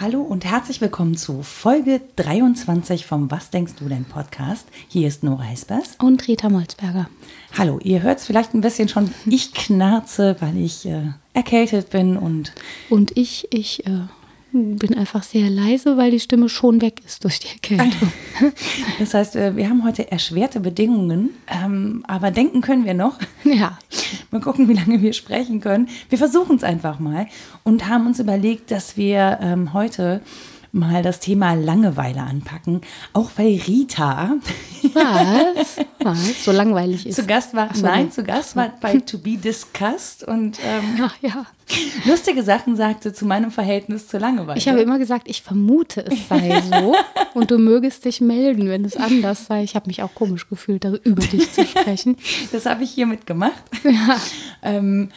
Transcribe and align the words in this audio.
Hallo 0.00 0.20
und 0.20 0.44
herzlich 0.44 0.80
willkommen 0.80 1.16
zu 1.16 1.42
Folge 1.42 2.00
23 2.16 3.06
vom 3.06 3.30
Was 3.30 3.50
denkst 3.50 3.74
du 3.78 3.88
denn 3.88 4.04
Podcast. 4.04 4.68
Hier 4.88 5.08
ist 5.08 5.22
Nora 5.22 5.44
Heispers. 5.44 5.96
Und 6.00 6.28
Rita 6.28 6.48
Molzberger. 6.48 7.08
Hallo, 7.56 7.78
ihr 7.82 8.02
hört 8.02 8.18
es 8.18 8.26
vielleicht 8.26 8.54
ein 8.54 8.60
bisschen 8.60 8.88
schon. 8.88 9.12
Ich 9.26 9.52
knarze, 9.52 10.36
weil 10.40 10.56
ich 10.58 10.86
äh, 10.86 11.12
erkältet 11.32 11.90
bin 11.90 12.16
und. 12.16 12.52
Und 12.90 13.16
ich, 13.16 13.48
ich 13.50 13.86
äh, 13.86 14.02
bin 14.54 14.94
einfach 14.94 15.22
sehr 15.22 15.50
leise, 15.50 15.96
weil 15.96 16.12
die 16.12 16.20
Stimme 16.20 16.48
schon 16.48 16.80
weg 16.80 17.00
ist 17.04 17.24
durch 17.24 17.40
die 17.40 17.48
Erkältung. 17.48 18.12
Das 18.98 19.14
heißt, 19.14 19.36
äh, 19.36 19.56
wir 19.56 19.68
haben 19.68 19.84
heute 19.84 20.10
erschwerte 20.10 20.60
Bedingungen, 20.60 21.30
ähm, 21.48 22.04
aber 22.06 22.30
denken 22.30 22.60
können 22.60 22.84
wir 22.84 22.94
noch. 22.94 23.18
Ja. 23.44 23.78
Mal 24.30 24.40
gucken, 24.40 24.68
wie 24.68 24.72
lange 24.72 25.02
wir 25.02 25.12
sprechen 25.12 25.60
können. 25.60 25.88
Wir 26.08 26.18
versuchen 26.18 26.56
es 26.56 26.64
einfach 26.64 26.98
mal 26.98 27.26
und 27.62 27.88
haben 27.88 28.06
uns 28.06 28.18
überlegt, 28.18 28.70
dass 28.70 28.96
wir 28.96 29.38
ähm, 29.40 29.72
heute 29.72 30.22
mal 30.74 31.02
das 31.02 31.20
Thema 31.20 31.54
Langeweile 31.54 32.20
anpacken, 32.20 32.80
auch 33.12 33.30
weil 33.36 33.60
Rita 33.66 34.36
Was? 34.92 35.76
Was? 36.02 36.44
So 36.44 36.52
langweilig 36.52 37.06
ist. 37.06 37.16
zu 37.16 37.24
Gast 37.24 37.54
war. 37.54 37.74
So, 37.74 37.82
nein, 37.82 38.06
nee. 38.06 38.10
zu 38.10 38.24
Gast 38.24 38.56
war 38.56 38.72
bei 38.80 38.98
To 38.98 39.18
Be 39.18 39.36
Discussed 39.36 40.24
und 40.24 40.58
ähm, 40.64 41.00
Ach 41.02 41.14
ja. 41.22 41.46
lustige 42.04 42.42
Sachen 42.42 42.76
sagte 42.76 43.12
zu 43.12 43.24
meinem 43.24 43.50
Verhältnis 43.50 44.08
zur 44.08 44.20
Langeweile. 44.20 44.58
Ich 44.58 44.68
habe 44.68 44.80
immer 44.80 44.98
gesagt, 44.98 45.28
ich 45.28 45.42
vermute, 45.42 46.04
es 46.06 46.28
sei 46.28 46.60
so. 46.70 46.94
Und 47.34 47.50
du 47.50 47.58
mögest 47.58 48.04
dich 48.04 48.20
melden, 48.20 48.68
wenn 48.68 48.84
es 48.84 48.96
anders 48.96 49.46
sei. 49.46 49.62
Ich 49.62 49.76
habe 49.76 49.86
mich 49.86 50.02
auch 50.02 50.14
komisch 50.14 50.48
gefühlt, 50.48 50.84
darüber 50.84 51.04
über 51.04 51.22
dich 51.22 51.52
zu 51.52 51.64
sprechen. 51.64 52.16
Das 52.52 52.66
habe 52.66 52.84
ich 52.84 52.90
hiermit 52.90 53.26
gemacht. 53.26 53.62
Ja, 53.84 54.20
ähm, 54.62 55.10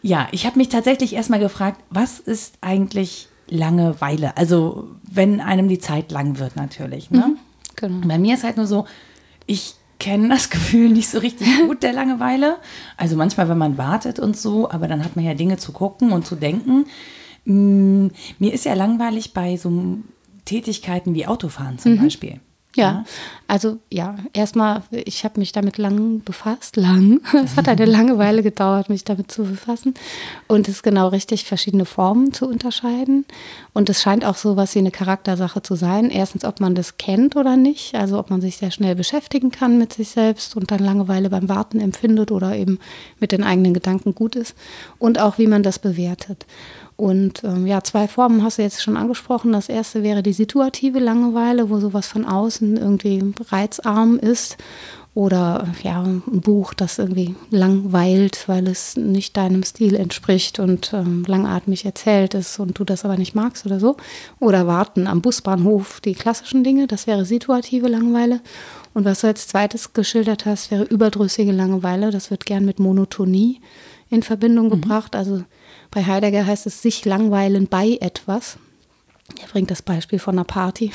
ja 0.00 0.28
ich 0.32 0.46
habe 0.46 0.58
mich 0.58 0.68
tatsächlich 0.68 1.14
erstmal 1.14 1.40
gefragt, 1.40 1.80
was 1.90 2.18
ist 2.18 2.54
eigentlich 2.60 3.28
Langeweile? 3.52 4.36
Also, 4.36 4.88
wenn 5.10 5.40
einem 5.40 5.68
die 5.68 5.78
Zeit 5.78 6.10
lang 6.10 6.38
wird, 6.38 6.56
natürlich. 6.56 7.10
Ne? 7.10 7.36
Genau. 7.76 8.06
Bei 8.06 8.18
mir 8.18 8.34
ist 8.34 8.44
halt 8.44 8.56
nur 8.56 8.66
so, 8.66 8.86
ich 9.46 9.74
kenne 9.98 10.28
das 10.28 10.50
Gefühl 10.50 10.90
nicht 10.90 11.08
so 11.08 11.18
richtig 11.18 11.48
gut 11.66 11.82
der 11.82 11.92
Langeweile. 11.92 12.56
Also 12.96 13.16
manchmal, 13.16 13.48
wenn 13.48 13.58
man 13.58 13.78
wartet 13.78 14.18
und 14.18 14.36
so, 14.36 14.70
aber 14.70 14.88
dann 14.88 15.04
hat 15.04 15.16
man 15.16 15.24
ja 15.24 15.34
Dinge 15.34 15.56
zu 15.58 15.72
gucken 15.72 16.12
und 16.12 16.26
zu 16.26 16.34
denken. 16.36 16.86
Mm, 17.44 18.08
Mir 18.38 18.52
ist 18.52 18.64
ja 18.64 18.74
langweilig 18.74 19.32
bei 19.32 19.56
so 19.56 19.98
Tätigkeiten 20.44 21.14
wie 21.14 21.26
Autofahren 21.26 21.78
zum 21.78 21.96
Beispiel. 21.98 22.40
Ja, 22.74 23.04
also 23.48 23.78
ja, 23.90 24.16
erstmal, 24.32 24.82
ich 24.90 25.24
habe 25.24 25.38
mich 25.38 25.52
damit 25.52 25.76
lang 25.76 26.22
befasst, 26.24 26.76
lang. 26.76 27.20
Es 27.44 27.56
hat 27.56 27.68
eine 27.68 27.84
lange 27.84 28.16
Weile 28.16 28.42
gedauert, 28.42 28.88
mich 28.88 29.04
damit 29.04 29.30
zu 29.30 29.44
befassen. 29.44 29.92
Und 30.48 30.68
es 30.68 30.76
ist 30.76 30.82
genau 30.82 31.08
richtig, 31.08 31.44
verschiedene 31.44 31.84
Formen 31.84 32.32
zu 32.32 32.46
unterscheiden. 32.46 33.26
Und 33.74 33.90
es 33.90 34.00
scheint 34.00 34.24
auch 34.24 34.36
so 34.36 34.56
was 34.56 34.74
wie 34.74 34.78
eine 34.78 34.90
Charaktersache 34.90 35.60
zu 35.60 35.74
sein. 35.74 36.08
Erstens, 36.08 36.46
ob 36.46 36.60
man 36.60 36.74
das 36.74 36.96
kennt 36.96 37.36
oder 37.36 37.58
nicht, 37.58 37.94
also 37.94 38.18
ob 38.18 38.30
man 38.30 38.40
sich 38.40 38.56
sehr 38.56 38.70
schnell 38.70 38.94
beschäftigen 38.94 39.50
kann 39.50 39.76
mit 39.76 39.92
sich 39.92 40.08
selbst 40.08 40.56
und 40.56 40.70
dann 40.70 40.80
Langeweile 40.80 41.28
beim 41.28 41.50
Warten 41.50 41.78
empfindet 41.78 42.30
oder 42.30 42.56
eben 42.56 42.78
mit 43.20 43.32
den 43.32 43.44
eigenen 43.44 43.74
Gedanken 43.74 44.14
gut 44.14 44.34
ist. 44.34 44.54
Und 44.98 45.20
auch, 45.20 45.36
wie 45.36 45.46
man 45.46 45.62
das 45.62 45.78
bewertet. 45.78 46.46
Und 47.02 47.42
ähm, 47.42 47.66
ja, 47.66 47.82
zwei 47.82 48.06
Formen 48.06 48.44
hast 48.44 48.58
du 48.58 48.62
jetzt 48.62 48.80
schon 48.80 48.96
angesprochen. 48.96 49.50
Das 49.50 49.68
erste 49.68 50.04
wäre 50.04 50.22
die 50.22 50.32
situative 50.32 51.00
Langeweile, 51.00 51.68
wo 51.68 51.80
sowas 51.80 52.06
von 52.06 52.24
außen 52.24 52.76
irgendwie 52.76 53.34
reizarm 53.50 54.20
ist. 54.20 54.56
Oder 55.12 55.66
ja, 55.82 56.00
ein 56.00 56.22
Buch, 56.26 56.74
das 56.74 57.00
irgendwie 57.00 57.34
langweilt, 57.50 58.44
weil 58.46 58.68
es 58.68 58.96
nicht 58.96 59.36
deinem 59.36 59.64
Stil 59.64 59.96
entspricht 59.96 60.60
und 60.60 60.92
ähm, 60.94 61.24
langatmig 61.26 61.84
erzählt 61.84 62.34
ist 62.34 62.60
und 62.60 62.78
du 62.78 62.84
das 62.84 63.04
aber 63.04 63.16
nicht 63.16 63.34
magst 63.34 63.66
oder 63.66 63.80
so. 63.80 63.96
Oder 64.38 64.68
warten 64.68 65.08
am 65.08 65.22
Busbahnhof, 65.22 66.00
die 66.00 66.14
klassischen 66.14 66.62
Dinge, 66.62 66.86
das 66.86 67.08
wäre 67.08 67.24
situative 67.24 67.88
Langeweile. 67.88 68.40
Und 68.94 69.04
was 69.04 69.22
du 69.22 69.26
als 69.26 69.48
zweites 69.48 69.92
geschildert 69.92 70.46
hast, 70.46 70.70
wäre 70.70 70.84
überdrüssige 70.84 71.50
Langeweile. 71.50 72.12
Das 72.12 72.30
wird 72.30 72.46
gern 72.46 72.64
mit 72.64 72.78
Monotonie 72.78 73.60
in 74.08 74.22
Verbindung 74.22 74.70
gebracht. 74.70 75.16
Also 75.16 75.42
bei 75.92 76.04
Heidegger 76.04 76.46
heißt 76.46 76.66
es 76.66 76.82
sich 76.82 77.04
langweilen 77.04 77.68
bei 77.68 77.98
etwas. 78.00 78.58
Er 79.40 79.48
bringt 79.48 79.70
das 79.70 79.82
Beispiel 79.82 80.18
von 80.18 80.34
einer 80.34 80.44
Party 80.44 80.90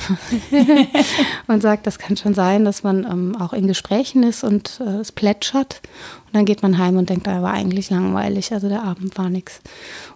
und 1.46 1.62
sagt, 1.62 1.86
das 1.86 1.98
kann 1.98 2.16
schon 2.16 2.34
sein, 2.34 2.64
dass 2.64 2.82
man 2.82 3.04
ähm, 3.04 3.36
auch 3.36 3.52
in 3.52 3.66
Gesprächen 3.66 4.22
ist 4.22 4.44
und 4.44 4.80
äh, 4.80 4.98
es 4.98 5.12
plätschert. 5.12 5.80
Und 6.26 6.36
dann 6.36 6.44
geht 6.44 6.62
man 6.62 6.78
heim 6.78 6.96
und 6.98 7.10
denkt, 7.10 7.26
da 7.26 7.42
war 7.42 7.52
eigentlich 7.52 7.90
langweilig, 7.90 8.52
also 8.52 8.68
der 8.68 8.82
Abend 8.82 9.16
war 9.18 9.30
nichts. 9.30 9.60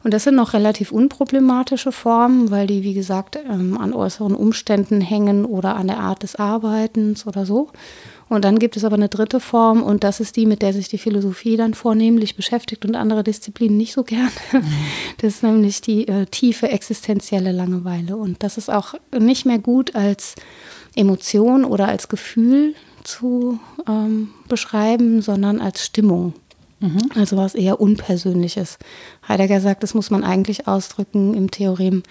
Und 0.04 0.12
das 0.12 0.25
sind 0.25 0.37
noch 0.37 0.53
relativ 0.53 0.93
unproblematische 0.93 1.91
Formen, 1.91 2.50
weil 2.50 2.66
die, 2.66 2.82
wie 2.82 2.94
gesagt, 2.94 3.38
ähm, 3.50 3.78
an 3.78 3.93
äußeren 3.93 4.34
Umständen 4.34 5.00
hängen 5.00 5.44
oder 5.44 5.76
an 5.76 5.88
der 5.88 5.99
Art 5.99 6.22
des 6.22 6.37
Arbeitens 6.37 7.26
oder 7.26 7.47
so. 7.47 7.70
Und 8.32 8.47
dann 8.47 8.59
gibt 8.59 8.78
es 8.78 8.84
aber 8.84 8.94
eine 8.94 9.10
dritte 9.10 9.41
Form 9.41 9.82
und 9.82 10.04
das 10.04 10.19
ist 10.19 10.37
die, 10.37 10.47
mit 10.47 10.62
der 10.62 10.72
sich 10.72 10.88
die 10.88 10.97
Philosophie 10.97 11.59
dann 11.59 11.75
vornehmlich 11.75 12.34
beschäftigt 12.34 12.87
und 12.87 12.94
andere 12.94 13.22
Disziplinen 13.22 13.76
nicht 13.76 13.93
so 13.93 14.04
gern. 14.04 14.31
Das 15.19 15.34
ist 15.34 15.43
nämlich 15.43 15.82
die 15.82 16.09
äh, 16.09 16.26
tiefe 16.26 16.69
existenzielle 16.69 17.53
Langeweile. 17.53 18.16
Und 18.16 18.43
das 18.43 18.56
ist 18.56 18.70
auch 18.70 18.94
nicht 19.16 19.44
mehr 19.44 19.59
gut 19.59 19.94
als 19.94 20.34
Emotion 20.97 21.65
oder 21.65 21.87
als 21.88 22.09
Gefühl 22.09 22.75
zu 23.04 23.60
ähm, 23.87 24.31
beschreiben, 24.49 25.20
sondern 25.20 25.60
als 25.60 25.84
Stimmung. 25.84 26.32
Also 27.14 27.37
was 27.37 27.54
eher 27.54 27.81
Unpersönliches. 27.81 28.78
Heidegger 29.28 29.60
sagt, 29.60 29.84
das 29.84 29.94
muss 29.94 30.10
man 30.10 30.25
eigentlich 30.25 30.66
ausdrücken 30.66 31.34
im 31.34 31.50
Theorem, 31.50 32.03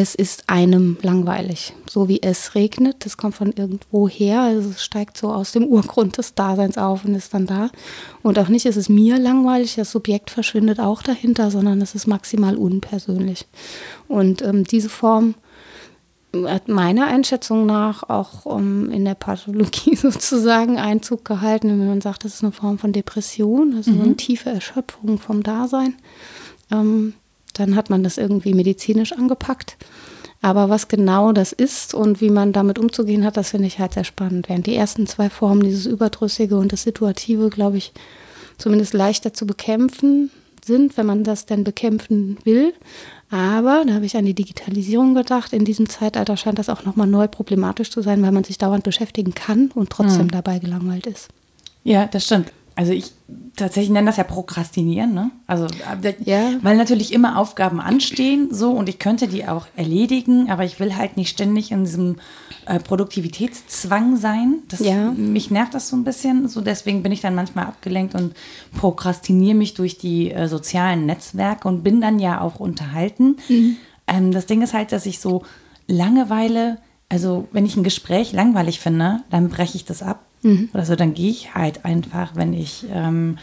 es 0.00 0.14
ist 0.14 0.44
einem 0.48 0.96
langweilig. 1.02 1.74
So 1.90 2.06
wie 2.06 2.22
es 2.22 2.54
regnet, 2.54 3.04
das 3.04 3.16
kommt 3.16 3.34
von 3.34 3.50
irgendwo 3.50 4.08
her, 4.08 4.42
also 4.42 4.70
es 4.70 4.84
steigt 4.84 5.18
so 5.18 5.32
aus 5.32 5.50
dem 5.50 5.64
Urgrund 5.64 6.18
des 6.18 6.34
Daseins 6.34 6.78
auf 6.78 7.04
und 7.04 7.16
ist 7.16 7.34
dann 7.34 7.46
da. 7.46 7.70
Und 8.22 8.38
auch 8.38 8.46
nicht 8.46 8.64
ist 8.64 8.76
es 8.76 8.88
mir 8.88 9.18
langweilig, 9.18 9.74
das 9.74 9.90
Subjekt 9.90 10.30
verschwindet 10.30 10.78
auch 10.78 11.02
dahinter, 11.02 11.50
sondern 11.50 11.80
es 11.80 11.96
ist 11.96 12.06
maximal 12.06 12.54
unpersönlich. 12.54 13.48
Und 14.06 14.40
ähm, 14.42 14.62
diese 14.62 14.88
Form 14.88 15.34
hat 16.46 16.68
meiner 16.68 17.08
Einschätzung 17.08 17.66
nach 17.66 18.08
auch 18.08 18.46
um, 18.46 18.92
in 18.92 19.04
der 19.04 19.16
Pathologie 19.16 19.96
sozusagen 19.96 20.78
Einzug 20.78 21.24
gehalten, 21.24 21.70
wenn 21.70 21.88
man 21.88 22.02
sagt, 22.02 22.24
das 22.24 22.34
ist 22.34 22.44
eine 22.44 22.52
Form 22.52 22.78
von 22.78 22.92
Depression, 22.92 23.74
also 23.74 23.92
so 23.92 24.00
eine 24.00 24.16
tiefe 24.16 24.50
Erschöpfung 24.50 25.18
vom 25.18 25.42
Dasein. 25.42 25.96
Ähm, 26.70 27.14
dann 27.58 27.76
hat 27.76 27.90
man 27.90 28.02
das 28.02 28.18
irgendwie 28.18 28.54
medizinisch 28.54 29.12
angepackt. 29.12 29.76
Aber 30.40 30.68
was 30.68 30.88
genau 30.88 31.32
das 31.32 31.52
ist 31.52 31.94
und 31.94 32.20
wie 32.20 32.30
man 32.30 32.52
damit 32.52 32.78
umzugehen 32.78 33.24
hat, 33.24 33.36
das 33.36 33.50
finde 33.50 33.66
ich 33.66 33.80
halt 33.80 33.94
sehr 33.94 34.04
spannend. 34.04 34.48
Während 34.48 34.66
die 34.66 34.76
ersten 34.76 35.06
zwei 35.06 35.28
Formen, 35.30 35.62
dieses 35.62 35.86
Überdrüssige 35.86 36.56
und 36.56 36.72
das 36.72 36.84
Situative, 36.84 37.50
glaube 37.50 37.78
ich, 37.78 37.92
zumindest 38.56 38.94
leichter 38.94 39.32
zu 39.32 39.46
bekämpfen 39.46 40.30
sind, 40.64 40.96
wenn 40.96 41.06
man 41.06 41.24
das 41.24 41.46
denn 41.46 41.64
bekämpfen 41.64 42.38
will. 42.44 42.72
Aber, 43.30 43.84
da 43.86 43.94
habe 43.94 44.06
ich 44.06 44.16
an 44.16 44.24
die 44.24 44.34
Digitalisierung 44.34 45.14
gedacht, 45.14 45.52
in 45.52 45.64
diesem 45.64 45.88
Zeitalter 45.88 46.36
scheint 46.36 46.58
das 46.58 46.68
auch 46.68 46.84
nochmal 46.84 47.06
neu 47.06 47.26
problematisch 47.26 47.90
zu 47.90 48.00
sein, 48.00 48.22
weil 48.22 48.32
man 48.32 48.44
sich 48.44 48.58
dauernd 48.58 48.84
beschäftigen 48.84 49.34
kann 49.34 49.70
und 49.74 49.90
trotzdem 49.90 50.30
dabei 50.30 50.58
gelangweilt 50.60 51.06
ist. 51.06 51.28
Ja, 51.84 52.06
das 52.06 52.24
stimmt. 52.24 52.52
Also 52.78 52.92
ich 52.92 53.10
tatsächlich 53.56 53.90
nenne 53.90 54.06
das 54.06 54.18
ja 54.18 54.22
Prokrastinieren, 54.22 55.12
ne? 55.12 55.32
Also 55.48 55.64
äh, 55.66 56.14
Ja. 56.24 56.52
weil 56.62 56.76
natürlich 56.76 57.12
immer 57.12 57.36
Aufgaben 57.36 57.80
anstehen, 57.80 58.50
so 58.52 58.70
und 58.70 58.88
ich 58.88 59.00
könnte 59.00 59.26
die 59.26 59.48
auch 59.48 59.66
erledigen, 59.74 60.48
aber 60.48 60.64
ich 60.64 60.78
will 60.78 60.94
halt 60.94 61.16
nicht 61.16 61.30
ständig 61.30 61.72
in 61.72 61.82
diesem 61.82 62.18
äh, 62.66 62.78
Produktivitätszwang 62.78 64.16
sein. 64.16 64.60
Das, 64.68 64.78
Ja. 64.78 65.10
Mich 65.10 65.50
nervt 65.50 65.74
das 65.74 65.88
so 65.88 65.96
ein 65.96 66.04
bisschen. 66.04 66.46
So 66.46 66.60
deswegen 66.60 67.02
bin 67.02 67.10
ich 67.10 67.20
dann 67.20 67.34
manchmal 67.34 67.64
abgelenkt 67.66 68.14
und 68.14 68.34
prokrastiniere 68.76 69.56
mich 69.56 69.74
durch 69.74 69.98
die 69.98 70.30
äh, 70.30 70.46
sozialen 70.46 71.04
Netzwerke 71.04 71.66
und 71.66 71.82
bin 71.82 72.00
dann 72.00 72.20
ja 72.20 72.40
auch 72.40 72.60
unterhalten. 72.60 73.38
Ähm, 74.06 74.30
das 74.30 74.46
Ding 74.46 74.62
ist 74.62 74.72
halt, 74.72 74.92
dass 74.92 75.04
ich 75.04 75.18
so 75.18 75.42
Langeweile, 75.88 76.78
also 77.08 77.48
wenn 77.50 77.66
ich 77.66 77.76
ein 77.76 77.82
Gespräch 77.82 78.32
langweilig 78.32 78.78
finde, 78.78 79.22
dann 79.30 79.48
breche 79.48 79.76
ich 79.76 79.84
das 79.84 80.00
ab. 80.00 80.20
Oder 80.72 80.84
so, 80.84 80.94
dann 80.96 81.14
gehe 81.14 81.30
ich 81.30 81.54
halt 81.54 81.84
einfach, 81.84 82.36
wenn 82.36 82.52
ich, 82.52 82.86
ähm, 82.92 83.38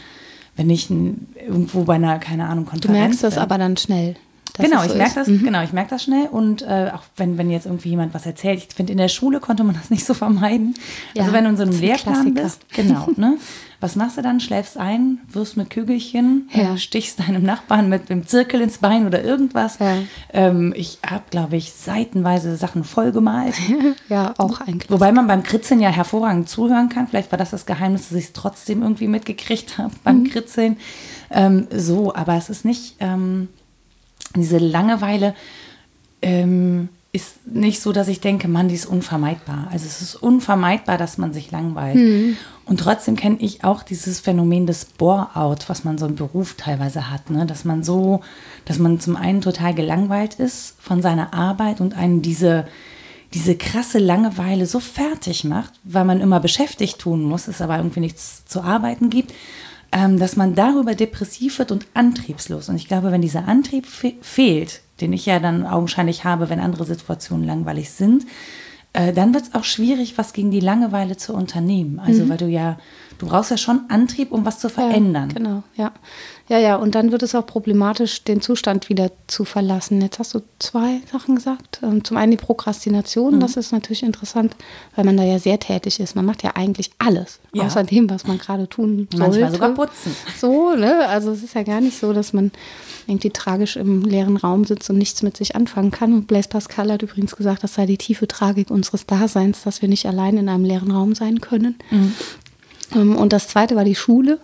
wenn 0.56 0.70
ich 0.70 0.90
irgendwo 0.90 1.84
bei 1.84 1.94
einer, 1.94 2.18
keine 2.18 2.48
Ahnung, 2.48 2.64
Du 2.64 2.70
Konferenz 2.70 2.98
merkst 2.98 3.22
das 3.24 3.34
bin. 3.34 3.42
aber 3.42 3.58
dann 3.58 3.76
schnell. 3.76 4.16
Dass 4.56 4.66
genau, 4.66 4.80
es 4.80 4.86
ich 4.86 4.92
so 4.92 4.98
merke 4.98 5.14
das, 5.14 5.28
Mhm. 5.28 5.42
genau, 5.44 5.62
ich 5.62 5.72
merke 5.72 5.90
das 5.90 6.02
schnell. 6.02 6.26
Und 6.26 6.62
äh, 6.62 6.90
auch 6.94 7.02
wenn, 7.16 7.38
wenn 7.38 7.50
jetzt 7.50 7.66
irgendwie 7.66 7.90
jemand 7.90 8.14
was 8.14 8.26
erzählt, 8.26 8.64
ich 8.68 8.74
finde, 8.74 8.92
in 8.92 8.98
der 8.98 9.08
Schule 9.08 9.40
konnte 9.40 9.64
man 9.64 9.74
das 9.74 9.90
nicht 9.90 10.04
so 10.04 10.14
vermeiden. 10.14 10.74
also 11.16 11.28
Ja, 11.28 11.32
wenn 11.34 11.44
du 11.44 11.50
in 11.50 11.56
so 11.56 11.62
einem 11.62 11.72
das 11.72 11.80
ein 11.80 11.86
Lehrplan 11.86 12.14
Klassiker. 12.34 12.42
bist, 12.42 12.60
genau, 12.74 13.08
ne? 13.16 13.36
Was 13.78 13.94
machst 13.94 14.16
du 14.16 14.22
dann? 14.22 14.40
Schläfst 14.40 14.78
ein, 14.78 15.18
wirst 15.30 15.58
mit 15.58 15.68
Kügelchen, 15.68 16.48
Ja. 16.54 16.74
äh, 16.74 16.78
stichst 16.78 17.20
deinem 17.20 17.42
Nachbarn 17.42 17.90
mit 17.90 18.08
dem 18.08 18.26
Zirkel 18.26 18.62
ins 18.62 18.78
Bein 18.78 19.06
oder 19.06 19.22
irgendwas. 19.22 19.78
Ja. 19.78 19.98
Ähm, 20.32 20.72
ich 20.74 20.98
habe, 21.06 21.24
glaube 21.30 21.56
ich, 21.56 21.72
seitenweise 21.74 22.56
Sachen 22.56 22.84
vollgemalt. 22.84 23.54
Ja, 24.08 24.34
auch 24.38 24.60
eigentlich. 24.60 24.90
Wobei 24.90 25.10
man 25.12 25.26
beim 25.26 25.42
Kritzeln 25.42 25.80
ja 25.80 25.90
hervorragend 25.90 26.48
zuhören 26.48 26.88
kann. 26.88 27.06
Vielleicht 27.08 27.32
war 27.32 27.38
das 27.38 27.50
das 27.50 27.66
Geheimnis, 27.66 28.08
dass 28.08 28.16
ich 28.18 28.26
es 28.26 28.32
trotzdem 28.32 28.82
irgendwie 28.82 29.08
mitgekriegt 29.08 29.78
habe 29.78 29.92
beim 30.04 30.20
Mhm. 30.20 30.30
Kritzeln. 30.30 30.76
Ähm, 31.30 31.66
so, 31.70 32.14
aber 32.14 32.34
es 32.36 32.48
ist 32.48 32.64
nicht, 32.64 32.96
ähm, 33.00 33.48
diese 34.34 34.58
Langeweile 34.58 35.34
ähm, 36.22 36.88
ist 37.12 37.46
nicht 37.46 37.80
so, 37.80 37.92
dass 37.92 38.08
ich 38.08 38.20
denke, 38.20 38.46
Mann, 38.46 38.68
die 38.68 38.74
ist 38.74 38.86
unvermeidbar. 38.86 39.68
Also 39.70 39.86
es 39.86 40.02
ist 40.02 40.16
unvermeidbar, 40.16 40.98
dass 40.98 41.16
man 41.16 41.32
sich 41.32 41.50
langweilt. 41.50 41.96
Mhm. 41.96 42.36
Und 42.66 42.80
trotzdem 42.80 43.16
kenne 43.16 43.38
ich 43.40 43.64
auch 43.64 43.82
dieses 43.82 44.20
Phänomen 44.20 44.66
des 44.66 44.84
Bore-out, 44.84 45.68
was 45.68 45.84
man 45.84 45.98
so 45.98 46.06
im 46.06 46.16
Beruf 46.16 46.54
teilweise 46.54 47.10
hat, 47.10 47.30
ne? 47.30 47.46
dass 47.46 47.64
man 47.64 47.82
so, 47.82 48.20
dass 48.64 48.78
man 48.78 49.00
zum 49.00 49.16
einen 49.16 49.40
total 49.40 49.72
gelangweilt 49.72 50.34
ist 50.34 50.74
von 50.78 51.00
seiner 51.00 51.32
Arbeit 51.32 51.80
und 51.80 51.96
einen 51.96 52.22
diese 52.22 52.66
diese 53.34 53.56
krasse 53.56 53.98
Langeweile 53.98 54.66
so 54.66 54.80
fertig 54.80 55.44
macht, 55.44 55.72
weil 55.84 56.04
man 56.04 56.20
immer 56.20 56.40
beschäftigt 56.40 57.00
tun 57.00 57.22
muss, 57.24 57.48
es 57.48 57.60
aber 57.60 57.76
irgendwie 57.76 58.00
nichts 58.00 58.46
zu 58.46 58.62
arbeiten 58.62 59.10
gibt, 59.10 59.34
ähm, 59.96 60.18
dass 60.18 60.36
man 60.36 60.54
darüber 60.54 60.94
depressiv 60.94 61.58
wird 61.58 61.72
und 61.72 61.86
antriebslos. 61.94 62.68
Und 62.68 62.76
ich 62.76 62.86
glaube, 62.86 63.12
wenn 63.12 63.22
dieser 63.22 63.48
Antrieb 63.48 63.86
fe 63.86 64.12
fehlt, 64.20 64.82
den 65.00 65.14
ich 65.14 65.24
ja 65.24 65.38
dann 65.38 65.66
augenscheinlich 65.66 66.24
habe, 66.24 66.50
wenn 66.50 66.60
andere 66.60 66.84
Situationen 66.84 67.46
langweilig 67.46 67.90
sind, 67.90 68.26
äh, 68.92 69.14
dann 69.14 69.32
wird 69.32 69.44
es 69.44 69.54
auch 69.54 69.64
schwierig, 69.64 70.18
was 70.18 70.34
gegen 70.34 70.50
die 70.50 70.60
Langeweile 70.60 71.16
zu 71.16 71.32
unternehmen. 71.32 71.98
Also, 71.98 72.28
weil 72.28 72.36
du 72.36 72.46
ja, 72.46 72.76
du 73.16 73.26
brauchst 73.26 73.50
ja 73.50 73.56
schon 73.56 73.88
Antrieb, 73.88 74.32
um 74.32 74.44
was 74.44 74.58
zu 74.58 74.68
verändern. 74.68 75.30
Ja, 75.30 75.34
genau, 75.34 75.62
ja. 75.76 75.92
Ja, 76.48 76.58
ja, 76.60 76.76
und 76.76 76.94
dann 76.94 77.10
wird 77.10 77.24
es 77.24 77.34
auch 77.34 77.44
problematisch, 77.44 78.22
den 78.22 78.40
Zustand 78.40 78.88
wieder 78.88 79.10
zu 79.26 79.44
verlassen. 79.44 80.00
Jetzt 80.00 80.20
hast 80.20 80.32
du 80.32 80.42
zwei 80.60 81.00
Sachen 81.10 81.34
gesagt. 81.34 81.80
Ähm, 81.82 82.04
Zum 82.04 82.16
einen 82.16 82.30
die 82.30 82.36
Prokrastination, 82.36 83.34
Mhm. 83.34 83.40
das 83.40 83.56
ist 83.56 83.72
natürlich 83.72 84.04
interessant, 84.04 84.54
weil 84.94 85.04
man 85.04 85.16
da 85.16 85.24
ja 85.24 85.40
sehr 85.40 85.58
tätig 85.58 85.98
ist. 85.98 86.14
Man 86.14 86.24
macht 86.24 86.44
ja 86.44 86.52
eigentlich 86.54 86.90
alles, 86.98 87.40
Ja. 87.52 87.64
außer 87.64 87.82
dem, 87.82 88.08
was 88.08 88.28
man 88.28 88.38
gerade 88.38 88.68
tun 88.68 89.08
sollte. 89.10 89.18
Manchmal 89.40 89.52
sogar 89.52 89.70
putzen. 89.74 90.14
So, 90.38 90.76
ne? 90.76 91.08
Also 91.08 91.32
es 91.32 91.42
ist 91.42 91.54
ja 91.56 91.64
gar 91.64 91.80
nicht 91.80 91.98
so, 91.98 92.12
dass 92.12 92.32
man 92.32 92.52
irgendwie 93.08 93.30
tragisch 93.30 93.74
im 93.76 94.02
leeren 94.02 94.36
Raum 94.36 94.64
sitzt 94.64 94.88
und 94.88 94.98
nichts 94.98 95.22
mit 95.24 95.36
sich 95.36 95.56
anfangen 95.56 95.90
kann. 95.90 96.12
Und 96.12 96.26
Blaise 96.28 96.48
Pascal 96.48 96.92
hat 96.92 97.02
übrigens 97.02 97.34
gesagt, 97.34 97.64
das 97.64 97.74
sei 97.74 97.86
die 97.86 97.98
tiefe 97.98 98.28
Tragik 98.28 98.70
unseres 98.70 99.04
Daseins, 99.04 99.64
dass 99.64 99.82
wir 99.82 99.88
nicht 99.88 100.06
allein 100.06 100.36
in 100.38 100.48
einem 100.48 100.64
leeren 100.64 100.92
Raum 100.92 101.16
sein 101.16 101.40
können. 101.40 101.76
Ähm, 102.94 103.16
Und 103.16 103.32
das 103.32 103.48
zweite 103.48 103.74
war 103.74 103.84
die 103.84 103.96
Schule. 103.96 104.38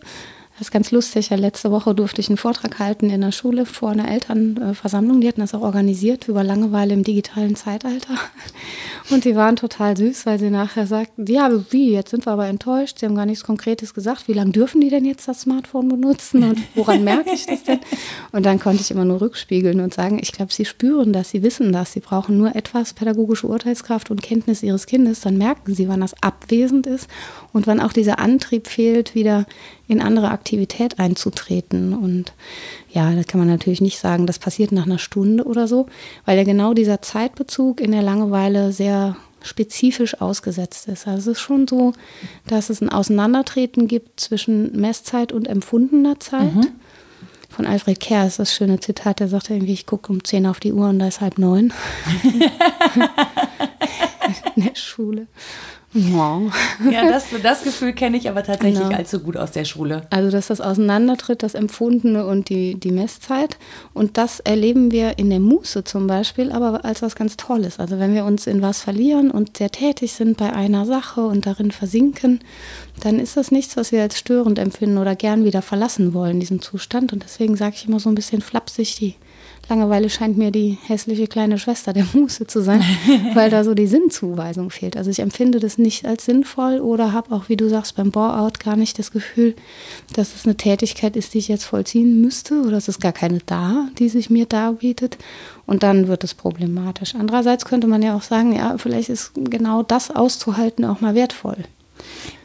Das 0.63 0.69
ist 0.69 0.73
ganz 0.73 0.93
lustig. 0.93 1.31
Ja, 1.31 1.37
letzte 1.37 1.73
Woche 1.73 1.93
durfte 1.93 2.21
ich 2.21 2.29
einen 2.29 2.37
Vortrag 2.37 2.79
halten 2.79 3.11
in 3.11 3.21
der 3.21 3.33
Schule 3.33 3.67
vor 3.67 3.91
einer 3.91 4.09
Elternversammlung. 4.09 5.21
Die 5.21 5.27
hatten 5.27 5.41
das 5.41 5.55
auch 5.55 5.63
organisiert 5.63 6.29
über 6.29 6.45
Langeweile 6.45 6.95
im 6.95 7.03
digitalen 7.03 7.57
Zeitalter. 7.57 8.15
Und 9.11 9.25
die 9.25 9.35
waren 9.35 9.57
total 9.57 9.97
süß, 9.97 10.25
weil 10.25 10.39
sie 10.39 10.51
nachher 10.51 10.87
sagten, 10.87 11.27
ja, 11.27 11.51
wie, 11.73 11.91
jetzt 11.91 12.13
sind 12.13 12.27
wir 12.27 12.33
aber 12.33 12.47
enttäuscht. 12.47 13.01
Sie 13.01 13.07
haben 13.07 13.17
gar 13.17 13.27
nichts 13.27 13.43
Konkretes 13.43 13.93
gesagt. 13.93 14.29
Wie 14.29 14.35
lange 14.35 14.53
dürfen 14.53 14.81
die 14.81 14.89
denn 14.89 15.05
jetzt 15.05 15.27
das 15.27 15.41
Smartphone 15.41 15.89
benutzen 15.89 16.45
und 16.45 16.61
woran 16.77 17.03
merke 17.03 17.33
ich 17.33 17.45
das 17.45 17.65
denn? 17.65 17.81
Und 18.31 18.47
dann 18.47 18.61
konnte 18.61 18.83
ich 18.83 18.93
immer 18.93 19.05
nur 19.05 19.21
rückspiegeln 19.21 19.81
und 19.81 19.93
sagen, 19.93 20.21
ich 20.23 20.31
glaube, 20.31 20.53
sie 20.53 20.65
spüren 20.65 21.13
das, 21.13 21.31
sie 21.31 21.43
wissen 21.43 21.73
das. 21.73 21.93
Sie 21.93 22.01
brauchen 22.01 22.39
nur 22.39 22.55
etwas 22.55 22.95
pädagogische 22.95 23.49
Urteilskraft 23.49 24.13
und 24.13 24.23
Kenntnis 24.23 24.63
ihres 24.63 24.87
Kindes. 24.87 25.23
Dann 25.23 25.39
merken 25.39 25.75
sie, 25.75 25.89
wann 25.89 26.03
das 26.03 26.15
abwesend 26.23 26.87
ist 26.87 27.09
und 27.53 27.67
wann 27.67 27.81
auch 27.81 27.93
dieser 27.93 28.21
Antrieb 28.21 28.69
fehlt, 28.69 29.17
wieder 29.17 29.45
in 29.89 30.01
andere 30.01 30.31
Aktivität 30.31 30.99
einzutreten. 30.99 31.93
Und 31.95 32.33
ja, 32.91 33.13
da 33.13 33.23
kann 33.23 33.41
man 33.41 33.49
natürlich 33.49 33.81
nicht 33.81 33.99
sagen, 33.99 34.27
das 34.27 34.39
passiert 34.39 34.73
nach 34.73 34.87
einer 34.87 34.99
Stunde 34.99 35.45
oder 35.45 35.69
so, 35.69 35.87
weil 36.25 36.39
ja 36.39 36.45
genau 36.45 36.75
dieser 36.75 37.03
Zeitbezug 37.03 37.81
in 37.81 37.93
der 37.93 38.03
Langeweile 38.03 38.73
sehr 38.73 39.17
spezifisch 39.43 40.21
ausgesetzt 40.21 40.89
ist. 40.89 41.07
Also 41.07 41.33
es 41.33 41.39
ist 41.39 41.43
schon 41.43 41.67
so, 41.67 41.93
dass 42.47 42.71
es 42.71 42.81
ein 42.81 42.89
Auseinandertreten 42.89 43.89
gibt 43.89 44.21
zwischen 44.21 44.79
Messzeit 44.79 45.33
und 45.33 45.49
empfundener 45.49 46.21
Zeit. 46.21 46.53
Von 47.53 47.67
Alfred 47.67 48.01
Kerr 48.01 48.27
ist 48.27 48.39
das 48.39 48.55
schöne 48.55 48.81
Zitat, 48.81 49.21
der 49.21 49.29
sagt 49.29 49.51
irgendwie, 49.51 49.75
ich 49.75 49.85
gucke 49.85 50.11
um 50.11 50.25
10 50.25 50.47
auf 50.47 50.59
die 50.59 50.73
Uhr 50.73 50.89
und 50.89 51.01
da 51.01 51.09
ist 51.09 51.21
halb 51.21 51.37
neun. 51.39 51.73
in 54.57 54.65
der 54.65 54.75
Schule. 54.75 55.27
Ja, 56.91 57.09
das, 57.09 57.27
das 57.43 57.65
Gefühl 57.65 57.93
kenne 57.93 58.17
ich 58.17 58.29
aber 58.29 58.43
tatsächlich 58.43 58.81
Genau. 58.83 58.97
allzu 58.97 59.21
gut 59.21 59.37
aus 59.37 59.53
der 59.53 59.65
Schule. 59.65 60.03
Also, 60.11 60.31
dass 60.31 60.47
das 60.47 60.61
auseinandertritt, 60.61 61.43
das 61.43 61.55
Empfundene 61.55 62.27
und 62.27 62.49
die, 62.49 62.75
die 62.77 62.93
Messzeit. 62.93 63.59
Und 63.93 64.17
das 64.17 64.41
erleben 64.41 64.91
wir 64.91 65.19
in 65.19 65.29
der 65.31 65.41
Muße 65.41 65.85
zum 65.85 66.07
Beispiel, 66.07 66.51
aber 66.51 66.85
als 66.85 67.03
was 67.03 67.15
ganz 67.15 67.37
Tolles. 67.37 67.79
Also, 67.79 67.99
wenn 67.99 68.15
wir 68.15 68.25
uns 68.25 68.47
in 68.47 68.63
was 68.63 68.81
verlieren 68.81 69.31
und 69.31 69.59
sehr 69.59 69.71
tätig 69.71 70.13
sind 70.15 70.37
bei 70.39 70.53
einer 70.53 70.87
Sache 70.87 71.21
und 71.23 71.45
darin 71.47 71.71
versinken, 71.71 72.41
dann 73.01 73.19
ist 73.19 73.37
das 73.37 73.51
nichts, 73.51 73.77
was 73.77 73.93
wir 73.93 74.01
als 74.03 74.19
störend 74.19 74.59
empfinden 74.59 74.99
oder 74.99 75.15
gern 75.15 75.45
wieder 75.45 75.61
verlassen 75.63 76.15
wollen, 76.15 76.41
diesen 76.41 76.61
Zustand. 76.61 77.13
Und 77.13 77.23
deswegen 77.25 77.57
sage 77.57 77.75
ich 77.77 77.87
immer 77.87 78.01
so 78.01 78.09
ein 78.09 78.15
bisschen 78.15 78.41
flapsig, 78.41 78.97
die 78.97 79.15
Langeweile 79.69 80.11
scheint 80.11 80.37
mir 80.37 80.51
die 80.51 80.77
hässliche 80.87 81.27
kleine 81.27 81.59
Schwester 81.59 81.93
der 81.93 82.07
Muße 82.13 82.47
zu 82.47 82.63
sein, 82.63 82.83
weil 83.35 83.51
da 83.51 83.65
so 83.65 83.75
die 83.75 83.87
Sinnzuweisung 83.87 84.71
fehlt. 84.71 84.97
Also 84.97 85.11
ich 85.11 85.21
empfinde 85.21 85.61
das 85.61 85.79
nicht 85.79 86.05
als 86.05 86.25
sinnvoll 86.25 86.81
oder 86.81 87.13
habe 87.13 87.35
auch, 87.35 87.49
wie 87.49 87.57
du 87.57 87.69
sagst, 87.69 87.97
beim 87.97 88.11
Bore-out 88.11 88.61
gar 88.61 88.77
nicht 88.77 88.99
das 88.99 89.13
Gefühl, 89.13 89.55
dass 90.15 90.35
es 90.35 90.45
eine 90.45 90.57
Tätigkeit 90.57 91.17
ist, 91.17 91.35
die 91.35 91.39
ich 91.39 91.49
jetzt 91.49 91.65
vollziehen 91.65 92.21
müsste 92.21 92.63
oder 92.63 92.77
es 92.77 92.89
ist 92.89 93.01
gar 93.01 93.13
keine 93.13 93.39
da, 93.47 93.89
die 93.99 94.09
sich 94.09 94.31
mir 94.31 94.47
darbietet. 94.47 95.17
Und 95.65 95.83
dann 95.83 96.09
wird 96.09 96.25
es 96.25 96.35
problematisch. 96.35 97.15
Andererseits 97.15 97.65
könnte 97.65 97.87
man 97.87 98.03
ja 98.03 98.17
auch 98.17 98.23
sagen, 98.23 98.55
ja, 98.55 98.77
vielleicht 98.79 99.09
ist 99.09 99.33
genau 99.35 99.83
das 99.83 100.11
auszuhalten 100.11 100.85
auch 100.85 101.01
mal 101.01 101.15
wertvoll. 101.15 101.59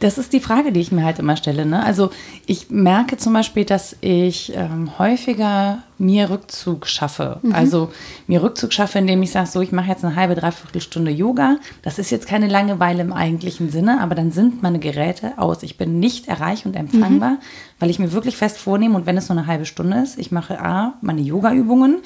Das 0.00 0.18
ist 0.18 0.32
die 0.32 0.40
Frage, 0.40 0.72
die 0.72 0.80
ich 0.80 0.92
mir 0.92 1.04
halt 1.04 1.18
immer 1.18 1.36
stelle. 1.36 1.66
Ne? 1.66 1.82
Also 1.82 2.10
ich 2.46 2.70
merke 2.70 3.16
zum 3.16 3.32
Beispiel, 3.32 3.64
dass 3.64 3.96
ich 4.00 4.52
ähm, 4.54 4.98
häufiger 4.98 5.82
mir 5.98 6.30
Rückzug 6.30 6.86
schaffe. 6.86 7.40
Also 7.52 7.90
mir 8.28 8.42
Rückzug 8.42 8.72
schaffe, 8.72 9.00
indem 9.00 9.22
ich 9.22 9.32
sage, 9.32 9.48
so, 9.48 9.60
ich 9.60 9.72
mache 9.72 9.88
jetzt 9.88 10.04
eine 10.04 10.14
halbe, 10.14 10.36
dreiviertel 10.36 10.80
Stunde 10.80 11.10
Yoga. 11.10 11.56
Das 11.82 11.98
ist 11.98 12.10
jetzt 12.10 12.28
keine 12.28 12.46
Langeweile 12.46 13.02
im 13.02 13.12
eigentlichen 13.12 13.70
Sinne, 13.70 14.00
aber 14.00 14.14
dann 14.14 14.30
sind 14.30 14.62
meine 14.62 14.78
Geräte 14.78 15.32
aus. 15.38 15.64
Ich 15.64 15.76
bin 15.76 15.98
nicht 15.98 16.28
erreich 16.28 16.66
und 16.66 16.76
empfangbar, 16.76 17.38
weil 17.80 17.90
ich 17.90 17.98
mir 17.98 18.12
wirklich 18.12 18.36
fest 18.36 18.58
vornehme, 18.58 18.94
und 18.96 19.06
wenn 19.06 19.16
es 19.16 19.28
nur 19.28 19.36
eine 19.36 19.48
halbe 19.48 19.66
Stunde 19.66 19.98
ist, 19.98 20.18
ich 20.18 20.30
mache 20.30 20.60
A, 20.60 20.94
meine 21.00 21.20
Yoga-Übungen, 21.20 21.98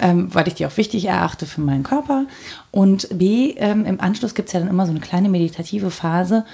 ähm, 0.00 0.32
weil 0.32 0.48
ich 0.48 0.54
die 0.54 0.66
auch 0.66 0.76
wichtig 0.76 1.06
erachte 1.06 1.46
für 1.46 1.60
meinen 1.60 1.82
Körper. 1.82 2.26
Und 2.70 3.08
B, 3.16 3.54
ähm, 3.56 3.84
im 3.84 4.00
Anschluss 4.00 4.34
gibt 4.34 4.48
es 4.48 4.52
ja 4.52 4.60
dann 4.60 4.68
immer 4.68 4.86
so 4.86 4.90
eine 4.90 5.00
kleine 5.00 5.28
meditative 5.28 5.90
Phase. 5.90 6.44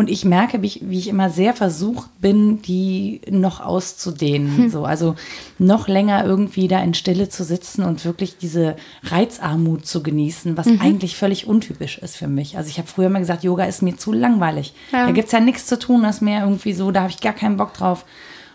Und 0.00 0.08
ich 0.08 0.24
merke, 0.24 0.62
wie 0.62 0.66
ich, 0.66 0.80
wie 0.88 0.98
ich 0.98 1.08
immer 1.08 1.28
sehr 1.28 1.52
versucht 1.52 2.08
bin, 2.22 2.62
die 2.62 3.20
noch 3.28 3.60
auszudehnen. 3.60 4.70
So, 4.70 4.86
also 4.86 5.14
noch 5.58 5.88
länger 5.88 6.24
irgendwie 6.24 6.68
da 6.68 6.82
in 6.82 6.94
Stille 6.94 7.28
zu 7.28 7.44
sitzen 7.44 7.84
und 7.84 8.02
wirklich 8.06 8.38
diese 8.38 8.76
Reizarmut 9.02 9.84
zu 9.84 10.02
genießen, 10.02 10.56
was 10.56 10.68
eigentlich 10.80 11.16
völlig 11.16 11.46
untypisch 11.46 11.98
ist 11.98 12.16
für 12.16 12.28
mich. 12.28 12.56
Also 12.56 12.70
ich 12.70 12.78
habe 12.78 12.88
früher 12.88 13.08
immer 13.08 13.18
gesagt, 13.18 13.44
Yoga 13.44 13.64
ist 13.64 13.82
mir 13.82 13.94
zu 13.98 14.14
langweilig. 14.14 14.72
Ja. 14.90 15.04
Da 15.04 15.12
gibt 15.12 15.26
es 15.26 15.32
ja 15.32 15.40
nichts 15.40 15.66
zu 15.66 15.78
tun, 15.78 16.02
das 16.02 16.22
mehr 16.22 16.44
irgendwie 16.44 16.72
so, 16.72 16.90
da 16.92 17.02
habe 17.02 17.10
ich 17.10 17.20
gar 17.20 17.34
keinen 17.34 17.58
Bock 17.58 17.74
drauf. 17.74 18.06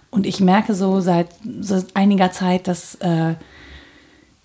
Und 0.09 0.25
ich 0.25 0.39
merke 0.39 0.73
so 0.73 0.99
seit, 0.99 1.27
seit 1.59 1.95
einiger 1.95 2.31
Zeit, 2.31 2.67
dass, 2.67 2.95
äh, 2.95 3.35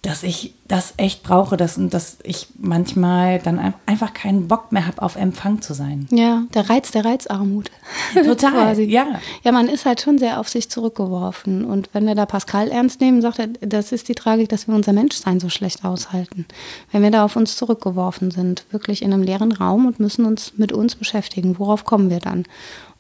dass 0.03 0.23
ich 0.23 0.55
das 0.67 0.95
echt 0.97 1.23
brauche, 1.23 1.59
dass, 1.59 1.77
und 1.77 1.93
dass 1.93 2.19
ich 2.23 2.49
manchmal 2.59 3.39
dann 3.39 3.59
ein- 3.59 3.75
einfach 3.85 4.15
keinen 4.15 4.49
Bock 4.49 4.73
mehr 4.73 4.87
habe, 4.87 5.03
auf 5.03 5.15
Empfang 5.17 5.61
zu 5.61 5.75
sein. 5.75 6.07
Ja, 6.11 6.45
der 6.55 6.71
Reiz 6.71 6.91
der 6.91 7.05
Reizarmut. 7.05 7.71
Total, 8.15 8.79
ja. 8.81 9.07
Ja, 9.45 9.53
man 9.53 9.69
ist 9.69 9.85
halt 9.85 10.01
schon 10.01 10.17
sehr 10.17 10.41
auf 10.41 10.49
sich 10.49 10.71
zurückgeworfen. 10.71 11.67
Und 11.67 11.91
wenn 11.93 12.07
wir 12.07 12.15
da 12.15 12.25
Pascal 12.25 12.69
ernst 12.69 13.01
nehmen, 13.03 13.21
sagt 13.21 13.41
er, 13.41 13.49
das 13.49 13.93
ist 13.93 14.09
die 14.09 14.15
Tragik, 14.15 14.49
dass 14.49 14.69
wir 14.69 14.75
unser 14.75 14.95
Menschsein 14.95 15.39
so 15.39 15.51
schlecht 15.51 15.85
aushalten. 15.85 16.47
Wenn 16.93 17.03
wir 17.03 17.11
da 17.11 17.25
auf 17.25 17.37
uns 17.37 17.57
zurückgeworfen 17.57 18.31
sind, 18.31 18.65
wirklich 18.71 19.03
in 19.03 19.13
einem 19.13 19.23
leeren 19.23 19.53
Raum 19.53 19.87
und 19.87 20.01
müssen 20.01 20.25
uns 20.25 20.55
mit 20.57 20.73
uns 20.73 20.95
beschäftigen, 20.95 21.59
worauf 21.59 21.85
kommen 21.85 22.09
wir 22.09 22.21
dann? 22.21 22.45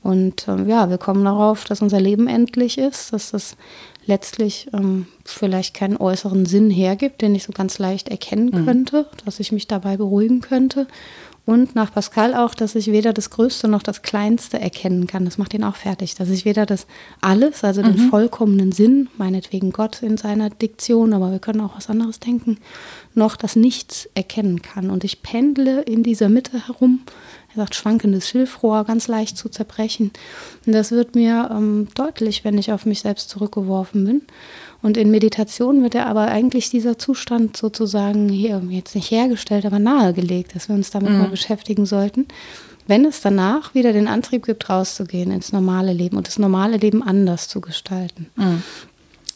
Und 0.02 0.48
ähm, 0.48 0.66
ja, 0.68 0.88
wir 0.88 0.96
kommen 0.98 1.24
darauf, 1.24 1.64
dass 1.64 1.82
unser 1.82 2.00
Leben 2.00 2.26
endlich 2.26 2.78
ist, 2.78 3.12
dass 3.12 3.30
das 3.32 3.56
letztlich 4.06 4.68
ähm, 4.72 5.06
vielleicht 5.24 5.74
keinen 5.74 5.96
äußeren 5.96 6.46
Sinn 6.46 6.70
hergibt, 6.70 7.22
den 7.22 7.34
ich 7.34 7.44
so 7.44 7.52
ganz 7.52 7.78
leicht 7.78 8.08
erkennen 8.08 8.64
könnte, 8.64 9.06
dass 9.24 9.40
ich 9.40 9.52
mich 9.52 9.66
dabei 9.68 9.96
beruhigen 9.96 10.40
könnte. 10.40 10.86
Und 11.46 11.74
nach 11.74 11.92
Pascal 11.92 12.34
auch, 12.34 12.54
dass 12.54 12.74
ich 12.76 12.92
weder 12.92 13.12
das 13.12 13.30
Größte 13.30 13.66
noch 13.66 13.82
das 13.82 14.02
Kleinste 14.02 14.60
erkennen 14.60 15.06
kann. 15.06 15.24
Das 15.24 15.36
macht 15.38 15.52
ihn 15.54 15.64
auch 15.64 15.74
fertig. 15.74 16.14
Dass 16.14 16.28
ich 16.28 16.44
weder 16.44 16.64
das 16.66 16.86
Alles, 17.20 17.64
also 17.64 17.82
den 17.82 17.96
Mhm. 17.96 18.10
vollkommenen 18.10 18.72
Sinn, 18.72 19.08
meinetwegen 19.16 19.72
Gott 19.72 20.02
in 20.02 20.16
seiner 20.16 20.50
Diktion, 20.50 21.12
aber 21.12 21.32
wir 21.32 21.38
können 21.40 21.60
auch 21.62 21.76
was 21.76 21.88
anderes 21.88 22.20
denken, 22.20 22.58
noch 23.14 23.36
das 23.36 23.56
Nichts 23.56 24.08
erkennen 24.14 24.62
kann. 24.62 24.90
Und 24.90 25.02
ich 25.02 25.22
pendle 25.22 25.80
in 25.80 26.02
dieser 26.02 26.28
Mitte 26.28 26.66
herum. 26.68 27.00
Er 27.52 27.62
sagt, 27.62 27.74
schwankendes 27.74 28.28
Schilfrohr, 28.28 28.84
ganz 28.84 29.08
leicht 29.08 29.36
zu 29.36 29.48
zerbrechen. 29.48 30.12
Und 30.66 30.72
das 30.72 30.92
wird 30.92 31.16
mir 31.16 31.50
ähm, 31.52 31.88
deutlich, 31.94 32.44
wenn 32.44 32.58
ich 32.58 32.72
auf 32.72 32.86
mich 32.86 33.00
selbst 33.00 33.28
zurückgeworfen 33.28 34.04
bin. 34.04 34.22
Und 34.82 34.96
in 34.96 35.10
Meditation 35.10 35.82
wird 35.82 35.94
ja 35.94 36.06
aber 36.06 36.28
eigentlich 36.28 36.70
dieser 36.70 36.96
Zustand 36.96 37.56
sozusagen 37.56 38.28
hier 38.28 38.62
jetzt 38.70 38.94
nicht 38.94 39.10
hergestellt, 39.10 39.66
aber 39.66 39.78
nahegelegt, 39.78 40.54
dass 40.54 40.68
wir 40.68 40.76
uns 40.76 40.90
damit 40.90 41.10
mal 41.10 41.28
beschäftigen 41.28 41.86
sollten. 41.86 42.26
Wenn 42.86 43.04
es 43.04 43.20
danach 43.20 43.74
wieder 43.74 43.92
den 43.92 44.08
Antrieb 44.08 44.46
gibt, 44.46 44.68
rauszugehen 44.70 45.30
ins 45.30 45.52
normale 45.52 45.92
Leben 45.92 46.16
und 46.16 46.26
das 46.26 46.38
normale 46.38 46.76
Leben 46.76 47.02
anders 47.02 47.48
zu 47.48 47.60
gestalten. 47.60 48.26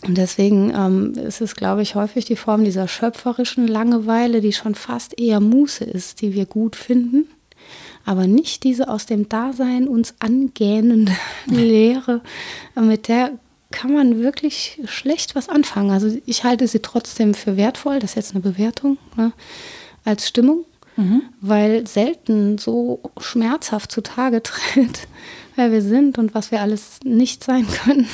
Und 0.06 0.18
deswegen 0.18 0.72
ähm, 0.74 1.12
ist 1.14 1.40
es, 1.40 1.54
glaube 1.54 1.82
ich, 1.82 1.94
häufig 1.94 2.24
die 2.24 2.36
Form 2.36 2.64
dieser 2.64 2.88
schöpferischen 2.88 3.66
Langeweile, 3.66 4.40
die 4.40 4.52
schon 4.52 4.74
fast 4.74 5.18
eher 5.18 5.40
Muße 5.40 5.84
ist, 5.84 6.20
die 6.20 6.34
wir 6.34 6.46
gut 6.46 6.76
finden, 6.76 7.26
aber 8.04 8.26
nicht 8.26 8.64
diese 8.64 8.88
aus 8.88 9.06
dem 9.06 9.28
Dasein 9.28 9.88
uns 9.88 10.14
angähnende 10.18 11.12
Lehre, 11.46 12.20
mit 12.74 13.08
der 13.08 13.32
kann 13.70 13.92
man 13.92 14.20
wirklich 14.20 14.80
schlecht 14.84 15.34
was 15.34 15.48
anfangen. 15.48 15.90
Also 15.90 16.16
ich 16.26 16.44
halte 16.44 16.68
sie 16.68 16.78
trotzdem 16.78 17.34
für 17.34 17.56
wertvoll, 17.56 17.98
das 17.98 18.10
ist 18.10 18.16
jetzt 18.16 18.32
eine 18.32 18.40
Bewertung, 18.40 18.98
ne, 19.16 19.32
als 20.04 20.28
Stimmung, 20.28 20.64
weil 21.40 21.86
selten 21.86 22.58
so 22.58 23.00
schmerzhaft 23.18 23.90
zutage 23.90 24.42
tritt, 24.42 25.08
wer 25.56 25.72
wir 25.72 25.82
sind 25.82 26.18
und 26.18 26.34
was 26.34 26.50
wir 26.50 26.60
alles 26.60 27.00
nicht 27.04 27.42
sein 27.42 27.66
können. 27.66 28.06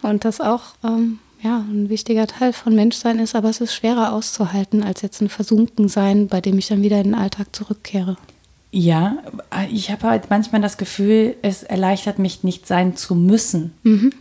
Und 0.00 0.24
das 0.24 0.40
auch 0.40 0.74
ähm, 0.82 1.18
ja, 1.42 1.58
ein 1.58 1.88
wichtiger 1.88 2.26
Teil 2.26 2.52
von 2.52 2.74
Menschsein 2.74 3.18
ist, 3.18 3.34
aber 3.34 3.50
es 3.50 3.60
ist 3.60 3.74
schwerer 3.74 4.12
auszuhalten 4.12 4.82
als 4.82 5.02
jetzt 5.02 5.20
ein 5.20 5.28
Versunkensein, 5.28 6.28
bei 6.28 6.40
dem 6.40 6.58
ich 6.58 6.68
dann 6.68 6.82
wieder 6.82 6.98
in 6.98 7.04
den 7.04 7.14
Alltag 7.14 7.54
zurückkehre. 7.54 8.16
Ja, 8.70 9.16
ich 9.72 9.90
habe 9.90 10.08
halt 10.08 10.28
manchmal 10.28 10.60
das 10.60 10.76
Gefühl, 10.76 11.36
es 11.40 11.62
erleichtert 11.62 12.18
mich 12.18 12.44
nicht 12.44 12.66
sein 12.66 12.96
zu 12.96 13.14
müssen. 13.14 13.72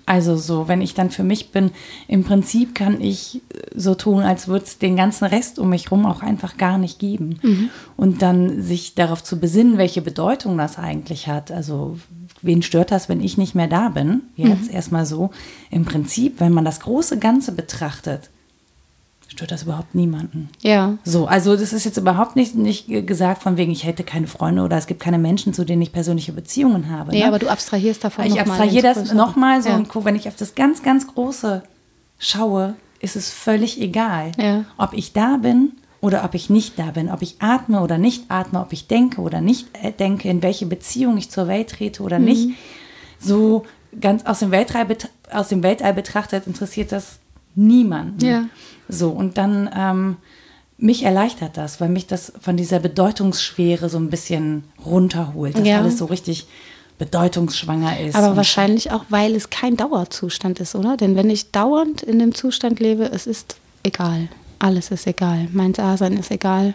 Also 0.06 0.38
so, 0.38 0.70
wenn 0.70 0.82
ich 0.82 0.94
dann 0.94 1.12
für 1.12 1.24
mich 1.24 1.51
bin, 1.51 1.72
im 2.08 2.24
Prinzip 2.24 2.74
kann 2.74 3.01
ich 3.01 3.42
so 3.75 3.94
tun, 3.94 4.24
als 4.24 4.48
würde 4.48 4.63
es 4.63 4.77
den 4.77 4.96
ganzen 4.96 5.25
Rest 5.25 5.60
um 5.60 5.70
mich 5.70 5.92
rum 5.92 6.06
auch 6.06 6.22
einfach 6.22 6.56
gar 6.56 6.77
nicht 6.77 6.98
geben. 6.98 7.70
Und 7.98 8.22
dann 8.22 8.62
sich 8.62 8.96
darauf 8.96 9.22
zu 9.22 9.38
besinnen, 9.38 9.77
welche 9.77 10.01
Bedeutung 10.01 10.58
das 10.58 10.77
eigentlich 10.77 11.27
hat. 11.27 11.51
Also 11.51 11.98
wen 12.42 12.62
stört 12.62 12.92
das, 12.92 13.10
wenn 13.10 13.20
ich 13.20 13.38
nicht 13.38 13.54
mehr 13.54 13.68
da 13.68 13.89
bin? 13.89 14.22
Jetzt 14.38 14.72
erstmal 14.72 15.06
so. 15.06 15.32
Im 15.72 15.84
Prinzip, 15.84 16.39
wenn 16.39 16.54
man 16.54 16.63
das 16.63 16.80
große 16.80 17.20
Ganze 17.20 17.51
betrachtet, 17.51 18.30
stört 19.27 19.51
das 19.51 19.63
überhaupt 19.63 19.93
niemanden. 19.96 20.50
Ja. 20.62 20.98
So, 21.03 21.27
also 21.27 21.55
das 21.55 21.74
ist 21.74 21.84
jetzt 21.84 21.98
überhaupt 21.98 22.36
nicht, 22.36 22.55
nicht 22.55 22.88
gesagt 23.05 23.43
von 23.43 23.57
wegen, 23.57 23.72
ich 23.72 23.84
hätte 23.84 24.03
keine 24.03 24.27
Freunde 24.27 24.63
oder 24.63 24.77
es 24.77 24.88
gibt 24.88 25.00
keine 25.01 25.17
Menschen, 25.17 25.53
zu 25.53 25.65
denen 25.65 25.81
ich 25.81 25.91
persönliche 25.91 26.31
Beziehungen 26.31 26.89
habe. 26.89 27.12
Nee, 27.12 27.19
ne? 27.22 27.27
aber 27.27 27.39
du 27.39 27.48
abstrahierst 27.50 28.03
davon 28.03 28.25
ich 28.25 28.31
noch 28.36 28.39
abstrahiere 28.39 28.93
das 28.93 29.13
nochmal 29.13 29.62
so 29.62 29.69
Ja. 29.69 29.75
und 29.75 29.89
guck, 29.89 30.05
wenn 30.05 30.15
ich 30.15 30.27
auf 30.27 30.36
das 30.36 30.55
ganz, 30.55 30.81
ganz 30.81 31.07
Große 31.07 31.63
schaue, 32.19 32.75
ist 33.00 33.15
es 33.15 33.29
völlig 33.29 33.79
egal, 33.81 34.31
Ja. 34.38 34.65
ob 34.77 34.93
ich 34.93 35.13
da 35.13 35.38
bin 35.38 35.74
oder 36.01 36.24
ob 36.24 36.34
ich 36.34 36.50
nicht 36.50 36.79
da 36.79 36.91
bin, 36.91 37.10
ob 37.10 37.22
ich 37.22 37.36
atme 37.39 37.81
oder 37.81 37.98
nicht 37.98 38.29
atme, 38.29 38.62
ob 38.62 38.72
ich 38.72 38.88
denke 38.88 39.22
oder 39.22 39.41
nicht 39.41 39.67
äh, 39.81 39.91
denke, 39.91 40.29
in 40.29 40.41
welche 40.41 40.65
Beziehung 40.65 41.17
ich 41.17 41.29
zur 41.29 41.48
Welt 41.48 41.69
trete 41.69 42.01
oder 42.01 42.17
nicht. 42.19 42.50
So 43.19 43.65
ganz 44.00 44.25
aus 44.25 44.39
dem, 44.39 44.51
Weltall, 44.51 44.88
aus 45.31 45.50
dem 45.50 45.63
Weltall 45.63 45.93
betrachtet 45.93 46.48
interessiert 46.48 46.91
das 46.91 47.19
niemanden. 47.58 48.26
Ja. 48.26 48.46
So, 48.88 49.10
und 49.10 49.38
dann 49.38 49.70
ähm, 49.76 50.16
mich 50.78 51.04
erleichtert 51.04 51.58
das, 51.58 51.82
weil 51.82 51.90
mich 51.90 52.08
das 52.08 52.32
von 52.40 52.56
dieser 52.56 52.80
Bedeutungsschwere 52.80 53.90
so 53.90 53.98
ein 53.98 54.10
bisschen 54.10 54.64
runterholt, 54.86 55.58
dass 55.58 55.68
Ja. 55.68 55.80
alles 55.80 55.98
so 55.98 56.06
richtig 56.06 56.48
bedeutungsschwanger 56.98 58.00
ist. 58.00 58.16
Aber 58.16 58.36
wahrscheinlich 58.36 58.92
auch, 58.92 59.06
weil 59.10 59.36
es 59.36 59.50
kein 59.50 59.78
Dauerzustand 59.78 60.60
ist, 60.60 60.76
oder? 60.76 60.98
Denn 60.98 61.16
wenn 61.16 61.30
ich 61.30 61.52
dauernd 61.52 62.02
in 62.04 62.20
dem 62.20 62.34
Zustand 62.34 62.80
lebe, 62.80 63.04
es 63.06 63.28
ist 63.28 63.58
egal. 63.84 64.28
Alles 64.60 64.90
ist 64.90 65.06
egal. 65.06 65.48
Mein 65.54 65.74
Dasein 65.74 66.14
ist 66.18 66.32
egal. 66.32 66.74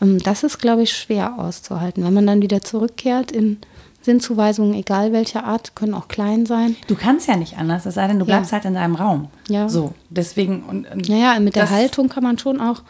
Ähm, 0.00 0.18
Das 0.20 0.42
ist, 0.44 0.58
glaube 0.58 0.82
ich, 0.82 0.92
schwer 0.92 1.38
auszuhalten. 1.38 2.04
Wenn 2.04 2.14
man 2.14 2.26
dann 2.26 2.42
wieder 2.42 2.62
zurückkehrt 2.62 3.32
in 3.32 3.58
Sinnzuweisungen, 4.00 4.74
egal 4.74 5.12
welcher 5.12 5.44
Art, 5.44 5.74
können 5.74 5.92
auch 5.92 6.08
klein 6.08 6.46
sein. 6.46 6.76
Du 6.86 6.94
kannst 6.94 7.26
ja 7.28 7.36
nicht 7.36 7.58
anders, 7.58 7.84
es 7.84 7.94
sei 7.94 8.06
denn, 8.06 8.18
du 8.18 8.24
Ja. 8.24 8.36
bleibst 8.36 8.52
halt 8.52 8.64
in 8.64 8.74
deinem 8.74 8.94
Raum. 8.94 9.28
Ja. 9.48 9.68
So, 9.68 9.92
deswegen. 10.08 10.62
Und, 10.62 10.90
und 10.90 11.08
Naja, 11.08 11.38
mit 11.40 11.56
der 11.56 11.68
Haltung 11.68 12.08
kann 12.08 12.22
man 12.22 12.38
schon 12.38 12.60
auch 12.60 12.82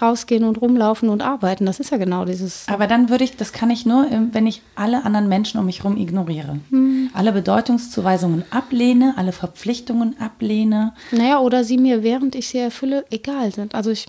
rausgehen 0.00 0.44
und 0.44 0.60
rumlaufen 0.60 1.08
und 1.08 1.20
arbeiten. 1.20 1.66
Das 1.66 1.80
ist 1.80 1.90
ja 1.90 1.98
genau 1.98 2.24
dieses. 2.24 2.66
Aber 2.68 2.86
dann 2.86 3.08
würde 3.10 3.24
ich, 3.24 3.36
das 3.36 3.52
kann 3.52 3.70
ich 3.70 3.84
nur, 3.84 4.06
wenn 4.32 4.46
ich 4.46 4.62
alle 4.74 5.04
anderen 5.04 5.28
Menschen 5.28 5.58
um 5.60 5.66
mich 5.66 5.80
herum 5.82 5.96
ignoriere. 5.96 6.58
Hm. 6.70 7.10
Alle 7.12 7.32
Bedeutungszuweisungen 7.32 8.44
ablehne, 8.50 9.14
alle 9.16 9.32
Verpflichtungen 9.32 10.18
ablehne. 10.20 10.94
Naja, 11.10 11.40
oder 11.40 11.64
sie 11.64 11.76
mir, 11.76 12.02
während 12.02 12.34
ich 12.34 12.48
sie 12.48 12.58
erfülle, 12.58 13.04
egal 13.10 13.52
sind. 13.52 13.74
Also 13.74 13.90
ich, 13.90 14.06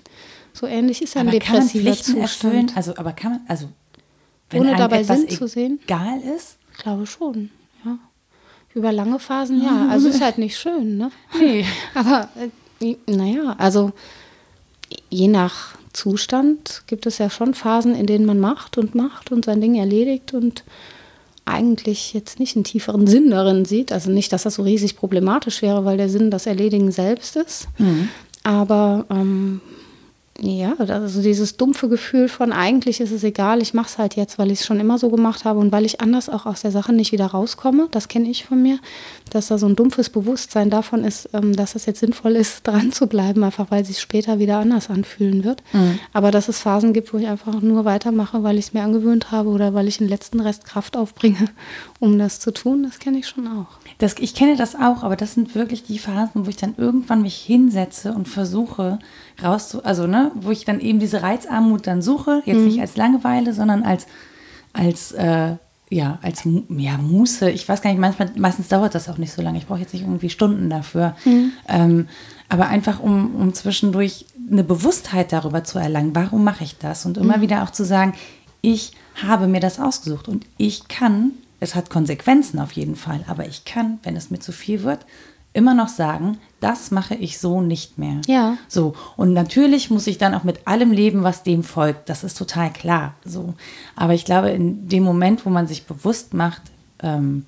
so 0.54 0.68
ähnlich 0.68 1.02
ist 1.02 1.16
ja 1.16 1.22
ein 1.22 1.28
Aber 1.30 1.40
kann 1.40 1.58
man 1.58 1.68
depressiver 1.68 1.92
Pflichten 1.94 2.22
erfüllen? 2.22 2.68
Zustand. 2.68 2.78
Also, 2.78 2.96
aber 2.98 3.12
kann 3.14 3.32
man, 3.32 3.42
also, 3.48 3.68
Ohne 4.60 4.70
einem 4.70 4.78
dabei 4.78 5.04
Sinn 5.04 5.30
zu 5.30 5.48
sehen? 5.48 5.80
egal 5.84 6.20
ist? 6.36 6.58
Ich 6.72 6.80
glaube 6.80 7.06
schon, 7.06 7.52
ja. 7.86 7.98
Über 8.74 8.92
lange 8.92 9.20
Phasen, 9.20 9.62
ja. 9.62 9.88
Also 9.92 10.10
ist 10.10 10.22
halt 10.22 10.38
nicht 10.38 10.58
schön, 10.58 10.98
ne? 10.98 11.12
Nee. 11.40 11.66
Aber 11.94 12.30
äh, 12.82 12.96
naja, 13.06 13.56
also 13.58 13.92
je 15.10 15.28
nach 15.28 15.76
Zustand 15.94 16.84
gibt 16.88 17.06
es 17.06 17.20
ja 17.20 17.30
schon 17.30 17.54
Phasen, 17.54 17.96
in 17.96 18.08
denen 18.08 18.26
man 18.26 18.40
macht 18.40 18.78
und 18.78 18.96
macht 18.96 19.32
und 19.32 19.46
sein 19.46 19.62
Ding 19.62 19.76
erledigt 19.76 20.34
und 20.34 20.64
eigentlich 21.46 22.14
jetzt 22.14 22.40
nicht 22.40 22.56
einen 22.56 22.64
tieferen 22.64 23.06
Sinn 23.06 23.30
darin 23.30 23.66
sieht. 23.66 23.92
Also 23.92 24.10
nicht, 24.10 24.32
dass 24.34 24.44
das 24.44 24.56
so 24.56 24.64
riesig 24.64 24.96
problematisch 24.96 25.62
wäre, 25.62 25.86
weil 25.86 25.98
der 25.98 26.10
Sinn 26.10 26.32
das 26.32 26.46
Erledigen 26.48 26.92
selbst 26.92 27.36
ist. 27.36 27.68
Aber 28.44 29.06
ähm, 29.10 29.62
ja, 30.40 30.74
also 30.78 31.22
dieses 31.22 31.58
dumpfe 31.58 31.90
Gefühl 31.90 32.28
von 32.28 32.52
eigentlich 32.52 33.00
ist 33.00 33.12
es 33.12 33.24
egal, 33.24 33.62
ich 33.62 33.74
mache 33.74 33.88
es 33.88 33.98
halt 33.98 34.16
jetzt, 34.16 34.40
weil 34.40 34.52
ich 34.52 34.62
es 34.62 34.66
schon 34.66 34.80
immer 34.80 34.98
so 34.98 35.10
gemacht 35.10 35.46
habe 35.46 35.60
und 35.60 35.72
weil 35.72 35.86
ich 35.86 36.02
anders 36.02 36.28
auch 36.28 36.46
aus 36.46 36.62
der 36.62 36.72
Sache 36.72 36.92
nicht 36.92 37.12
wieder 37.12 37.28
rauskomme, 37.28 37.88
das 37.92 38.08
kenne 38.08 38.30
ich 38.30 38.46
von 38.46 38.62
mir, 38.62 38.80
dass 39.34 39.48
da 39.48 39.58
so 39.58 39.66
ein 39.66 39.76
dumpfes 39.76 40.10
Bewusstsein 40.10 40.70
davon 40.70 41.04
ist, 41.04 41.30
ähm, 41.34 41.56
dass 41.56 41.76
es 41.76 41.86
jetzt 41.86 42.00
sinnvoll 42.00 42.36
ist, 42.36 42.68
dran 42.68 42.92
zu 42.92 43.08
bleiben, 43.08 43.44
einfach 43.44 43.72
weil 43.72 43.82
es 43.82 43.88
sich 43.88 44.00
später 44.00 44.40
wieder 44.40 44.60
anders 44.60 44.90
anfühlen 44.90 45.44
wird. 45.44 45.64
Aber 46.14 46.32
dass 46.32 46.48
es 46.48 46.60
Phasen 46.60 46.94
gibt, 46.94 47.14
wo 47.14 47.18
ich 47.18 47.28
einfach 47.28 47.62
nur 47.62 47.86
weitermache, 47.86 48.44
weil 48.44 48.58
ich 48.58 48.68
es 48.68 48.74
mir 48.74 48.84
angewöhnt 48.84 49.32
habe 49.32 49.50
oder 49.50 49.74
weil 49.74 49.88
ich 49.88 49.98
den 49.98 50.08
letzten 50.08 50.40
Rest 50.40 50.66
Kraft 50.66 50.98
aufbringe, 50.98 51.50
um 52.00 52.18
das 52.18 52.40
zu 52.40 52.52
tun, 52.52 52.84
das 52.84 53.00
kenne 53.00 53.20
ich 53.20 53.28
schon 53.28 53.48
auch. 53.48 53.80
Das, 53.98 54.16
ich 54.20 54.36
kenne 54.36 54.56
das 54.56 54.76
auch, 54.76 55.04
aber 55.04 55.16
das 55.16 55.34
sind 55.34 55.56
wirklich 55.56 55.84
die 55.84 56.00
Phasen, 56.00 56.46
wo 56.46 56.50
ich 56.50 56.58
dann 56.58 56.76
irgendwann 56.78 57.22
mich 57.22 57.36
hinsetze 57.36 58.14
und 58.14 58.28
versuche 58.28 59.00
rauszu, 59.44 59.84
also 59.84 60.08
ne, 60.08 60.32
wo 60.36 60.52
ich 60.52 60.66
dann 60.66 60.80
eben 60.80 61.00
diese 61.00 61.22
Reizarmut 61.22 61.88
dann 61.88 62.02
suche, 62.02 62.42
jetzt 62.46 62.62
nicht 62.62 62.82
als 62.82 62.98
Langeweile, 62.98 63.54
sondern 63.54 63.84
als 63.84 64.08
als 64.74 65.12
äh, 65.12 65.56
ja 65.94 66.20
als 66.22 66.44
ja 66.70 66.98
Muße. 66.98 67.50
Ich 67.52 67.68
weiß 67.68 67.82
gar 67.82 67.92
nicht, 67.92 68.00
manchmal 68.00 68.32
meistens 68.36 68.68
dauert 68.68 68.96
das 68.96 69.10
auch 69.10 69.18
nicht 69.18 69.34
so 69.34 69.42
lange. 69.42 69.58
Ich 69.58 69.68
brauche 69.68 69.80
jetzt 69.80 69.94
nicht 69.94 70.04
irgendwie 70.04 70.30
Stunden 70.30 70.70
dafür, 70.70 71.16
ähm, 71.68 72.08
aber 72.50 72.68
einfach 72.68 73.00
um 73.00 73.36
um 73.36 73.54
zwischendurch 73.54 74.26
eine 74.52 74.64
Bewusstheit 74.64 75.32
darüber 75.32 75.64
zu 75.64 75.80
erlangen. 75.80 76.16
Warum 76.16 76.44
mache 76.44 76.64
ich 76.64 76.78
das? 76.78 77.06
Und 77.06 77.18
immer 77.18 77.42
wieder 77.42 77.64
auch 77.64 77.72
zu 77.72 77.86
sagen, 77.86 78.14
ich 78.62 78.94
habe 79.22 79.48
mir 79.48 79.60
das 79.60 79.80
ausgesucht 79.80 80.28
und 80.28 80.46
ich 80.58 80.88
kann 80.88 81.32
es 81.64 81.76
hat 81.76 81.90
Konsequenzen 81.90 82.60
auf 82.60 82.74
jeden 82.74 82.98
Fall, 82.98 83.24
aber 83.28 83.48
ich 83.48 83.64
kann, 83.64 84.00
wenn 84.04 84.18
es 84.18 84.30
mir 84.30 84.40
zu 84.40 84.52
viel 84.52 84.84
wird, 84.84 85.06
immer 85.54 85.74
noch 85.74 85.88
sagen, 85.88 86.38
das 86.60 86.92
mache 86.92 87.16
ich 87.16 87.40
so 87.40 87.62
nicht 87.62 87.98
mehr. 87.98 88.22
Ja. 88.26 88.58
So, 88.68 88.94
und 89.16 89.34
natürlich 89.34 89.92
muss 89.92 90.08
ich 90.08 90.18
dann 90.18 90.34
auch 90.34 90.44
mit 90.44 90.68
allem 90.68 90.92
leben, 90.92 91.24
was 91.24 91.44
dem 91.44 91.64
folgt. 91.64 92.10
Das 92.10 92.24
ist 92.24 92.38
total 92.38 92.72
klar. 92.72 93.14
So. 93.24 93.54
Aber 93.96 94.14
ich 94.14 94.26
glaube, 94.26 94.50
in 94.50 94.88
dem 94.88 95.04
Moment, 95.04 95.46
wo 95.46 95.50
man 95.50 95.68
sich 95.68 95.86
bewusst 95.86 96.34
macht, 96.34 96.62
ähm, 97.02 97.46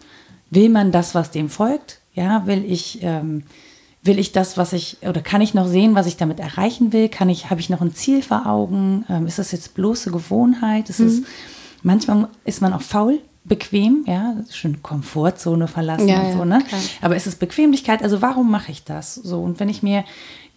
will 0.52 0.70
man 0.70 0.92
das, 0.92 1.16
was 1.16 1.32
dem 1.32 1.50
folgt? 1.50 2.00
Ja, 2.14 2.46
will 2.46 2.64
ich, 2.66 3.00
ähm, 3.02 3.44
will 4.04 4.20
ich 4.20 4.32
das, 4.32 4.58
was 4.58 4.74
ich, 4.74 4.98
oder 5.02 5.22
kann 5.22 5.42
ich 5.42 5.54
noch 5.54 5.68
sehen, 5.68 5.96
was 5.96 6.06
ich 6.06 6.18
damit 6.18 6.40
erreichen 6.40 6.94
will? 6.94 7.10
Kann 7.10 7.30
ich, 7.30 7.50
habe 7.50 7.60
ich 7.60 7.70
noch 7.70 7.82
ein 7.82 7.94
Ziel 7.94 8.22
vor 8.22 8.46
Augen? 8.46 9.04
Ähm, 9.10 9.26
ist 9.26 9.40
das 9.40 9.52
jetzt 9.52 9.74
bloße 9.74 10.12
Gewohnheit? 10.12 10.90
Ist 10.90 11.00
es, 11.00 11.24
manchmal 11.82 12.28
ist 12.46 12.62
man 12.62 12.74
auch 12.74 12.82
faul, 12.82 13.20
bequem, 13.46 14.04
ja, 14.08 14.36
schön 14.52 14.82
Komfortzone 14.82 15.68
verlassen 15.68 16.08
Ja, 16.08 16.22
und 16.22 16.38
so, 16.38 16.46
ne? 16.46 16.64
klar. 16.68 16.82
Aber 17.02 17.16
es 17.16 17.28
ist 17.28 17.40
Bequemlichkeit, 17.40 18.04
also 18.04 18.22
warum 18.22 18.50
mache 18.52 18.72
ich 18.72 18.84
das? 18.84 19.16
So, 19.16 19.42
und 19.42 19.60
wenn 19.60 19.70
ich 19.70 19.84
mir 19.84 20.04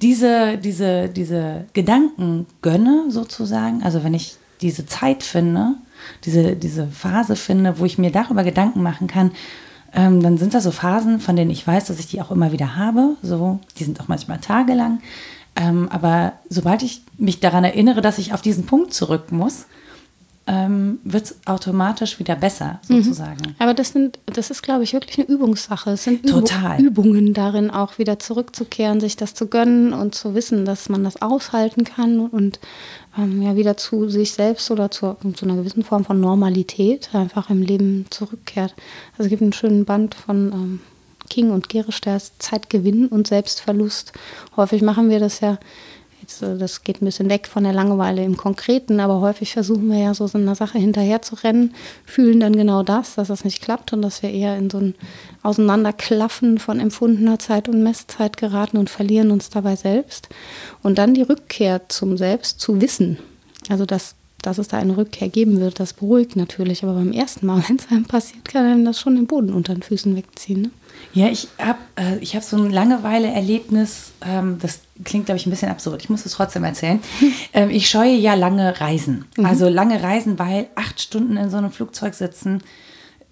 diese, 0.01 0.59
diese, 0.59 1.09
diese 1.09 1.67
Gedanken 1.75 2.47
gönne, 2.63 3.07
sozusagen, 3.11 3.83
also 3.83 4.05
wenn 4.05 4.15
ich 4.15 4.37
diese 4.61 4.87
Zeit 4.87 5.23
finde, 5.23 5.75
diese, 6.25 6.57
diese 6.57 6.87
Phase 6.87 7.37
finde, 7.37 7.79
wo 7.79 7.85
ich 7.85 7.99
mir 7.99 8.11
darüber 8.11 8.43
Gedanken 8.43 8.83
machen 8.83 9.07
kann, 9.07 9.33
ähm, 9.93 10.23
dann 10.23 10.39
sind 10.39 10.55
da 10.55 10.61
so 10.61 10.71
Phasen, 10.71 11.21
von 11.21 11.37
denen 11.37 11.51
ich 11.51 11.67
weiß, 11.67 11.87
dass 11.87 11.99
ich 11.99 12.07
die 12.07 12.21
auch 12.21 12.31
immer 12.31 12.53
wieder 12.53 12.77
habe. 12.77 13.17
So, 13.23 13.59
die 13.79 13.85
sind 13.85 14.01
auch 14.01 14.09
manchmal 14.09 14.39
tagelang. 14.39 15.01
Ähm, 15.57 15.89
aber 15.91 16.35
sobald 16.49 16.83
ich 16.83 17.03
mich 17.17 17.41
daran 17.41 17.65
erinnere, 17.65 18.01
dass 18.01 18.19
ich 18.19 18.33
auf 18.33 18.43
diesen 18.43 18.67
Punkt 18.67 18.93
zurück 18.95 19.33
muss, 19.33 19.67
ähm, 20.49 20.99
wird 21.05 21.25
es 21.25 21.37
automatisch 21.45 22.19
wieder 22.19 22.35
besser, 22.35 22.81
mhm. 22.89 23.03
sozusagen. 23.03 23.41
Mhm. 23.47 23.55
Aber 23.59 23.75
das 23.75 23.91
sind, 23.91 24.19
das 24.25 24.51
ist, 24.51 24.63
glaube 24.63 24.83
ich, 24.83 24.95
wirklich 24.95 25.19
eine 25.19 25.29
Übungssache. 25.29 25.91
Es 25.91 26.05
sind 26.05 26.25
Übung, 26.25 26.49
Übungen 26.79 27.35
darin, 27.35 27.71
auch 27.71 27.99
wieder 27.99 28.19
zurückzukehren, 28.19 28.99
sich 28.99 29.17
das 29.17 29.35
zu 29.35 29.49
gönnen 29.49 29.93
und 29.93 30.15
zu 30.15 30.35
wissen, 30.35 30.65
dass 30.65 30.89
man 30.89 31.05
das 31.05 31.21
aushalten 31.21 31.85
kann 31.85 32.19
und 32.19 32.61
ähm, 33.19 33.43
ja 33.43 33.57
wieder 33.57 33.77
zu 33.77 34.09
sich 34.09 34.33
selbst 34.33 34.71
oder 34.71 34.91
zu, 34.91 35.17
zu, 35.35 35.45
einer 35.45 35.57
gewissen 35.57 35.85
Form 35.85 36.07
von 36.07 36.19
Normalität 36.19 37.11
einfach 37.13 37.51
im 37.51 37.61
Leben 37.61 38.07
zurückkehrt. 38.09 38.75
Also 39.13 39.25
es 39.25 39.29
gibt 39.29 39.43
einen 39.43 39.53
schönen 39.53 39.85
Band 39.85 40.15
von 40.15 40.53
ähm, 40.53 40.81
King 41.29 41.51
und 41.51 41.69
Gerisch, 41.69 42.01
der 42.01 42.17
ist 42.17 42.41
Zeitgewinn 42.43 43.09
und 43.09 43.27
Selbstverlust. 43.27 44.15
Häufig 44.57 44.81
machen 44.81 45.11
wir 45.11 45.21
das 45.21 45.41
ja 45.41 45.59
das 46.41 46.83
geht 46.83 47.01
ein 47.01 47.05
bisschen 47.05 47.31
weg 47.31 47.47
von 47.47 47.65
der 47.65 47.73
Langeweile 47.73 48.25
im 48.25 48.37
Konkreten, 48.37 49.01
aber 49.01 49.21
häufig 49.21 49.53
versuchen 49.53 49.91
wir 49.91 49.99
ja 49.99 50.15
so, 50.15 50.27
so 50.27 50.39
einer 50.39 50.55
Sache 50.55 50.79
hinterher 50.79 51.23
zu 51.23 51.35
rennen, 51.37 51.75
fühlen 52.05 52.41
dann 52.41 52.55
genau 52.55 52.83
das, 52.83 53.15
dass 53.15 53.29
das 53.29 53.45
nicht 53.45 53.63
klappt 53.63 53.93
und 53.93 54.03
dass 54.03 54.23
wir 54.23 54.31
eher 54.31 54.57
in 54.57 54.71
so 54.71 54.79
ein 54.79 54.95
Auseinanderklaffen 55.43 56.59
von 56.59 56.81
empfundener 56.81 57.39
Zeit 57.39 57.69
und 57.69 57.83
Messzeit 57.83 58.37
geraten 58.37 58.77
und 58.77 58.91
verlieren 58.91 59.31
uns 59.31 59.51
dabei 59.51 59.77
selbst. 59.77 60.29
Und 60.83 60.99
dann 60.99 61.15
die 61.15 61.23
Rückkehr 61.23 61.89
zum 61.89 62.17
Selbst 62.17 62.61
zu 62.61 62.81
wissen. 62.81 63.19
Also 63.69 63.87
dass, 63.87 64.15
dass 64.43 64.59
es 64.59 64.69
da 64.69 64.79
eine 64.79 64.97
Rückkehr 64.97 65.29
geben 65.29 65.61
wird, 65.61 65.81
das 65.81 65.93
beruhigt 65.93 66.37
natürlich. 66.37 66.83
Aber 66.83 66.95
beim 66.95 67.13
ersten 67.13 67.47
Mal, 67.47 67.63
wenn 67.69 67.77
es 67.77 67.91
einem 67.91 68.05
passiert, 68.05 68.45
kann 68.49 68.67
einem 68.67 68.85
das 68.85 69.01
schon 69.01 69.17
den 69.17 69.27
Boden 69.27 69.53
unter 69.53 69.75
den 69.75 69.83
Füßen 69.83 70.15
wegziehen. 70.17 70.63
Ne? 70.63 70.71
Ja, 71.15 71.29
ich 71.29 71.49
habe 71.59 71.79
äh, 71.97 72.25
hab 72.25 72.43
so 72.43 72.57
ein 72.57 72.71
Langeweile-Erlebnis, 72.71 74.13
ähm, 74.25 74.59
das 74.61 74.81
klingt, 75.05 75.27
glaube 75.27 75.39
ich, 75.39 75.47
ein 75.47 75.51
bisschen 75.51 75.71
absurd. 75.71 76.03
Ich 76.03 76.11
muss 76.11 76.27
es 76.27 76.33
trotzdem 76.33 76.65
erzählen. 76.65 77.01
Ähm, 77.55 77.71
ich 77.71 77.89
scheue 77.89 78.15
ja 78.15 78.35
lange 78.35 78.79
Reisen. 78.79 79.25
Mhm. 79.37 79.47
Also 79.47 79.69
lange 79.69 80.03
Reisen, 80.03 80.39
weil 80.39 80.67
acht 80.75 81.01
Stunden 81.01 81.39
in 81.39 81.49
so 81.51 81.57
einem 81.57 81.71
Flugzeug 81.71 82.13
sitzen, 82.13 82.63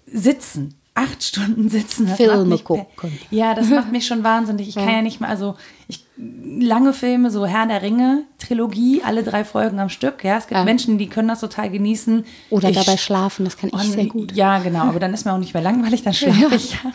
sitzen, 0.07 0.73
acht 0.97 1.23
Stunden 1.23 1.69
sitzen. 1.69 2.07
Das 2.07 2.17
Filme 2.17 2.57
gucken. 2.57 3.17
Ja, 3.29 3.53
das 3.53 3.69
macht 3.69 3.91
mich 3.91 4.07
schon 4.07 4.23
wahnsinnig. 4.23 4.67
Ich 4.69 4.75
kann 4.75 4.89
ja 4.89 5.01
nicht 5.01 5.21
mal, 5.21 5.29
also 5.29 5.55
ich, 5.87 6.05
lange 6.17 6.91
Filme, 6.91 7.29
so 7.29 7.45
Herr 7.45 7.67
der 7.67 7.83
Ringe, 7.83 8.23
Trilogie, 8.39 9.03
alle 9.05 9.21
drei 9.21 9.45
Folgen 9.45 9.79
am 9.79 9.89
Stück. 9.89 10.23
Ja, 10.23 10.37
es 10.37 10.47
gibt 10.47 10.57
ja. 10.57 10.63
Menschen, 10.63 10.97
die 10.97 11.07
können 11.07 11.27
das 11.27 11.39
total 11.39 11.69
genießen. 11.69 12.25
Oder 12.49 12.69
ich, 12.69 12.77
dabei 12.77 12.97
schlafen, 12.97 13.45
das 13.45 13.57
kann 13.57 13.69
ich 13.73 13.81
sehr 13.91 14.07
gut. 14.07 14.31
Ja, 14.33 14.57
genau, 14.57 14.85
aber 14.85 14.99
dann 14.99 15.13
ist 15.13 15.25
mir 15.25 15.33
auch 15.33 15.37
nicht 15.37 15.53
mehr 15.53 15.63
langweilig, 15.63 16.01
dann 16.01 16.13
schlafe 16.13 16.41
ja. 16.41 16.49
ich. 16.51 16.77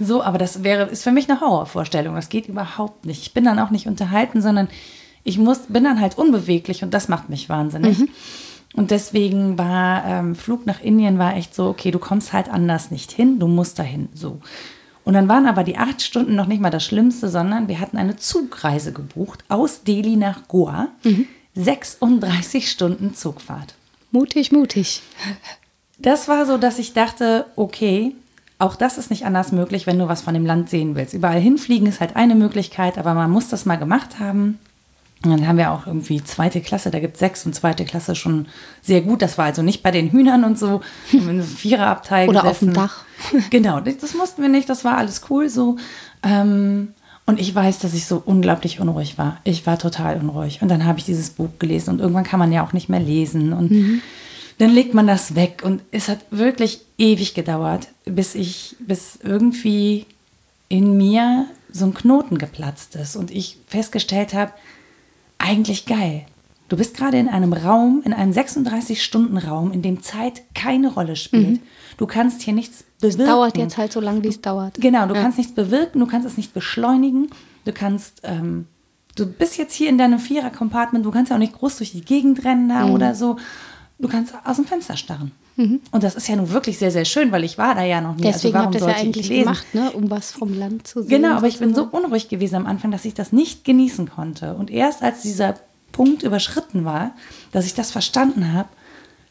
So, 0.00 0.22
aber 0.22 0.38
das 0.38 0.62
wäre, 0.62 0.84
ist 0.84 1.02
für 1.02 1.12
mich 1.12 1.28
eine 1.28 1.40
Horrorvorstellung. 1.40 2.14
Das 2.14 2.28
geht 2.28 2.48
überhaupt 2.48 3.06
nicht. 3.06 3.22
Ich 3.22 3.34
bin 3.34 3.44
dann 3.44 3.58
auch 3.58 3.70
nicht 3.70 3.86
unterhalten, 3.86 4.40
sondern 4.40 4.68
ich 5.24 5.38
muss, 5.38 5.60
bin 5.68 5.84
dann 5.84 6.00
halt 6.00 6.18
unbeweglich 6.18 6.82
und 6.82 6.94
das 6.94 7.08
macht 7.08 7.28
mich 7.28 7.48
wahnsinnig. 7.48 7.98
Mhm. 7.98 8.08
Und 8.74 8.90
deswegen 8.90 9.56
war 9.56 10.04
ähm, 10.04 10.34
Flug 10.34 10.66
nach 10.66 10.80
Indien 10.80 11.18
war 11.18 11.36
echt 11.36 11.54
so, 11.54 11.68
okay, 11.68 11.90
du 11.90 11.98
kommst 11.98 12.32
halt 12.32 12.48
anders 12.48 12.90
nicht 12.90 13.12
hin, 13.12 13.38
du 13.38 13.46
musst 13.46 13.78
dahin. 13.78 14.08
So. 14.14 14.40
Und 15.04 15.14
dann 15.14 15.28
waren 15.28 15.46
aber 15.46 15.64
die 15.64 15.76
acht 15.76 16.02
Stunden 16.02 16.34
noch 16.34 16.46
nicht 16.46 16.60
mal 16.60 16.70
das 16.70 16.84
Schlimmste, 16.84 17.28
sondern 17.28 17.68
wir 17.68 17.78
hatten 17.78 17.96
eine 17.96 18.16
Zugreise 18.16 18.92
gebucht 18.92 19.44
aus 19.48 19.84
Delhi 19.84 20.16
nach 20.16 20.48
Goa. 20.48 20.88
Mhm. 21.04 21.26
36 21.54 22.68
Stunden 22.68 23.14
Zugfahrt. 23.14 23.74
Mutig, 24.10 24.50
mutig. 24.50 25.02
Das 25.98 26.26
war 26.26 26.46
so, 26.46 26.58
dass 26.58 26.80
ich 26.80 26.92
dachte, 26.92 27.46
okay, 27.54 28.12
auch 28.58 28.76
das 28.76 28.98
ist 28.98 29.10
nicht 29.10 29.24
anders 29.24 29.52
möglich, 29.52 29.86
wenn 29.86 29.98
du 29.98 30.08
was 30.08 30.22
von 30.22 30.34
dem 30.34 30.46
Land 30.46 30.70
sehen 30.70 30.94
willst. 30.96 31.14
Überall 31.14 31.40
hinfliegen 31.40 31.86
ist 31.86 32.00
halt 32.00 32.16
eine 32.16 32.34
Möglichkeit, 32.34 32.98
aber 32.98 33.14
man 33.14 33.30
muss 33.30 33.48
das 33.48 33.66
mal 33.66 33.76
gemacht 33.76 34.18
haben. 34.18 34.58
Und 35.24 35.30
dann 35.30 35.48
haben 35.48 35.56
wir 35.58 35.72
auch 35.72 35.86
irgendwie 35.86 36.22
zweite 36.22 36.60
Klasse, 36.60 36.90
da 36.90 37.00
gibt 37.00 37.14
es 37.14 37.20
sechs 37.20 37.46
und 37.46 37.54
zweite 37.54 37.84
Klasse 37.84 38.14
schon 38.14 38.46
sehr 38.82 39.00
gut. 39.00 39.22
Das 39.22 39.38
war 39.38 39.46
also 39.46 39.62
nicht 39.62 39.82
bei 39.82 39.90
den 39.90 40.10
Hühnern 40.10 40.44
und 40.44 40.58
so, 40.58 40.82
im 41.12 41.42
Viererabteil 41.42 42.28
Oder 42.28 42.42
gesessen. 42.42 42.68
auf 42.68 42.74
dem 42.74 42.74
Dach. 42.74 43.04
Genau, 43.50 43.80
das 43.80 44.14
mussten 44.14 44.42
wir 44.42 44.48
nicht, 44.48 44.68
das 44.68 44.84
war 44.84 44.98
alles 44.98 45.22
cool 45.30 45.48
so. 45.48 45.76
Ähm, 46.22 46.88
und 47.26 47.40
ich 47.40 47.54
weiß, 47.54 47.78
dass 47.78 47.94
ich 47.94 48.04
so 48.04 48.22
unglaublich 48.24 48.80
unruhig 48.80 49.16
war. 49.16 49.40
Ich 49.44 49.66
war 49.66 49.78
total 49.78 50.18
unruhig. 50.18 50.60
Und 50.60 50.68
dann 50.68 50.84
habe 50.84 50.98
ich 50.98 51.06
dieses 51.06 51.30
Buch 51.30 51.48
gelesen 51.58 51.90
und 51.90 52.00
irgendwann 52.00 52.24
kann 52.24 52.38
man 52.38 52.52
ja 52.52 52.64
auch 52.64 52.74
nicht 52.74 52.90
mehr 52.90 53.00
lesen. 53.00 53.54
Und 53.54 53.70
mhm. 53.70 54.02
dann 54.58 54.70
legt 54.70 54.92
man 54.92 55.06
das 55.06 55.34
weg. 55.34 55.62
Und 55.64 55.80
es 55.90 56.08
hat 56.08 56.18
wirklich 56.30 56.82
ewig 56.98 57.32
gedauert, 57.32 57.88
bis 58.04 58.34
ich, 58.34 58.76
bis 58.78 59.18
irgendwie 59.22 60.06
in 60.68 60.96
mir 60.98 61.46
so 61.72 61.86
ein 61.86 61.94
Knoten 61.94 62.36
geplatzt 62.36 62.94
ist 62.94 63.16
und 63.16 63.30
ich 63.30 63.58
festgestellt 63.66 64.34
habe, 64.34 64.52
eigentlich 65.44 65.86
geil. 65.86 66.26
Du 66.68 66.76
bist 66.76 66.96
gerade 66.96 67.18
in 67.18 67.28
einem 67.28 67.52
Raum, 67.52 68.02
in 68.04 68.12
einem 68.12 68.32
36-Stunden-Raum, 68.32 69.70
in 69.72 69.82
dem 69.82 70.02
Zeit 70.02 70.42
keine 70.54 70.92
Rolle 70.92 71.14
spielt. 71.14 71.50
Mhm. 71.50 71.60
Du 71.98 72.06
kannst 72.06 72.42
hier 72.42 72.54
nichts 72.54 72.84
bewirken. 73.00 73.20
Es 73.20 73.28
dauert 73.28 73.56
jetzt 73.58 73.76
halt 73.76 73.92
so 73.92 74.00
lange, 74.00 74.24
wie 74.24 74.28
es 74.28 74.40
dauert. 74.40 74.74
Genau, 74.80 75.06
du 75.06 75.14
ja. 75.14 75.20
kannst 75.20 75.38
nichts 75.38 75.54
bewirken, 75.54 76.00
du 76.00 76.06
kannst 76.06 76.26
es 76.26 76.36
nicht 76.36 76.54
beschleunigen. 76.54 77.28
Du 77.64 77.72
kannst, 77.72 78.22
ähm, 78.24 78.66
du 79.14 79.26
bist 79.26 79.58
jetzt 79.58 79.74
hier 79.74 79.90
in 79.90 79.98
deinem 79.98 80.18
Vierer-Compartment, 80.18 81.04
du 81.04 81.10
kannst 81.10 81.30
ja 81.30 81.36
auch 81.36 81.40
nicht 81.40 81.52
groß 81.52 81.76
durch 81.76 81.92
die 81.92 82.00
Gegend 82.00 82.44
rennen 82.44 82.68
da 82.68 82.86
mhm. 82.86 82.92
oder 82.92 83.14
so. 83.14 83.36
Du 83.98 84.08
kannst 84.08 84.34
aus 84.44 84.56
dem 84.56 84.64
Fenster 84.64 84.96
starren. 84.96 85.32
Mhm. 85.56 85.80
Und 85.90 86.02
das 86.02 86.14
ist 86.14 86.28
ja 86.28 86.36
nun 86.36 86.50
wirklich 86.50 86.78
sehr, 86.78 86.90
sehr 86.90 87.04
schön, 87.04 87.30
weil 87.32 87.44
ich 87.44 87.58
war 87.58 87.74
da 87.74 87.82
ja 87.82 88.00
noch 88.00 88.16
nie. 88.16 88.26
Also 88.26 88.38
Deswegen 88.38 88.56
also 88.56 88.74
warum 88.74 88.88
habt 88.88 88.98
ihr 88.98 89.02
ja 89.02 89.08
eigentlich 89.08 89.28
gemacht, 89.28 89.74
ne? 89.74 89.90
um 89.92 90.10
was 90.10 90.32
vom 90.32 90.58
Land 90.58 90.86
zu 90.86 91.02
sehen. 91.02 91.22
Genau, 91.22 91.36
aber 91.36 91.46
ich 91.46 91.58
bin 91.58 91.74
so 91.74 91.84
unruhig 91.84 92.28
gewesen 92.28 92.56
am 92.56 92.66
Anfang, 92.66 92.90
dass 92.90 93.04
ich 93.04 93.14
das 93.14 93.32
nicht 93.32 93.64
genießen 93.64 94.10
konnte. 94.10 94.54
Und 94.54 94.70
erst 94.70 95.02
als 95.02 95.22
dieser 95.22 95.54
Punkt 95.92 96.22
überschritten 96.22 96.84
war, 96.84 97.12
dass 97.52 97.66
ich 97.66 97.74
das 97.74 97.92
verstanden 97.92 98.52
habe, 98.52 98.68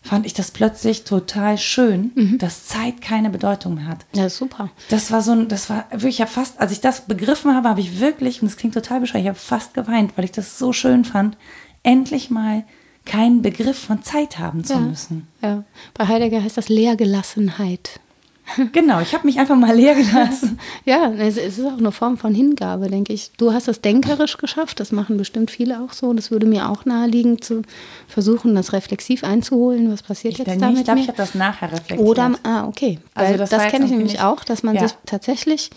fand 0.01 0.25
ich 0.25 0.33
das 0.33 0.51
plötzlich 0.51 1.05
total 1.05 1.57
schön, 1.57 2.12
mhm. 2.15 2.38
dass 2.38 2.67
Zeit 2.67 3.01
keine 3.01 3.29
Bedeutung 3.29 3.75
mehr 3.75 3.88
hat. 3.88 4.05
Ja, 4.13 4.29
super. 4.29 4.69
Das 4.89 5.12
war 5.12 5.21
so 5.21 5.31
ein, 5.31 5.47
das 5.47 5.69
war 5.69 5.86
wirklich, 5.91 6.15
ich 6.15 6.21
habe 6.21 6.31
fast, 6.31 6.59
als 6.59 6.73
ich 6.73 6.81
das 6.81 7.01
begriffen 7.01 7.55
habe, 7.55 7.69
habe 7.69 7.79
ich 7.79 8.01
wirklich, 8.01 8.41
und 8.41 8.47
es 8.47 8.57
klingt 8.57 8.73
total 8.73 8.99
bescheuert, 8.99 9.23
ich 9.23 9.29
habe 9.29 9.39
fast 9.39 9.73
geweint, 9.73 10.12
weil 10.17 10.25
ich 10.25 10.31
das 10.31 10.59
so 10.59 10.73
schön 10.73 11.05
fand, 11.05 11.38
endlich 11.83 12.29
mal 12.29 12.65
keinen 13.05 13.41
Begriff 13.41 13.77
von 13.77 14.03
Zeit 14.03 14.39
haben 14.39 14.63
zu 14.63 14.73
ja, 14.73 14.79
müssen. 14.79 15.27
Ja. 15.41 15.63
Bei 15.93 16.07
Heidegger 16.07 16.43
heißt 16.43 16.57
das 16.57 16.69
Leergelassenheit. 16.69 17.99
Genau, 18.73 18.99
ich 18.99 19.13
habe 19.13 19.25
mich 19.25 19.39
einfach 19.39 19.55
mal 19.55 19.75
leer 19.75 19.95
gelassen. 19.95 20.59
ja, 20.85 21.11
es 21.11 21.37
ist 21.37 21.65
auch 21.65 21.77
eine 21.77 21.91
Form 21.91 22.17
von 22.17 22.33
Hingabe, 22.35 22.89
denke 22.89 23.13
ich. 23.13 23.31
Du 23.37 23.53
hast 23.53 23.67
das 23.67 23.81
denkerisch 23.81 24.37
geschafft, 24.37 24.79
das 24.79 24.91
machen 24.91 25.17
bestimmt 25.17 25.51
viele 25.51 25.81
auch 25.81 25.93
so. 25.93 26.13
Das 26.13 26.31
würde 26.31 26.45
mir 26.45 26.69
auch 26.69 26.85
naheliegen, 26.85 27.41
zu 27.41 27.61
versuchen, 28.07 28.55
das 28.55 28.73
reflexiv 28.73 29.23
einzuholen. 29.23 29.91
Was 29.91 30.03
passiert 30.03 30.33
ich 30.33 30.39
jetzt 30.39 30.61
damit? 30.61 30.79
Ich 30.79 30.83
glaube, 30.83 30.99
ich 30.99 31.07
habe 31.07 31.17
das 31.17 31.35
nachher 31.35 31.71
reflektiert. 31.71 31.99
Oder, 31.99 32.31
ah, 32.43 32.67
okay. 32.67 32.99
Also 33.13 33.31
Weil 33.31 33.37
das, 33.37 33.49
das 33.49 33.67
kenne 33.67 33.85
ich 33.85 33.91
nämlich 33.91 34.19
auch, 34.19 34.43
dass 34.43 34.63
man 34.63 34.75
ja. 34.75 34.87
sich 34.87 34.97
tatsächlich 35.05 35.69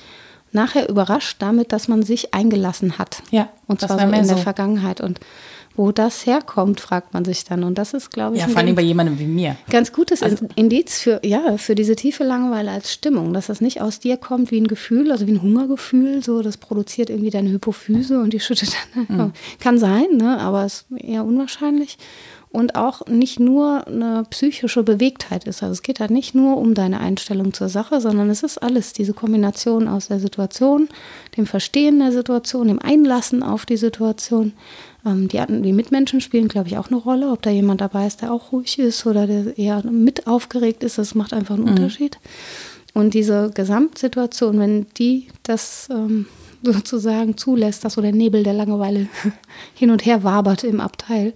nachher 0.52 0.88
überrascht 0.88 1.36
damit, 1.40 1.72
dass 1.72 1.88
man 1.88 2.02
sich 2.02 2.34
eingelassen 2.34 2.98
hat. 2.98 3.22
Ja. 3.30 3.48
Und 3.66 3.80
zwar 3.80 3.98
so 3.98 4.06
in 4.06 4.24
so. 4.24 4.34
der 4.34 4.42
Vergangenheit. 4.42 5.00
Und 5.00 5.20
wo 5.76 5.92
das 5.92 6.26
herkommt, 6.26 6.80
fragt 6.80 7.14
man 7.14 7.24
sich 7.24 7.44
dann. 7.44 7.64
Und 7.64 7.76
das 7.76 7.94
ist, 7.94 8.10
glaube 8.10 8.36
ich, 8.36 8.42
ja, 8.42 8.48
vor 8.48 8.58
allem 8.58 8.74
bei 8.74 8.82
jemandem 8.82 9.18
wie 9.18 9.26
mir. 9.26 9.56
Ganz 9.70 9.92
gutes 9.92 10.22
also, 10.22 10.46
Indiz 10.54 10.98
für, 10.98 11.20
ja, 11.24 11.58
für 11.58 11.74
diese 11.74 11.96
tiefe 11.96 12.24
Langeweile 12.24 12.70
als 12.70 12.92
Stimmung, 12.92 13.32
dass 13.32 13.46
das 13.46 13.60
nicht 13.60 13.80
aus 13.80 14.00
dir 14.00 14.16
kommt 14.16 14.50
wie 14.50 14.60
ein 14.60 14.68
Gefühl, 14.68 15.12
also 15.12 15.26
wie 15.26 15.32
ein 15.32 15.42
Hungergefühl, 15.42 16.22
so 16.22 16.42
das 16.42 16.56
produziert 16.56 17.10
irgendwie 17.10 17.30
deine 17.30 17.50
Hypophyse 17.50 18.20
und 18.20 18.32
die 18.32 18.40
schüttet 18.40 18.74
dann. 18.94 19.06
Mhm. 19.08 19.32
Kann 19.60 19.78
sein, 19.78 20.06
ne? 20.12 20.38
aber 20.40 20.64
ist 20.64 20.86
eher 20.96 21.24
unwahrscheinlich 21.24 21.98
und 22.50 22.74
auch 22.74 23.06
nicht 23.06 23.38
nur 23.38 23.87
eine 23.87 24.24
psychische 24.30 24.82
Bewegtheit 24.82 25.44
ist. 25.44 25.62
Also 25.62 25.72
es 25.72 25.82
geht 25.82 26.00
halt 26.00 26.11
nicht 26.11 26.35
nur 26.35 26.56
um 26.56 26.74
deine 26.74 27.00
Einstellung 27.00 27.52
zur 27.52 27.68
Sache, 27.68 28.00
sondern 28.00 28.30
es 28.30 28.42
ist 28.42 28.59
alles, 28.59 28.92
diese 28.92 29.12
Kombination 29.12 29.88
aus 29.88 30.09
der 30.09 30.20
Situation, 30.20 30.88
dem 31.37 31.46
Verstehen 31.46 31.98
der 31.98 32.12
Situation, 32.12 32.68
dem 32.68 32.78
Einlassen 32.78 33.42
auf 33.42 33.66
die 33.66 33.76
Situation. 33.76 34.52
Ähm, 35.04 35.28
die, 35.28 35.42
die 35.48 35.72
Mitmenschen 35.72 36.20
spielen, 36.20 36.48
glaube 36.48 36.68
ich, 36.68 36.78
auch 36.78 36.88
eine 36.88 36.96
Rolle, 36.96 37.30
ob 37.30 37.42
da 37.42 37.50
jemand 37.50 37.80
dabei 37.80 38.06
ist, 38.06 38.22
der 38.22 38.32
auch 38.32 38.52
ruhig 38.52 38.78
ist 38.78 39.06
oder 39.06 39.26
der 39.26 39.59
eher 39.59 39.82
mit 39.85 40.26
aufgeregt 40.26 40.82
ist, 40.82 40.98
das 40.98 41.14
macht 41.14 41.32
einfach 41.32 41.56
einen 41.56 41.64
mhm. 41.64 41.70
Unterschied. 41.70 42.18
Und 42.94 43.12
diese 43.12 43.50
Gesamtsituation, 43.54 44.59
wenn 44.59 44.87
die 44.96 45.28
das 45.42 45.88
ähm, 45.90 46.26
sozusagen 46.62 47.37
zulässt, 47.37 47.85
dass 47.85 47.94
so 47.94 48.00
der 48.00 48.12
Nebel 48.12 48.42
der 48.42 48.54
Langeweile 48.54 49.09
hin 49.74 49.90
und 49.90 50.06
her 50.06 50.24
wabert 50.24 50.64
im 50.64 50.80
Abteil, 50.80 51.35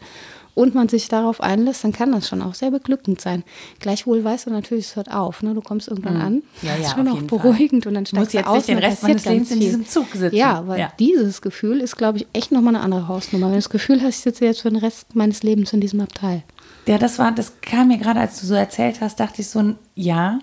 und 0.60 0.74
man 0.74 0.88
sich 0.88 1.08
darauf 1.08 1.40
einlässt, 1.40 1.84
dann 1.84 1.92
kann 1.92 2.12
das 2.12 2.28
schon 2.28 2.42
auch 2.42 2.54
sehr 2.54 2.70
beglückend 2.70 3.20
sein. 3.20 3.44
Gleichwohl 3.78 4.22
weißt 4.22 4.46
du 4.46 4.50
natürlich, 4.50 4.86
es 4.86 4.96
hört 4.96 5.10
auf. 5.10 5.42
Ne? 5.42 5.54
Du 5.54 5.62
kommst 5.62 5.88
irgendwann 5.88 6.16
mhm. 6.16 6.20
an, 6.20 6.42
ja, 6.60 6.76
ja, 6.76 6.86
ist 6.86 6.94
schon 6.94 7.08
auch 7.08 7.22
beruhigend 7.22 7.84
Fall. 7.84 7.90
und 7.90 7.94
dann 7.94 8.06
steigst 8.06 8.34
du 8.34 8.38
jetzt 8.38 8.46
aus. 8.46 8.56
Nicht 8.56 8.68
den 8.68 8.78
Rest 8.78 9.02
meines 9.02 9.24
Lebens 9.24 9.50
in 9.50 9.60
diesem 9.60 9.86
Zug 9.86 10.08
sitzen. 10.12 10.36
Ja, 10.36 10.66
weil 10.66 10.78
ja. 10.78 10.92
dieses 10.98 11.40
Gefühl 11.40 11.80
ist, 11.80 11.96
glaube 11.96 12.18
ich, 12.18 12.26
echt 12.34 12.52
nochmal 12.52 12.74
eine 12.74 12.84
andere 12.84 13.08
Hausnummer. 13.08 13.46
Wenn 13.46 13.54
du 13.54 13.58
das 13.58 13.70
Gefühl 13.70 14.02
hast, 14.02 14.16
ich 14.16 14.20
sitze 14.22 14.44
jetzt 14.44 14.60
für 14.60 14.70
den 14.70 14.78
Rest 14.78 15.16
meines 15.16 15.42
Lebens 15.42 15.72
in 15.72 15.80
diesem 15.80 16.00
Abteil. 16.00 16.42
Ja, 16.86 16.98
das 16.98 17.18
war, 17.18 17.32
das 17.32 17.54
kam 17.62 17.88
mir 17.88 17.98
gerade, 17.98 18.20
als 18.20 18.40
du 18.40 18.46
so 18.46 18.54
erzählt 18.54 19.00
hast, 19.00 19.18
dachte 19.18 19.40
ich 19.40 19.48
so, 19.48 19.74
ja. 19.94 20.40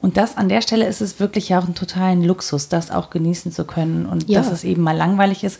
Und 0.00 0.16
das 0.16 0.36
an 0.36 0.48
der 0.48 0.62
Stelle 0.62 0.86
ist 0.86 1.00
es 1.00 1.18
wirklich 1.18 1.48
ja 1.48 1.58
auch 1.58 1.66
ein 1.66 1.74
totalen 1.74 2.22
Luxus, 2.22 2.68
das 2.68 2.92
auch 2.92 3.10
genießen 3.10 3.50
zu 3.50 3.64
können 3.64 4.06
und 4.06 4.28
Ja. 4.28 4.38
dass 4.40 4.52
es 4.52 4.62
eben 4.62 4.82
mal 4.82 4.96
langweilig 4.96 5.42
ist. 5.42 5.58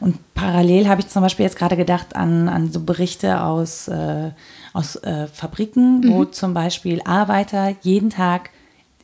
Und 0.00 0.18
parallel 0.34 0.88
habe 0.88 1.00
ich 1.00 1.08
zum 1.08 1.22
Beispiel 1.22 1.44
jetzt 1.44 1.56
gerade 1.56 1.76
gedacht 1.76 2.16
an, 2.16 2.48
an 2.48 2.72
so 2.72 2.80
Berichte 2.80 3.40
aus, 3.42 3.86
äh, 3.86 4.30
aus 4.72 4.96
äh, 4.96 5.28
Fabriken, 5.28 6.02
wo 6.08 6.20
Mhm. 6.24 6.32
zum 6.32 6.52
Beispiel 6.52 7.00
Arbeiter 7.04 7.76
jeden 7.82 8.10
Tag 8.10 8.50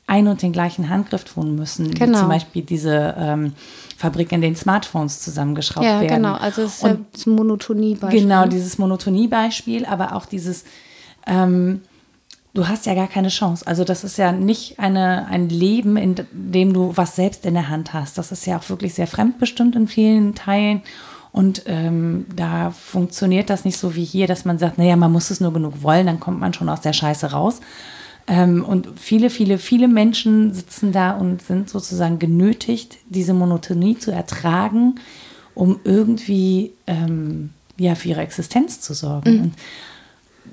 ein 0.09 0.27
und 0.27 0.43
den 0.43 0.53
gleichen 0.53 0.89
Handgriff 0.91 1.23
tun 1.25 1.55
müssen. 1.55 1.87
Wie 1.95 1.99
Genau. 1.99 2.19
zum 2.19 2.29
Beispiel 2.29 2.63
diese 2.63 3.15
ähm, 3.17 3.53
Fabrik, 3.97 4.33
in 4.33 4.41
denen 4.41 4.57
Smartphones 4.57 5.21
zusammengeschraubt 5.21 5.87
Ja, 5.87 6.01
werden. 6.01 6.17
genau. 6.17 6.35
Also 6.35 6.63
es 6.63 6.79
ist 6.79 6.83
Und 6.83 6.91
ja 6.91 6.97
das 7.13 7.27
Monotonie-Beispiel. 7.27 8.21
Genau, 8.23 8.47
dieses 8.47 8.79
Monotoniebeispiel, 8.79 9.87
aber 9.87 10.17
auch 10.17 10.27
dieses, 10.27 10.65
ähm, 11.29 11.83
du 12.55 12.69
hast 12.69 12.87
ja 12.87 12.95
gar 12.95 13.09
keine 13.09 13.29
Chance. 13.29 13.67
Also 13.67 13.85
das 13.85 14.05
ist 14.05 14.19
ja 14.19 14.33
nicht 14.33 14.79
eine, 14.79 15.27
ein 15.27 15.49
Leben, 15.49 15.97
in 15.97 16.15
dem 16.33 16.73
du 16.73 16.93
was 16.97 17.17
selbst 17.17 17.47
in 17.47 17.55
der 17.55 17.69
Hand 17.69 17.93
hast. 17.93 18.19
Das 18.19 18.33
ist 18.33 18.47
ja 18.47 18.59
auch 18.59 18.69
wirklich 18.69 18.95
sehr 18.95 19.07
fremdbestimmt 19.07 19.75
in 19.77 19.89
vielen 19.89 20.35
Teilen. 20.35 20.83
Und 21.33 21.63
ähm, 21.67 22.27
da 22.35 22.71
funktioniert 22.71 23.49
das 23.49 23.65
nicht 23.65 23.79
so 23.79 23.95
wie 23.95 24.05
hier, 24.05 24.27
dass 24.27 24.45
man 24.45 24.59
sagt, 24.59 24.77
naja, 24.77 24.97
man 24.97 25.13
muss 25.13 25.31
es 25.31 25.41
nur 25.41 25.53
genug 25.53 25.83
wollen, 25.83 26.07
dann 26.07 26.21
kommt 26.21 26.41
man 26.41 26.53
schon 26.53 26.69
aus 26.69 26.83
der 26.83 26.93
Scheiße 26.93 27.31
raus. 27.31 27.61
Ähm, 28.27 28.63
und 28.65 28.89
viele, 29.01 29.31
viele, 29.31 29.57
viele 29.57 29.89
Menschen 29.89 30.53
sitzen 30.53 30.93
da 30.93 31.13
und 31.13 31.41
sind 31.41 31.71
sozusagen 31.71 32.19
genötigt, 32.19 32.99
diese 33.09 33.33
Monotonie 33.33 33.97
zu 33.97 34.11
ertragen, 34.11 34.97
um 35.55 35.81
irgendwie 35.85 36.75
ähm, 36.87 37.51
ja, 37.79 37.95
für 37.95 38.09
ihre 38.09 38.21
Existenz 38.21 38.81
zu 38.81 38.93
sorgen. 38.93 39.41
Und 39.41 39.55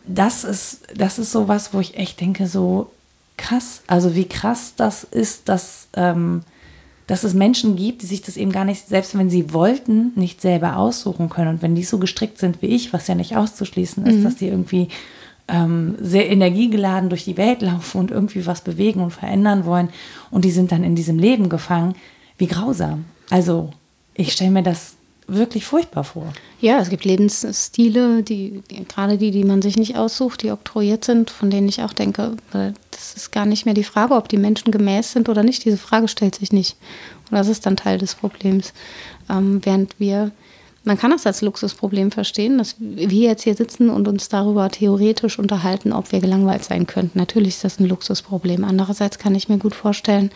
das 0.08 0.44
ist, 0.44 0.82
das 0.96 1.20
ist 1.20 1.32
so 1.32 1.48
was, 1.48 1.74
wo 1.74 1.80
ich 1.80 1.98
echt 1.98 2.20
denke, 2.20 2.48
so 2.48 2.92
krass, 3.38 3.82
also 3.88 4.16
wie 4.16 4.26
krass 4.26 4.74
das 4.76 5.04
ist, 5.04 5.50
dass, 5.50 5.88
ähm, 5.94 6.42
dass 7.08 7.24
es 7.24 7.34
Menschen 7.34 7.76
gibt, 7.76 8.02
die 8.02 8.06
sich 8.06 8.22
das 8.22 8.38
eben 8.38 8.52
gar 8.52 8.66
nicht, 8.66 8.88
selbst 8.88 9.18
wenn 9.18 9.30
sie 9.30 9.54
wollten, 9.54 10.12
nicht 10.16 10.42
selber 10.42 10.78
aussuchen 10.78 11.30
können. 11.30 11.56
Und 11.56 11.62
wenn 11.62 11.76
die 11.76 11.84
so 11.84 11.98
gestrickt 11.98 12.38
sind 12.38 12.62
wie 12.62 12.68
ich, 12.68 12.94
was 12.94 13.08
ja 13.08 13.16
nicht 13.16 13.36
auszuschließen 13.36 14.06
ist, 14.06 14.24
dass 14.24 14.36
die 14.36 14.48
irgendwie 14.48 14.90
ähm, 15.48 15.96
sehr 16.00 16.30
energiegeladen 16.30 17.10
durch 17.10 17.24
die 17.24 17.38
Welt 17.38 17.62
laufen 17.62 17.98
und 17.98 18.12
irgendwie 18.12 18.46
was 18.46 18.62
bewegen 18.62 19.02
und 19.02 19.12
verändern 19.12 19.66
wollen 19.66 19.90
und 20.30 20.46
die 20.46 20.52
sind 20.52 20.72
dann 20.72 20.84
in 20.84 20.96
diesem 20.96 21.18
Leben 21.18 21.50
gefangen, 21.50 21.96
wie 22.38 22.48
grausam. 22.48 23.06
Also 23.30 23.72
ich 24.14 24.32
stelle 24.32 24.52
mir 24.52 24.64
das 24.64 24.96
wirklich 25.36 25.66
furchtbar 25.66 26.04
vor. 26.04 26.32
Ja, 26.62 26.80
es 26.80 26.90
gibt 26.90 27.06
Lebensstile, 27.06 28.24
die, 28.24 28.62
gerade 28.88 29.18
die, 29.18 29.32
die 29.32 29.44
man 29.44 29.62
sich 29.62 29.78
nicht 29.78 29.98
aussucht, 29.98 30.44
die 30.44 30.52
oktroyiert 30.52 31.06
sind, 31.06 31.30
von 31.30 31.50
denen 31.50 31.68
ich 31.68 31.82
auch 31.82 31.94
denke, 31.94 32.36
äh, 32.54 32.72
das 32.92 33.14
ist 33.14 33.32
gar 33.32 33.46
nicht 33.46 33.66
mehr 33.66 33.74
die 33.74 33.84
Frage, 33.84 34.16
ob 34.16 34.28
die 34.28 34.38
Menschen 34.38 34.72
gemäß 34.72 35.14
sind 35.14 35.30
oder 35.30 35.44
nicht. 35.44 35.64
Diese 35.66 35.78
Frage 35.78 36.08
stellt 36.08 36.36
sich 36.36 36.52
nicht. 36.52 36.76
Und 37.30 37.38
das 37.38 37.48
ist 37.48 37.66
dann 37.66 37.78
Teil 37.78 37.98
des 37.98 38.16
Problems. 38.16 38.74
Ähm, 39.30 39.62
während 39.64 40.00
wir, 40.00 40.32
man 40.84 40.98
kann 40.98 41.12
das 41.12 41.26
als 41.26 41.42
Luxusproblem 41.42 42.12
verstehen, 42.12 42.58
dass 42.58 42.76
wir 42.80 43.30
jetzt 43.30 43.44
hier 43.44 43.56
sitzen 43.56 43.90
und 43.90 44.08
uns 44.08 44.28
darüber 44.28 44.70
theoretisch 44.70 45.40
unterhalten, 45.40 45.94
ob 45.94 46.12
wir 46.12 46.20
gelangweilt 46.20 46.66
sein 46.66 46.88
könnten. 46.88 47.20
Natürlich 47.20 47.56
ist 47.56 47.64
das 47.64 47.80
ein 47.80 47.88
Luxusproblem. 47.88 48.64
Andererseits 48.64 49.18
kann 49.18 49.36
ich 49.36 49.48
mir 49.48 49.60
gut 49.60 49.76
vorstellen, 49.76 50.32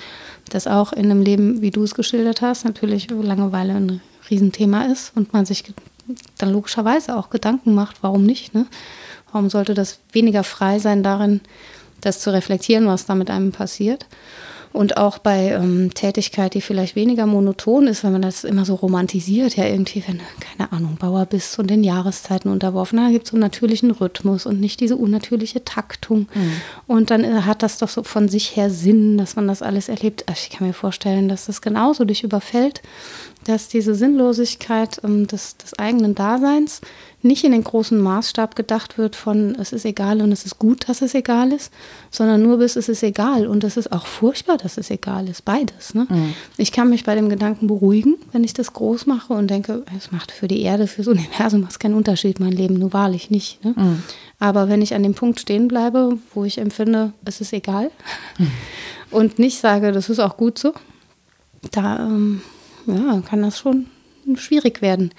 dass 0.49 0.67
auch 0.67 0.93
in 0.93 1.05
einem 1.05 1.21
Leben, 1.21 1.61
wie 1.61 1.71
du 1.71 1.83
es 1.83 1.95
geschildert 1.95 2.41
hast, 2.41 2.63
natürlich 2.63 3.09
Langeweile 3.09 3.73
ein 3.73 4.01
Riesenthema 4.29 4.85
ist 4.85 5.11
und 5.15 5.33
man 5.33 5.45
sich 5.45 5.63
dann 6.37 6.51
logischerweise 6.51 7.15
auch 7.17 7.29
Gedanken 7.29 7.73
macht, 7.73 7.97
warum 8.01 8.25
nicht? 8.25 8.53
Ne? 8.53 8.65
Warum 9.31 9.49
sollte 9.49 9.73
das 9.73 9.99
weniger 10.11 10.43
frei 10.43 10.79
sein 10.79 11.03
darin, 11.03 11.41
das 12.01 12.19
zu 12.19 12.31
reflektieren, 12.31 12.87
was 12.87 13.05
da 13.05 13.15
mit 13.15 13.29
einem 13.29 13.51
passiert? 13.51 14.05
Und 14.73 14.97
auch 14.97 15.19
bei 15.19 15.51
ähm, 15.51 15.93
Tätigkeit, 15.93 16.55
die 16.55 16.61
vielleicht 16.61 16.95
weniger 16.95 17.27
monoton 17.27 17.85
ist, 17.85 18.03
wenn 18.03 18.11
man 18.11 18.23
das 18.23 18.43
immer 18.43 18.65
so 18.65 18.73
romantisiert, 18.73 19.55
ja 19.55 19.65
irgendwie, 19.65 20.03
wenn 20.07 20.17
du, 20.17 20.23
keine 20.39 20.71
Ahnung, 20.71 20.97
Bauer 20.99 21.27
bist 21.27 21.59
und 21.59 21.69
den 21.69 21.83
Jahreszeiten 21.83 22.51
unterworfen, 22.51 22.97
da 22.97 23.09
gibt 23.11 23.25
es 23.25 23.29
so 23.29 23.35
einen 23.35 23.41
natürlichen 23.41 23.91
Rhythmus 23.91 24.47
und 24.47 24.59
nicht 24.59 24.79
diese 24.79 24.97
unnatürliche 24.97 25.63
Taktung. 25.63 26.27
Und 26.87 27.11
dann 27.11 27.23
äh, 27.23 27.41
hat 27.41 27.61
das 27.61 27.77
doch 27.77 27.89
so 27.89 28.01
von 28.01 28.27
sich 28.29 28.55
her 28.55 28.71
Sinn, 28.71 29.19
dass 29.19 29.35
man 29.35 29.47
das 29.47 29.61
alles 29.61 29.89
erlebt. 29.89 30.27
Also 30.27 30.41
ich 30.43 30.49
kann 30.49 30.65
mir 30.65 30.73
vorstellen, 30.73 31.29
dass 31.29 31.45
das 31.45 31.61
genauso 31.61 32.03
dich 32.03 32.23
überfällt, 32.23 32.81
dass 33.45 33.67
diese 33.67 33.95
Sinnlosigkeit 33.95 35.01
ähm, 35.03 35.27
des, 35.27 35.57
des 35.57 35.77
eigenen 35.77 36.15
Daseins 36.15 36.81
nicht 37.23 37.45
in 37.45 37.53
den 37.53 37.63
großen 37.63 37.99
Maßstab 37.99 38.55
gedacht 38.55 38.97
wird 38.97 39.15
von 39.15 39.55
es 39.55 39.71
ist 39.71 39.85
egal 39.85 40.21
und 40.21 40.31
es 40.31 40.45
ist 40.45 40.59
gut, 40.59 40.89
dass 40.89 41.01
es 41.01 41.15
egal 41.15 41.53
ist, 41.53 41.71
sondern 42.11 42.43
nur 42.43 42.57
bis 42.57 42.75
es 42.75 42.89
ist 42.89 43.01
egal 43.01 43.47
und 43.47 43.63
es 43.63 43.77
ist 43.77 43.91
auch 43.91 44.05
furchtbar, 44.05 44.57
dass 44.57 44.77
es 44.77 44.89
egal 44.89 45.29
ist, 45.29 45.45
beides. 45.45 45.93
Ne? 45.93 46.05
Ich 46.57 46.73
kann 46.73 46.89
mich 46.89 47.05
bei 47.05 47.15
dem 47.15 47.29
Gedanken 47.29 47.67
beruhigen, 47.67 48.17
wenn 48.33 48.43
ich 48.43 48.53
das 48.53 48.73
groß 48.73 49.05
mache 49.05 49.33
und 49.33 49.49
denke, 49.49 49.83
es 49.97 50.11
macht 50.11 50.31
für 50.31 50.49
die 50.49 50.63
Erde, 50.63 50.85
fürs 50.87 51.07
Universum 51.07 51.61
macht 51.61 51.79
keinen 51.79 51.95
Unterschied, 51.95 52.41
mein 52.41 52.51
Leben, 52.51 52.75
nur 52.75 52.91
wahrlich 52.91 53.29
nicht. 53.29 53.63
Ne? 53.63 53.73
Aber 54.39 54.67
wenn 54.67 54.81
ich 54.81 54.93
an 54.93 55.03
dem 55.03 55.13
Punkt 55.13 55.39
stehen 55.39 55.69
bleibe, 55.69 56.17
wo 56.33 56.43
ich 56.43 56.57
empfinde, 56.57 57.13
es 57.23 57.39
ist 57.39 57.53
egal 57.53 57.89
und 59.11 59.39
nicht 59.39 59.59
sage, 59.59 59.93
das 59.93 60.09
ist 60.09 60.19
auch 60.19 60.35
gut 60.35 60.59
so, 60.59 60.73
da 61.71 62.07
ähm, 62.07 62.41
ja, 62.87 63.21
kann 63.21 63.41
das 63.41 63.59
schon 63.59 63.87
schwierig 64.35 64.81
werden. 64.81 65.11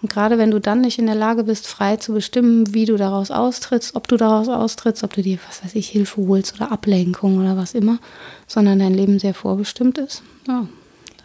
Und 0.00 0.10
gerade 0.10 0.38
wenn 0.38 0.50
du 0.50 0.60
dann 0.60 0.82
nicht 0.82 0.98
in 0.98 1.06
der 1.06 1.14
Lage 1.14 1.44
bist, 1.44 1.66
frei 1.66 1.96
zu 1.96 2.12
bestimmen, 2.12 2.72
wie 2.74 2.84
du 2.84 2.96
daraus 2.96 3.30
austrittst, 3.30 3.96
ob 3.96 4.08
du 4.08 4.16
daraus 4.16 4.48
austrittst, 4.48 5.02
ob 5.02 5.12
du 5.14 5.22
dir, 5.22 5.38
was 5.48 5.64
weiß 5.64 5.74
ich, 5.74 5.88
Hilfe 5.88 6.26
holst 6.26 6.54
oder 6.54 6.70
Ablenkung 6.70 7.38
oder 7.38 7.56
was 7.56 7.74
immer, 7.74 7.98
sondern 8.46 8.78
dein 8.78 8.94
Leben 8.94 9.18
sehr 9.18 9.34
vorbestimmt 9.34 9.98
ist. 9.98 10.22
Ja. 10.46 10.66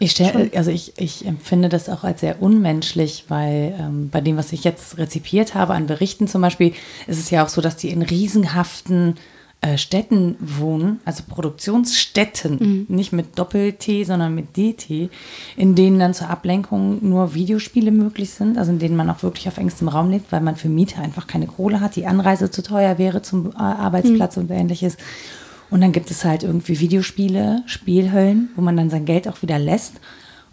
Ich 0.00 0.12
stell, 0.12 0.50
also 0.54 0.70
ich, 0.70 0.92
ich 0.96 1.26
empfinde 1.26 1.68
das 1.68 1.88
auch 1.88 2.04
als 2.04 2.20
sehr 2.20 2.40
unmenschlich, 2.40 3.24
weil 3.28 3.74
ähm, 3.80 4.10
bei 4.10 4.20
dem, 4.20 4.36
was 4.36 4.52
ich 4.52 4.62
jetzt 4.62 4.96
rezipiert 4.96 5.56
habe 5.56 5.74
an 5.74 5.88
Berichten 5.88 6.28
zum 6.28 6.40
Beispiel, 6.40 6.72
ist 7.08 7.18
es 7.18 7.30
ja 7.30 7.44
auch 7.44 7.48
so, 7.48 7.60
dass 7.60 7.76
die 7.76 7.88
in 7.88 8.02
riesenhaften 8.02 9.16
Städten 9.76 10.36
wohnen, 10.38 11.00
also 11.04 11.24
Produktionsstätten, 11.28 12.86
nicht 12.88 13.12
mit 13.12 13.36
Doppel-T, 13.38 14.04
sondern 14.04 14.34
mit 14.34 14.56
DT, 14.56 15.10
in 15.56 15.74
denen 15.74 15.98
dann 15.98 16.14
zur 16.14 16.30
Ablenkung 16.30 16.98
nur 17.02 17.34
Videospiele 17.34 17.90
möglich 17.90 18.30
sind, 18.30 18.56
also 18.56 18.70
in 18.70 18.78
denen 18.78 18.96
man 18.96 19.10
auch 19.10 19.24
wirklich 19.24 19.48
auf 19.48 19.58
engstem 19.58 19.88
Raum 19.88 20.10
lebt, 20.10 20.30
weil 20.30 20.42
man 20.42 20.54
für 20.54 20.68
Miete 20.68 21.00
einfach 21.00 21.26
keine 21.26 21.48
Kohle 21.48 21.80
hat, 21.80 21.96
die 21.96 22.06
Anreise 22.06 22.52
zu 22.52 22.62
teuer 22.62 22.98
wäre 22.98 23.20
zum 23.20 23.50
äh, 23.50 23.56
Arbeitsplatz 23.56 24.36
und 24.36 24.50
ähnliches. 24.50 24.96
Und 25.70 25.80
dann 25.80 25.92
gibt 25.92 26.10
es 26.10 26.24
halt 26.24 26.44
irgendwie 26.44 26.78
Videospiele, 26.78 27.62
Spielhöllen, 27.66 28.50
wo 28.54 28.62
man 28.62 28.76
dann 28.76 28.90
sein 28.90 29.04
Geld 29.04 29.26
auch 29.26 29.42
wieder 29.42 29.58
lässt. 29.58 29.94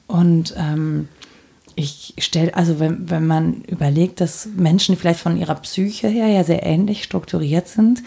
Und 0.08 0.56
ähm, 0.58 1.08
ich 1.76 2.16
stelle, 2.18 2.56
also 2.56 2.80
wenn, 2.80 3.10
wenn 3.10 3.28
man 3.28 3.62
überlegt, 3.64 4.20
dass 4.20 4.48
Menschen 4.56 4.98
vielleicht 4.98 5.20
von 5.20 5.38
ihrer 5.38 5.56
Psyche 5.56 6.08
her 6.08 6.28
ja 6.28 6.44
sehr 6.44 6.66
ähnlich 6.66 7.04
strukturiert 7.04 7.68
sind, 7.68 8.02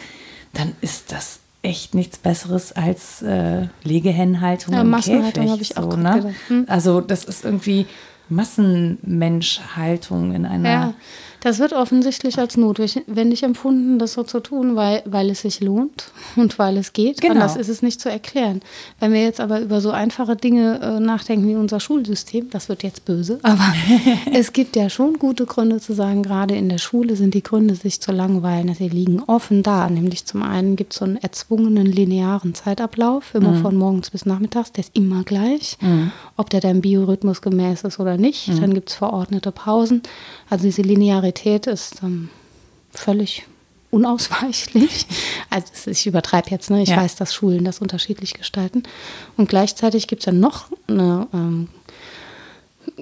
dann 0.59 0.73
ist 0.81 1.13
das 1.13 1.39
echt 1.63 1.95
nichts 1.95 2.19
Besseres 2.19 2.73
als 2.73 3.23
äh, 3.23 3.69
Legehennenhaltung 3.85 4.75
Ja, 4.75 4.81
im 4.83 4.91
Massenhaltung 4.91 5.33
Käfig. 5.45 5.51
habe 5.51 5.63
ich 5.63 5.77
auch 5.77 5.91
so, 5.93 5.97
ne? 5.97 6.35
Hm. 6.49 6.65
Also 6.69 7.01
das 7.01 7.25
ist 7.25 7.45
irgendwie 7.45 7.87
Massenmenschhaltung 8.29 10.35
in 10.35 10.45
einer 10.45 10.69
Ja, 10.69 10.95
das 11.41 11.59
wird 11.59 11.73
offensichtlich 11.73 12.39
als 12.39 12.57
notwendig 12.57 13.43
empfunden, 13.43 13.99
das 13.99 14.15
so 14.15 14.23
zu 14.23 14.41
tun, 14.41 14.77
weil, 14.77 15.03
weil 15.05 15.31
es 15.31 15.43
sich 15.43 15.61
lohnt 15.61 16.11
und 16.37 16.59
weil 16.59 16.77
es 16.77 16.93
geht. 16.93 17.21
Genau. 17.21 17.35
Anders 17.35 17.57
ist 17.57 17.69
es 17.69 17.83
nicht 17.83 18.01
zu 18.01 18.11
erklären. 18.11 18.61
Wenn 18.99 19.13
wir 19.13 19.23
jetzt 19.23 19.41
aber 19.41 19.61
über 19.61 19.81
so 19.81 19.91
einfache 19.91 20.37
Dinge 20.37 20.81
äh, 20.81 21.01
nachdenken 21.01 21.49
wie 21.49 21.55
unser 21.55 21.81
Schulsystem, 21.81 22.51
das 22.51 22.69
wird 22.69 22.83
jetzt 22.83 23.05
böse, 23.05 23.39
aber 23.43 23.73
es 24.33 24.53
gibt 24.53 24.77
ja 24.77 24.91
schon 24.91 25.19
gute 25.19 25.47
Gründe 25.47 25.81
zu 25.81 25.95
sagen, 25.95 26.23
gerade 26.23 26.57
in 26.57 26.69
der 26.69 26.79
Schule 26.79 27.17
sind 27.17 27.35
die 27.35 27.43
Gründe, 27.43 27.75
sich 27.75 28.01
zu 28.01 28.13
langweilen, 28.13 28.75
sie 28.75 28.89
liegen 28.89 29.23
offen 29.27 29.63
da. 29.63 29.89
Nämlich 29.89 30.27
zum 30.27 30.43
einen 30.43 30.77
gibt 30.77 30.93
es 30.93 30.99
so 30.99 31.05
einen 31.05 31.17
erzwungenen 31.17 31.87
linearen 31.87 32.55
Zeitablauf, 32.55 33.35
immer 33.35 33.55
von 33.55 33.77
morgens 33.77 34.11
bis 34.11 34.27
nachmittags, 34.27 34.73
der 34.73 34.85
ist 34.85 34.97
immer 34.97 35.23
gleich, 35.23 35.79
ob 36.37 36.51
der 36.51 36.61
deinem 36.61 36.81
Biorhythmus 36.81 37.43
gemäß 37.43 37.83
ist 37.85 37.99
oder 38.01 38.17
nicht. 38.17 38.49
Dann 38.61 38.75
gibt 38.75 38.91
es 38.91 38.97
verordnete 38.97 39.53
Pausen. 39.53 40.03
Also 40.51 40.65
diese 40.65 40.83
Linearität 41.29 41.67
ist 41.67 42.03
ähm, 42.03 42.31
völlig 42.93 43.45
unausweichlich. 43.91 45.07
Also 45.51 45.91
ich 45.91 46.07
übertreibe 46.07 46.51
jetzt, 46.51 46.69
ne? 46.69 46.83
ich 46.83 46.91
Ja. 46.91 46.99
weiß, 46.99 47.17
dass 47.17 47.33
Schulen 47.35 47.65
das 47.65 47.79
unterschiedlich 47.79 48.35
gestalten. 48.35 48.83
Und 49.39 49.49
gleichzeitig 49.49 50.07
gibt 50.09 50.21
es 50.21 50.27
dann 50.27 50.41
noch 50.41 50.67
eine 50.87 51.27
ähm, 51.33 51.69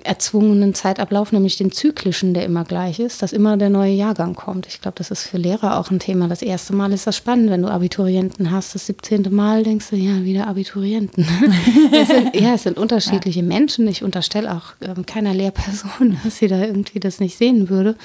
erzwungenen 0.02 0.74
Zeitablauf, 0.74 1.32
nämlich 1.32 1.56
den 1.56 1.72
zyklischen, 1.72 2.34
der 2.34 2.44
immer 2.44 2.64
gleich 2.64 2.98
ist, 2.98 3.22
dass 3.22 3.32
immer 3.32 3.56
der 3.56 3.70
neue 3.70 3.92
Jahrgang 3.92 4.34
kommt. 4.34 4.66
Ich 4.66 4.80
glaube, 4.80 4.96
das 4.96 5.10
ist 5.10 5.24
für 5.24 5.38
Lehrer 5.38 5.78
auch 5.78 5.90
ein 5.90 5.98
Thema. 5.98 6.28
Das 6.28 6.42
erste 6.42 6.74
Mal 6.74 6.92
ist 6.92 7.06
das 7.06 7.16
spannend, 7.16 7.50
wenn 7.50 7.62
du 7.62 7.68
Abiturienten 7.68 8.50
hast. 8.50 8.74
Das 8.74 8.86
17. 8.86 9.28
Mal 9.30 9.62
denkst 9.62 9.90
du, 9.90 9.96
ja, 9.96 10.24
wieder 10.24 10.46
Abiturienten. 10.46 11.26
es 11.92 12.08
sind, 12.08 12.34
ja, 12.34 12.54
es 12.54 12.64
sind 12.64 12.78
unterschiedliche 12.78 13.40
ja. 13.40 13.46
Menschen. 13.46 13.88
Ich 13.88 14.02
unterstelle 14.02 14.52
auch 14.54 14.74
ähm, 14.80 15.06
keiner 15.06 15.34
Lehrperson, 15.34 16.16
dass 16.24 16.38
sie 16.38 16.48
da 16.48 16.60
irgendwie 16.60 17.00
das 17.00 17.20
nicht 17.20 17.36
sehen 17.36 17.68
würde. 17.68 17.96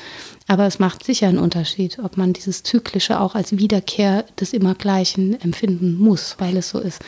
Aber 0.47 0.65
es 0.65 0.79
macht 0.79 1.03
sicher 1.03 1.27
einen 1.27 1.39
Unterschied, 1.39 1.99
ob 2.03 2.17
man 2.17 2.33
dieses 2.33 2.63
Zyklische 2.63 3.19
auch 3.19 3.35
als 3.35 3.57
Wiederkehr 3.57 4.25
des 4.39 4.53
Immergleichen 4.53 5.39
empfinden 5.41 5.97
muss, 5.97 6.35
weil 6.39 6.57
es 6.57 6.69
so 6.69 6.79
ist. 6.79 6.99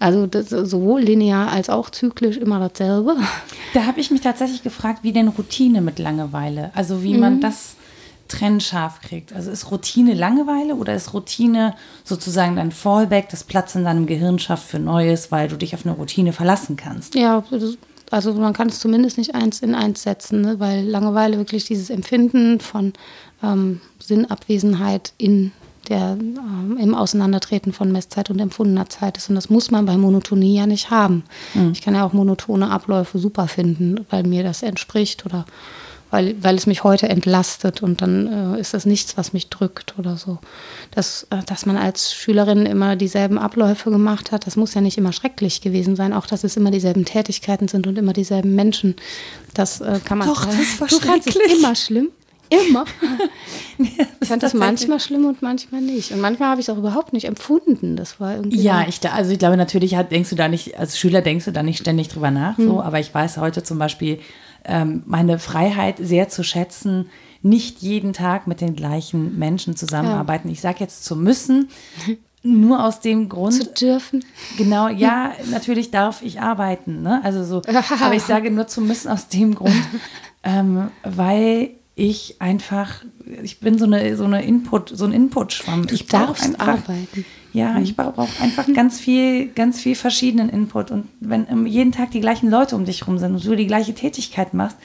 Also 0.00 0.26
sowohl 0.32 1.02
linear 1.02 1.52
als 1.52 1.68
auch 1.68 1.90
zyklisch 1.90 2.38
immer 2.38 2.58
dasselbe. 2.58 3.16
Da 3.74 3.84
habe 3.84 4.00
ich 4.00 4.10
mich 4.10 4.22
tatsächlich 4.22 4.62
gefragt, 4.62 5.00
wie 5.04 5.12
denn 5.12 5.28
Routine 5.28 5.82
mit 5.82 5.98
Langeweile, 5.98 6.70
also 6.74 7.02
wie 7.04 7.14
mhm. 7.14 7.20
man 7.20 7.40
das 7.40 7.76
trennscharf 8.28 9.02
kriegt. 9.02 9.34
Also 9.34 9.50
ist 9.50 9.70
Routine 9.70 10.14
Langeweile 10.14 10.74
oder 10.74 10.94
ist 10.94 11.12
Routine 11.12 11.74
sozusagen 12.02 12.56
dein 12.56 12.72
Fallback, 12.72 13.28
das 13.28 13.44
Platz 13.44 13.74
in 13.74 13.84
deinem 13.84 14.06
Gehirn 14.06 14.38
schafft 14.38 14.66
für 14.68 14.78
Neues, 14.78 15.30
weil 15.30 15.48
du 15.48 15.56
dich 15.56 15.74
auf 15.74 15.84
eine 15.84 15.94
Routine 15.94 16.32
verlassen 16.32 16.76
kannst? 16.76 17.14
Ja, 17.14 17.44
also 18.10 18.34
man 18.34 18.54
kann 18.54 18.68
es 18.68 18.80
zumindest 18.80 19.18
nicht 19.18 19.34
eins 19.34 19.60
in 19.60 19.74
eins 19.74 20.02
setzen, 20.02 20.40
ne? 20.40 20.58
weil 20.58 20.84
Langeweile 20.84 21.36
wirklich 21.36 21.66
dieses 21.66 21.90
Empfinden 21.90 22.58
von 22.58 22.94
ähm, 23.42 23.80
Sinnabwesenheit 24.02 25.12
in 25.18 25.52
der 25.90 26.16
äh, 26.16 26.82
im 26.82 26.94
Auseinandertreten 26.94 27.72
von 27.72 27.92
Messzeit 27.92 28.30
und 28.30 28.38
empfundener 28.38 28.88
Zeit 28.88 29.18
ist. 29.18 29.28
Und 29.28 29.34
das 29.34 29.50
muss 29.50 29.70
man 29.70 29.84
bei 29.84 29.98
Monotonie 29.98 30.56
ja 30.56 30.66
nicht 30.66 30.90
haben. 30.90 31.24
Mhm. 31.54 31.72
Ich 31.72 31.82
kann 31.82 31.94
ja 31.94 32.06
auch 32.06 32.14
monotone 32.14 32.70
Abläufe 32.70 33.18
super 33.18 33.48
finden, 33.48 34.06
weil 34.08 34.22
mir 34.22 34.42
das 34.42 34.62
entspricht 34.62 35.26
oder 35.26 35.44
weil, 36.10 36.34
weil 36.42 36.56
es 36.56 36.66
mich 36.66 36.82
heute 36.82 37.08
entlastet 37.08 37.82
und 37.82 38.02
dann 38.02 38.56
äh, 38.56 38.60
ist 38.60 38.74
das 38.74 38.84
nichts, 38.84 39.16
was 39.16 39.32
mich 39.32 39.48
drückt 39.48 39.94
oder 39.98 40.16
so. 40.16 40.38
Das, 40.90 41.26
äh, 41.30 41.38
dass 41.46 41.66
man 41.66 41.76
als 41.76 42.12
Schülerin 42.12 42.66
immer 42.66 42.96
dieselben 42.96 43.38
Abläufe 43.38 43.90
gemacht 43.90 44.32
hat, 44.32 44.46
das 44.46 44.56
muss 44.56 44.74
ja 44.74 44.80
nicht 44.80 44.98
immer 44.98 45.12
schrecklich 45.12 45.60
gewesen 45.60 45.94
sein. 45.94 46.12
Auch, 46.12 46.26
dass 46.26 46.42
es 46.42 46.56
immer 46.56 46.72
dieselben 46.72 47.04
Tätigkeiten 47.04 47.68
sind 47.68 47.86
und 47.86 47.96
immer 47.96 48.12
dieselben 48.12 48.56
Menschen. 48.56 48.96
Das 49.54 49.80
äh, 49.80 50.00
kann 50.04 50.18
man. 50.18 50.28
Doch, 50.28 50.46
das 50.46 50.80
war 50.80 50.88
du 50.88 50.98
fandest 50.98 51.28
es 51.28 51.58
immer 51.58 51.76
schlimm. 51.76 52.08
Immer. 52.50 52.84
ich 54.20 54.28
fand 54.28 54.42
das 54.42 54.54
manchmal 54.54 54.98
schlimm 54.98 55.24
und 55.24 55.40
manchmal 55.40 55.80
nicht. 55.80 56.10
Und 56.10 56.20
manchmal 56.20 56.50
habe 56.50 56.60
ich 56.60 56.68
es 56.68 56.74
auch 56.74 56.78
überhaupt 56.78 57.12
nicht 57.12 57.26
empfunden. 57.26 57.96
Das 57.96 58.18
war 58.18 58.34
irgendwie. 58.34 58.60
Ja, 58.60 58.84
ich, 58.88 59.00
also 59.08 59.30
ich 59.30 59.38
glaube, 59.38 59.56
natürlich 59.56 59.96
denkst 60.10 60.30
du 60.30 60.36
da 60.36 60.48
nicht, 60.48 60.78
als 60.78 60.98
Schüler 60.98 61.22
denkst 61.22 61.44
du 61.44 61.52
da 61.52 61.62
nicht 61.62 61.78
ständig 61.78 62.08
drüber 62.08 62.30
nach, 62.30 62.58
hm. 62.58 62.66
so, 62.66 62.82
aber 62.82 62.98
ich 62.98 63.14
weiß 63.14 63.36
heute 63.36 63.62
zum 63.62 63.78
Beispiel 63.78 64.18
ähm, 64.64 65.02
meine 65.06 65.38
Freiheit 65.38 65.96
sehr 66.00 66.28
zu 66.28 66.42
schätzen, 66.42 67.08
nicht 67.42 67.80
jeden 67.80 68.12
Tag 68.12 68.46
mit 68.46 68.60
den 68.60 68.76
gleichen 68.76 69.38
Menschen 69.38 69.76
zusammenarbeiten. 69.76 70.48
Ja. 70.48 70.52
Ich 70.52 70.60
sage 70.60 70.78
jetzt 70.80 71.04
zu 71.04 71.16
müssen, 71.16 71.70
nur 72.42 72.84
aus 72.84 73.00
dem 73.00 73.28
Grund. 73.28 73.54
Zu 73.54 73.66
dürfen. 73.66 74.24
Genau, 74.56 74.88
ja, 74.88 75.32
natürlich 75.50 75.90
darf 75.90 76.22
ich 76.22 76.40
arbeiten. 76.40 77.02
Ne? 77.02 77.20
Also 77.22 77.44
so, 77.44 77.62
aber 78.00 78.14
ich 78.14 78.22
sage 78.22 78.50
nur 78.50 78.66
zu 78.66 78.80
müssen 78.80 79.08
aus 79.08 79.28
dem 79.28 79.54
Grund, 79.54 79.74
ähm, 80.42 80.90
weil 81.04 81.70
ich 82.00 82.36
einfach, 82.38 83.04
ich 83.42 83.60
bin 83.60 83.78
so 83.78 83.84
eine, 83.84 84.16
so 84.16 84.24
eine 84.24 84.42
Input, 84.42 84.90
so 84.94 85.04
ein 85.04 85.12
Input-Schwamm. 85.12 85.86
Ich 85.90 86.06
darf 86.06 86.40
arbeiten. 86.58 87.26
Ja, 87.52 87.72
mhm. 87.72 87.82
ich 87.82 87.94
brauche 87.94 88.26
einfach 88.40 88.66
ganz 88.72 88.98
viel, 88.98 89.48
ganz 89.48 89.80
viel 89.80 89.94
verschiedenen 89.94 90.48
Input. 90.48 90.90
Und 90.90 91.08
wenn 91.20 91.66
jeden 91.66 91.92
Tag 91.92 92.10
die 92.12 92.20
gleichen 92.20 92.48
Leute 92.48 92.74
um 92.74 92.86
dich 92.86 93.06
rum 93.06 93.18
sind 93.18 93.34
und 93.34 93.44
du 93.44 93.54
die 93.54 93.66
gleiche 93.66 93.92
Tätigkeit 93.92 94.54
machst, 94.54 94.78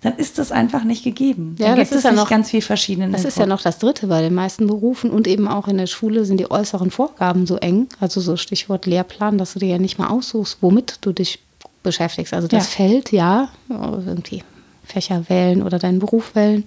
dann 0.00 0.16
ist 0.16 0.38
das 0.38 0.50
einfach 0.50 0.82
nicht 0.82 1.04
gegeben. 1.04 1.54
Ja, 1.58 1.68
dann 1.68 1.78
das 1.78 1.92
ist 1.92 2.04
ja 2.04 2.12
noch 2.12 2.28
ganz 2.28 2.50
viel 2.50 2.62
verschiedenen. 2.62 3.12
Das 3.12 3.20
Input. 3.20 3.32
ist 3.32 3.38
ja 3.38 3.46
noch 3.46 3.62
das 3.62 3.78
Dritte 3.78 4.08
bei 4.08 4.20
den 4.20 4.34
meisten 4.34 4.66
Berufen 4.66 5.10
und 5.10 5.28
eben 5.28 5.46
auch 5.46 5.68
in 5.68 5.78
der 5.78 5.86
Schule 5.86 6.24
sind 6.24 6.40
die 6.40 6.50
äußeren 6.50 6.90
Vorgaben 6.90 7.46
so 7.46 7.56
eng. 7.56 7.86
Also 8.00 8.20
so 8.20 8.36
Stichwort 8.36 8.86
Lehrplan, 8.86 9.38
dass 9.38 9.52
du 9.52 9.60
dir 9.60 9.68
ja 9.68 9.78
nicht 9.78 9.98
mal 9.98 10.08
aussuchst, 10.08 10.58
womit 10.60 10.98
du 11.02 11.12
dich 11.12 11.40
beschäftigst. 11.84 12.34
Also 12.34 12.48
das 12.48 12.64
ja. 12.64 12.76
Feld, 12.76 13.12
ja, 13.12 13.48
irgendwie 13.68 14.42
Fächer 14.88 15.28
wählen 15.28 15.62
oder 15.62 15.78
deinen 15.78 15.98
Beruf 15.98 16.34
wählen. 16.34 16.64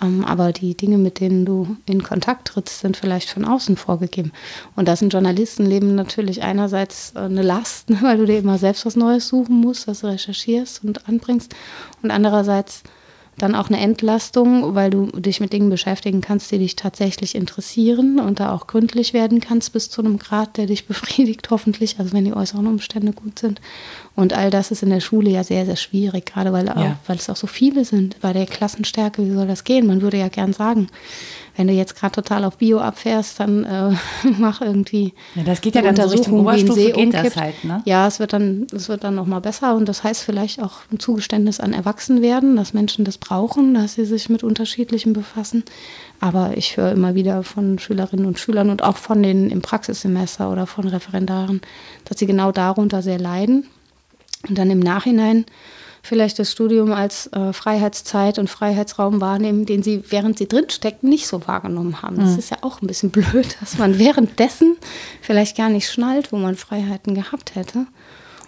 Ähm, 0.00 0.24
aber 0.24 0.52
die 0.52 0.76
Dinge, 0.76 0.98
mit 0.98 1.20
denen 1.20 1.44
du 1.44 1.76
in 1.86 2.02
Kontakt 2.02 2.48
trittst, 2.48 2.80
sind 2.80 2.96
vielleicht 2.96 3.30
von 3.30 3.44
außen 3.44 3.76
vorgegeben. 3.76 4.32
Und 4.76 4.86
das 4.88 5.02
in 5.02 5.08
Journalistenleben 5.08 5.94
natürlich 5.94 6.42
einerseits 6.42 7.12
äh, 7.14 7.20
eine 7.20 7.42
Last, 7.42 7.86
weil 8.02 8.18
du 8.18 8.26
dir 8.26 8.38
immer 8.38 8.58
selbst 8.58 8.86
was 8.86 8.96
Neues 8.96 9.28
suchen 9.28 9.56
musst, 9.56 9.88
was 9.88 10.04
recherchierst 10.04 10.84
und 10.84 11.08
anbringst. 11.08 11.54
Und 12.02 12.10
andererseits 12.10 12.82
dann 13.38 13.54
auch 13.54 13.68
eine 13.68 13.78
Entlastung, 13.78 14.74
weil 14.74 14.90
du 14.90 15.06
dich 15.06 15.40
mit 15.40 15.52
Dingen 15.52 15.70
beschäftigen 15.70 16.20
kannst, 16.20 16.50
die 16.52 16.58
dich 16.58 16.76
tatsächlich 16.76 17.34
interessieren 17.34 18.18
und 18.18 18.40
da 18.40 18.52
auch 18.52 18.66
gründlich 18.66 19.14
werden 19.14 19.40
kannst 19.40 19.72
bis 19.72 19.90
zu 19.90 20.02
einem 20.02 20.18
Grad, 20.18 20.56
der 20.56 20.66
dich 20.66 20.86
befriedigt, 20.88 21.50
hoffentlich, 21.50 21.98
also 21.98 22.12
wenn 22.12 22.24
die 22.24 22.34
äußeren 22.34 22.66
Umstände 22.66 23.12
gut 23.12 23.38
sind. 23.38 23.60
Und 24.14 24.32
all 24.32 24.50
das 24.50 24.70
ist 24.70 24.82
in 24.82 24.90
der 24.90 25.00
Schule 25.00 25.30
ja 25.30 25.44
sehr, 25.44 25.64
sehr 25.64 25.76
schwierig, 25.76 26.26
gerade 26.26 26.52
weil, 26.52 26.66
ja. 26.66 26.74
auch, 26.74 27.08
weil 27.08 27.16
es 27.16 27.30
auch 27.30 27.36
so 27.36 27.46
viele 27.46 27.84
sind. 27.84 28.20
Bei 28.20 28.32
der 28.32 28.46
Klassenstärke, 28.46 29.24
wie 29.24 29.32
soll 29.32 29.46
das 29.46 29.64
gehen? 29.64 29.86
Man 29.86 30.02
würde 30.02 30.18
ja 30.18 30.28
gern 30.28 30.52
sagen, 30.52 30.88
wenn 31.58 31.66
du 31.66 31.72
jetzt 31.72 31.96
gerade 31.96 32.12
total 32.12 32.44
auf 32.44 32.58
Bio 32.58 32.78
abfährst, 32.78 33.40
dann 33.40 33.64
äh, 33.64 33.90
mach 34.38 34.60
irgendwie. 34.60 35.12
Ja, 35.34 35.42
das 35.42 35.60
geht 35.60 35.74
ja 35.74 35.82
dann 35.82 35.96
so 35.96 36.04
Richtung 36.04 36.40
Oberstufe 36.40 36.92
geht 36.92 37.12
das 37.12 37.36
halt, 37.36 37.64
ne? 37.64 37.82
Ja, 37.84 38.06
es 38.06 38.20
wird 38.20 38.32
dann, 38.32 38.68
es 38.72 38.88
wird 38.88 39.02
dann 39.02 39.16
nochmal 39.16 39.40
besser 39.40 39.74
und 39.74 39.88
das 39.88 40.04
heißt 40.04 40.22
vielleicht 40.22 40.62
auch 40.62 40.82
ein 40.92 41.00
Zugeständnis 41.00 41.58
an 41.58 41.72
Erwachsenwerden, 41.72 42.54
dass 42.54 42.74
Menschen 42.74 43.04
das 43.04 43.18
brauchen, 43.18 43.74
dass 43.74 43.94
sie 43.94 44.04
sich 44.04 44.28
mit 44.28 44.44
Unterschiedlichem 44.44 45.12
befassen. 45.12 45.64
Aber 46.20 46.56
ich 46.56 46.76
höre 46.76 46.92
immer 46.92 47.16
wieder 47.16 47.42
von 47.42 47.80
Schülerinnen 47.80 48.26
und 48.26 48.38
Schülern 48.38 48.70
und 48.70 48.84
auch 48.84 48.96
von 48.96 49.20
denen 49.20 49.50
im 49.50 49.60
Praxissemester 49.60 50.52
oder 50.52 50.68
von 50.68 50.86
Referendaren, 50.86 51.60
dass 52.04 52.20
sie 52.20 52.26
genau 52.26 52.52
darunter 52.52 53.02
sehr 53.02 53.18
leiden. 53.18 53.66
Und 54.48 54.56
dann 54.56 54.70
im 54.70 54.78
Nachhinein 54.78 55.44
vielleicht 56.08 56.38
das 56.38 56.50
Studium 56.50 56.92
als 56.92 57.26
äh, 57.32 57.52
Freiheitszeit 57.52 58.38
und 58.38 58.48
Freiheitsraum 58.48 59.20
wahrnehmen, 59.20 59.66
den 59.66 59.82
sie, 59.82 60.02
während 60.08 60.38
sie 60.38 60.48
drinstecken, 60.48 61.08
nicht 61.08 61.26
so 61.26 61.46
wahrgenommen 61.46 62.02
haben. 62.02 62.16
Das 62.16 62.32
mhm. 62.32 62.38
ist 62.38 62.50
ja 62.50 62.56
auch 62.62 62.80
ein 62.80 62.86
bisschen 62.86 63.10
blöd, 63.12 63.56
dass 63.60 63.78
man 63.78 63.98
währenddessen 63.98 64.76
vielleicht 65.20 65.56
gar 65.56 65.68
nicht 65.68 65.88
schnallt, 65.88 66.32
wo 66.32 66.36
man 66.36 66.56
Freiheiten 66.56 67.14
gehabt 67.14 67.54
hätte. 67.54 67.86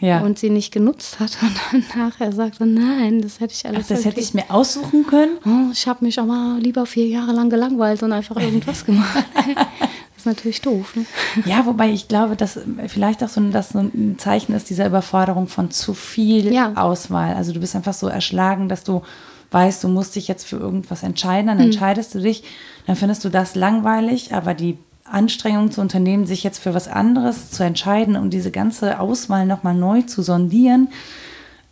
Ja. 0.01 0.20
Und 0.20 0.38
sie 0.38 0.49
nicht 0.49 0.73
genutzt 0.73 1.20
hat 1.20 1.37
und 1.42 1.53
dann 1.70 1.85
nachher 2.09 2.33
sagt, 2.33 2.57
oh 2.61 2.64
nein, 2.64 3.20
das 3.20 3.38
hätte 3.38 3.53
ich 3.53 3.66
alles. 3.66 3.85
Ach, 3.85 3.88
das 3.88 4.07
hätte 4.07 4.20
ich 4.20 4.33
mir 4.33 4.44
aussuchen 4.49 5.07
können. 5.07 5.37
Oh, 5.44 5.70
ich 5.73 5.87
habe 5.87 6.07
mich 6.07 6.18
aber 6.18 6.57
lieber 6.59 6.87
vier 6.87 7.07
Jahre 7.07 7.33
lang 7.33 7.51
gelangweilt 7.51 8.03
und 8.03 8.12
einfach 8.12 8.37
irgendwas 8.37 8.87
gemacht. 8.87 9.27
ist 10.21 10.27
natürlich 10.27 10.61
doof. 10.61 10.95
Ne? 10.97 11.05
Ja, 11.47 11.67
wobei 11.67 11.91
ich 11.91 12.09
glaube, 12.09 12.37
dass 12.37 12.59
vielleicht 12.87 13.25
auch 13.25 13.29
so 13.29 13.41
ein, 13.41 13.53
so 13.53 13.79
ein 13.79 14.17
Zeichen 14.19 14.55
ist 14.55 14.71
dieser 14.71 14.87
Überforderung 14.87 15.49
von 15.49 15.71
zu 15.71 15.95
viel 15.95 16.53
ja. 16.53 16.73
Auswahl. 16.77 17.35
Also 17.35 17.53
du 17.53 17.61
bist 17.61 17.75
einfach 17.75 17.95
so 17.95 18.09
erschlagen, 18.09 18.69
dass 18.69 18.85
du 18.85 19.03
weißt, 19.51 19.83
du 19.83 19.89
musst 19.89 20.17
dich 20.17 20.29
jetzt 20.29 20.47
für 20.47 20.57
irgendwas 20.57 21.03
entscheiden, 21.03 21.49
dann 21.49 21.59
mhm. 21.59 21.65
entscheidest 21.65 22.15
du 22.15 22.21
dich, 22.21 22.45
dann 22.87 22.97
findest 22.97 23.25
du 23.25 23.29
das 23.29 23.55
langweilig, 23.55 24.33
aber 24.33 24.55
die 24.55 24.79
Anstrengung 25.05 25.73
zu 25.73 25.81
unternehmen, 25.81 26.27
sich 26.27 26.45
jetzt 26.45 26.59
für 26.59 26.73
was 26.73 26.87
anderes 26.87 27.51
zu 27.51 27.65
entscheiden, 27.65 28.17
um 28.17 28.31
diese 28.31 28.53
ganze 28.53 29.01
Auswahl 29.01 29.45
nochmal 29.45 29.75
neu 29.75 30.03
zu 30.03 30.23
sondieren, 30.23 30.89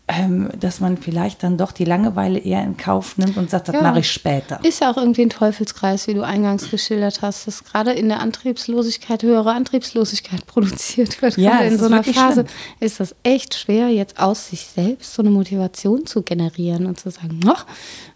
ähm, 0.08 0.48
dass 0.58 0.80
man 0.80 0.96
vielleicht 0.96 1.42
dann 1.42 1.58
doch 1.58 1.70
die 1.70 1.84
Langeweile 1.84 2.38
eher 2.38 2.62
in 2.64 2.78
Kauf 2.78 3.18
nimmt 3.18 3.36
und 3.36 3.50
sagt, 3.50 3.68
das 3.68 3.74
ja. 3.74 3.82
mache 3.82 4.00
ich 4.00 4.10
später. 4.10 4.58
Ist 4.64 4.80
ja 4.80 4.90
auch 4.90 4.96
irgendwie 4.96 5.20
ein 5.20 5.30
Teufelskreis, 5.30 6.06
wie 6.06 6.14
du 6.14 6.22
eingangs 6.22 6.70
geschildert 6.70 7.20
hast, 7.20 7.46
dass 7.46 7.62
gerade 7.62 7.92
in 7.92 8.08
der 8.08 8.20
Antriebslosigkeit 8.20 9.22
höhere 9.22 9.52
Antriebslosigkeit 9.52 10.46
produziert 10.46 11.20
wird. 11.20 11.36
Ja, 11.36 11.58
in 11.58 11.78
so 11.78 11.86
einer 11.86 12.02
Phase 12.02 12.46
schlimm. 12.46 12.46
ist 12.80 13.00
das 13.00 13.14
echt 13.22 13.54
schwer, 13.54 13.90
jetzt 13.90 14.18
aus 14.18 14.48
sich 14.48 14.62
selbst 14.62 15.12
so 15.12 15.20
eine 15.20 15.30
Motivation 15.30 16.06
zu 16.06 16.22
generieren 16.22 16.86
und 16.86 16.98
zu 16.98 17.10
sagen, 17.10 17.40
ach, 17.46 17.66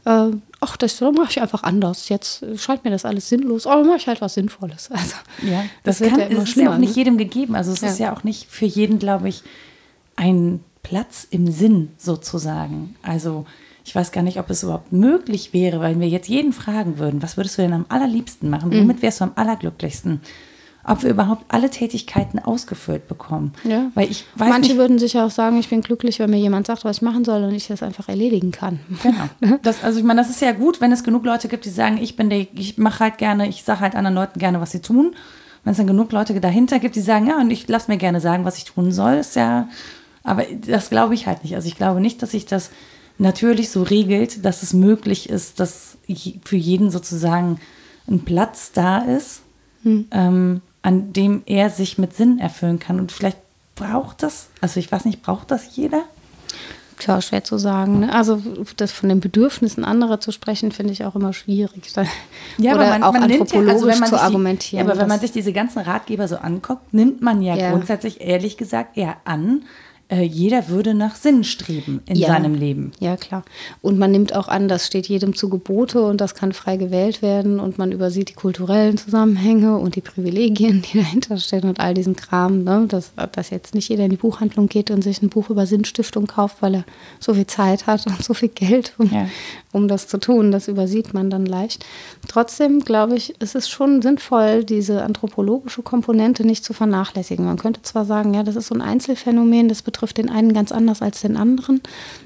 äh, 0.07 0.35
ach 0.61 0.77
das 0.79 0.99
mache 0.99 1.29
ich 1.29 1.43
einfach 1.43 1.63
anders. 1.63 2.09
Jetzt 2.09 2.43
scheint 2.57 2.85
mir 2.85 2.91
das 2.91 3.05
alles 3.05 3.29
sinnlos, 3.29 3.67
aber 3.67 3.85
mache 3.85 3.99
ich 3.99 4.07
halt 4.07 4.23
was 4.23 4.35
Sinnvolles. 4.35 4.89
Also, 5.03 5.17
ja, 5.43 5.65
das, 5.83 5.99
das 5.99 6.09
kann, 6.09 6.21
ja 6.21 6.27
immer 6.27 6.43
ist 6.45 6.57
ja 6.57 6.73
auch 6.73 6.79
nicht 6.79 6.91
ne? 6.91 6.97
jedem 6.97 7.19
gegeben. 7.19 7.55
Also 7.55 7.73
es 7.73 7.81
ja. 7.81 7.89
ist 7.89 7.99
ja 7.99 8.13
auch 8.15 8.25
nicht 8.25 8.49
für 8.49 8.67
jeden, 8.67 8.99
glaube 8.99 9.29
ich, 9.29 9.43
ein 10.17 10.61
Platz 10.83 11.27
im 11.31 11.51
Sinn 11.51 11.91
sozusagen. 11.97 12.97
Also 13.03 13.47
ich 13.85 13.95
weiß 13.95 14.13
gar 14.13 14.23
nicht, 14.23 14.39
ob 14.39 14.51
es 14.51 14.63
überhaupt 14.63 14.93
möglich 14.93 15.53
wäre, 15.53 15.81
weil 15.81 15.99
wir 15.99 16.09
jetzt 16.09 16.29
jeden 16.29 16.53
fragen 16.53 16.99
würden, 16.99 17.23
was 17.23 17.37
würdest 17.37 17.59
du 17.59 17.63
denn 17.63 17.73
am 17.73 17.87
allerliebsten 17.89 18.49
machen? 18.49 18.71
Mhm. 18.71 18.83
Womit 18.83 19.03
wärst 19.03 19.21
du 19.21 19.25
am 19.25 19.33
allerglücklichsten? 19.35 20.21
Ob 20.85 21.05
wir 21.05 21.11
überhaupt 21.11 21.45
alle 21.47 21.71
Tätigkeiten 21.71 22.41
ausgefüllt 22.41 23.07
bekommen. 23.07 23.53
Ja. 23.63 23.93
Weil 23.95 24.11
ich 24.11 24.25
Manche 24.35 24.61
nicht, 24.61 24.77
würden 24.77 24.99
sicher 24.99 25.25
auch 25.25 25.31
sagen, 25.31 25.57
ich 25.59 25.69
bin 25.69 25.81
glücklich, 25.81 26.19
wenn 26.19 26.31
mir 26.31 26.41
jemand 26.41 26.67
sagt, 26.67 26.85
was 26.85 26.97
ich 26.97 27.03
machen 27.03 27.25
soll 27.25 27.45
und 27.45 27.55
ich 27.55 27.69
das 27.69 27.85
einfach 27.85 28.09
erledigen 28.09 28.51
kann. 28.51 28.81
Genau. 29.03 29.59
Das, 29.63 29.85
also 29.85 30.01
ich 30.01 30.05
meine, 30.05 30.21
das 30.21 30.31
ist 30.31 30.41
ja 30.41 30.51
gut, 30.51 30.81
wenn 30.81 30.91
es 30.91 31.05
genug 31.05 31.25
Leute 31.25 31.47
gibt, 31.47 31.65
die 31.65 31.71
sagen, 31.71 31.99
ich 31.99 32.17
bin 32.17 32.31
der, 32.31 32.47
ich 32.55 32.79
mache 32.79 33.01
halt 33.01 33.19
gerne, 33.19 33.49
ich 33.49 33.63
sage 33.63 33.81
halt 33.81 33.95
anderen 33.95 34.17
Leuten 34.17 34.41
gerne, 34.41 34.61
was 34.61 34.73
sie 34.73 34.81
tun. 34.81 35.15
Wenn 35.63 35.71
es 35.71 35.77
dann 35.77 35.87
genug 35.87 36.11
Leute 36.11 36.41
dahinter 36.41 36.81
gibt, 36.81 36.97
die 36.97 37.01
sagen, 37.01 37.29
ja, 37.29 37.39
und 37.39 37.51
ich 37.53 37.69
lasse 37.69 37.89
mir 37.89 37.97
gerne 37.97 38.21
sagen, 38.21 38.45
was 38.45 38.57
ich 38.57 38.65
tun 38.65 38.91
soll, 38.91 39.15
ist 39.15 39.37
ja 39.37 39.69
aber 40.25 40.45
das 40.67 40.91
glaube 40.91 41.15
ich 41.15 41.27
halt 41.27 41.43
nicht. 41.43 41.55
Also 41.55 41.69
ich 41.69 41.77
glaube 41.77 42.01
nicht, 42.01 42.23
dass 42.23 42.33
sich 42.33 42.47
das 42.47 42.71
natürlich 43.19 43.71
so 43.71 43.83
regelt, 43.83 44.45
dass 44.45 44.63
es 44.63 44.73
möglich 44.73 45.29
ist, 45.29 45.61
dass 45.61 45.97
für 46.45 46.57
jeden 46.57 46.91
sozusagen 46.91 47.61
ein 48.09 48.21
Platz 48.21 48.73
da 48.73 48.99
ist, 48.99 49.43
hm. 49.83 50.07
ähm, 50.11 50.61
an 50.83 51.13
dem 51.13 51.43
er 51.47 51.71
sich 51.71 51.99
mit 51.99 52.15
Sinn 52.15 52.39
erfüllen 52.39 52.79
kann. 52.79 52.99
Und 52.99 53.13
vielleicht 53.13 53.39
braucht 53.75 54.23
das, 54.23 54.49
also 54.61 54.81
ich 54.81 54.91
weiß 54.91 55.05
nicht, 55.05 55.23
braucht 55.23 55.51
das 55.51 55.77
jeder? 55.77 56.05
Tja, 56.99 57.21
schwer 57.21 57.43
zu 57.43 57.59
sagen. 57.59 58.01
Ne? 58.01 58.15
Also 58.15 58.41
das 58.77 58.93
von 58.93 59.09
den 59.09 59.21
Bedürfnissen 59.21 59.85
anderer 59.85 60.21
zu 60.21 60.31
sprechen, 60.31 60.71
finde 60.71 60.93
ich 60.93 61.05
auch 61.05 61.17
immer 61.17 61.33
schwierig. 61.33 61.93
Ja, 62.59 62.75
Oder 62.75 62.91
man, 62.91 63.03
auch 63.03 63.13
man 63.13 63.25
anthropologisch 63.25 63.97
ja, 63.97 64.03
also 64.03 64.17
zu 64.17 64.23
argumentieren. 64.23 64.85
Die, 64.85 64.89
ja, 64.89 64.93
aber 64.93 65.01
wenn 65.01 65.09
man 65.09 65.19
sich 65.19 65.33
diese 65.33 65.53
ganzen 65.53 65.81
Ratgeber 65.81 66.29
so 66.29 66.37
anguckt, 66.37 66.93
nimmt 66.93 67.23
man 67.23 67.41
ja, 67.41 67.57
ja. 67.57 67.71
grundsätzlich 67.71 68.21
ehrlich 68.21 68.57
gesagt 68.57 68.97
eher 68.97 69.17
an, 69.25 69.63
äh, 70.13 70.23
jeder 70.23 70.69
würde 70.69 70.93
nach 70.93 71.17
Sinn 71.17 71.43
streben 71.43 72.03
in 72.05 72.17
ja. 72.17 72.29
seinem 72.29 72.55
Leben. 72.55 72.93
Ja, 73.01 73.17
klar. 73.17 73.45
Und 73.81 73.99
man 73.99 74.11
nimmt 74.11 74.35
auch 74.35 74.47
an, 74.47 74.69
das 74.69 74.87
steht 74.87 75.09
jedem 75.09 75.35
zu 75.35 75.49
Gebote 75.49 76.03
und 76.03 76.21
das 76.21 76.35
kann 76.35 76.53
frei 76.53 76.77
gewählt 76.77 77.23
werden 77.23 77.59
und 77.59 77.79
man 77.79 77.93
übersieht 77.93 78.29
die 78.29 78.35
kulturellen 78.35 78.99
Zusammenhänge 78.99 79.79
und 79.79 79.97
die 79.97 80.03
Privilegien, 80.03 80.83
die 80.83 80.99
dahinter 81.03 81.39
stehen 81.39 81.65
und 81.65 81.81
all 81.81 81.95
diesen 81.95 82.15
Kram. 82.15 82.63
Ne? 82.63 82.85
Dass, 82.89 83.13
dass 83.33 83.49
jetzt 83.49 83.75
nicht 83.75 83.89
jeder 83.89 84.05
in 84.05 84.11
die 84.11 84.17
Buchhandlung 84.19 84.69
geht 84.69 84.91
und 84.91 85.01
sich 85.01 85.23
ein 85.23 85.31
Buch 85.31 85.49
über 85.49 85.65
Sinnstiftung 85.65 86.27
kauft, 86.27 86.61
weil 86.61 86.75
er 86.75 86.85
so 87.19 87.33
viel 87.33 87.47
Zeit 87.47 87.87
hat 87.87 88.07
und 88.07 88.23
so 88.23 88.35
viel 88.35 88.51
Geld, 88.51 88.93
um, 88.99 89.11
ja. 89.11 89.29
um 89.73 89.89
das 89.89 90.09
zu 90.09 90.19
tun. 90.19 90.53
Das 90.53 90.69
übersieht 90.69 91.15
man 91.15 91.31
dann 91.31 91.47
leicht. 91.47 91.87
Trotzdem 92.29 92.81
glaube 92.81 93.17
ich, 93.17 93.35
es 93.39 93.55
ist 93.55 93.71
schon 93.71 94.03
sinnvoll, 94.03 94.65
diese 94.65 95.05
anthropologische 95.05 95.81
Komponente 95.83 96.47
nicht 96.47 96.65
zu 96.65 96.75
vernachlässigen. 96.75 97.47
Man 97.47 97.57
könnte 97.57 97.81
zwar 97.81 98.05
sagen, 98.05 98.35
ja, 98.35 98.43
das 98.43 98.57
ist 98.57 98.67
so 98.67 98.75
ein 98.75 98.83
Einzelfenomen, 98.83 99.69
das 99.69 99.81
betrifft 99.81 100.02
betrifft 100.03 100.19
den 100.19 100.31
einen 100.31 100.53
ganz 100.53 100.73
anders 100.73 101.01
als 101.01 101.21
den 101.21 101.37
anderen. 101.37 101.81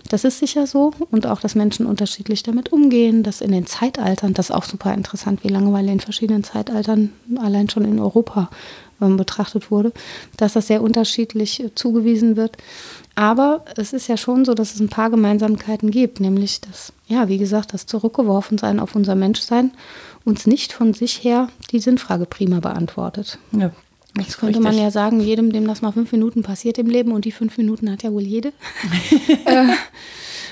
Das 0.08 0.24
ist 0.24 0.38
sicher 0.38 0.66
so. 0.66 0.92
Und 1.10 1.26
auch, 1.26 1.40
dass 1.40 1.54
Menschen 1.54 1.84
unterschiedlich 1.84 2.42
damit 2.42 2.72
umgehen, 2.72 3.22
dass 3.22 3.42
in 3.42 3.52
den 3.52 3.66
Zeitaltern, 3.66 4.32
das 4.32 4.48
ist 4.48 4.56
auch 4.56 4.64
super 4.64 4.94
interessant, 4.94 5.44
wie 5.44 5.48
Langeweile 5.48 5.92
in 5.92 6.00
verschiedenen 6.00 6.42
Zeitaltern 6.42 7.12
allein 7.38 7.68
schon 7.68 7.84
in 7.84 8.00
Europa 8.00 8.48
ähm, 9.02 9.18
betrachtet 9.18 9.70
wurde, 9.70 9.92
dass 10.38 10.54
das 10.54 10.68
sehr 10.68 10.82
unterschiedlich 10.82 11.64
zugewiesen 11.74 12.36
wird. 12.36 12.56
Aber 13.14 13.66
es 13.76 13.92
ist 13.92 14.08
ja 14.08 14.16
schon 14.16 14.46
so, 14.46 14.54
dass 14.54 14.74
es 14.74 14.80
ein 14.80 14.88
paar 14.88 15.10
Gemeinsamkeiten 15.10 15.90
gibt, 15.90 16.20
nämlich 16.20 16.62
das, 16.62 16.94
ja, 17.08 17.28
wie 17.28 17.38
gesagt, 17.38 17.74
das 17.74 17.84
Zurückgeworfensein 17.84 18.80
auf 18.80 18.94
unser 18.94 19.16
Menschsein 19.16 19.72
uns 20.24 20.46
nicht 20.46 20.72
von 20.72 20.94
sich 20.94 21.22
her 21.22 21.48
die 21.72 21.80
Sinnfrage 21.80 22.24
prima 22.24 22.60
beantwortet. 22.60 23.38
Ja, 23.52 23.70
Jetzt 24.18 24.38
könnte 24.38 24.61
man 24.61 24.76
ja 24.76 24.90
sagen, 24.90 25.20
jedem, 25.20 25.52
dem 25.52 25.66
das 25.66 25.83
mal 25.83 25.92
fünf 25.92 26.12
Minuten 26.12 26.42
passiert 26.42 26.79
im 26.79 26.87
Leben, 26.87 27.12
und 27.12 27.24
die 27.24 27.33
fünf 27.33 27.59
Minuten 27.59 27.90
hat 27.90 28.02
ja 28.02 28.12
wohl 28.12 28.22
jede, 28.22 28.48
äh, 29.44 29.66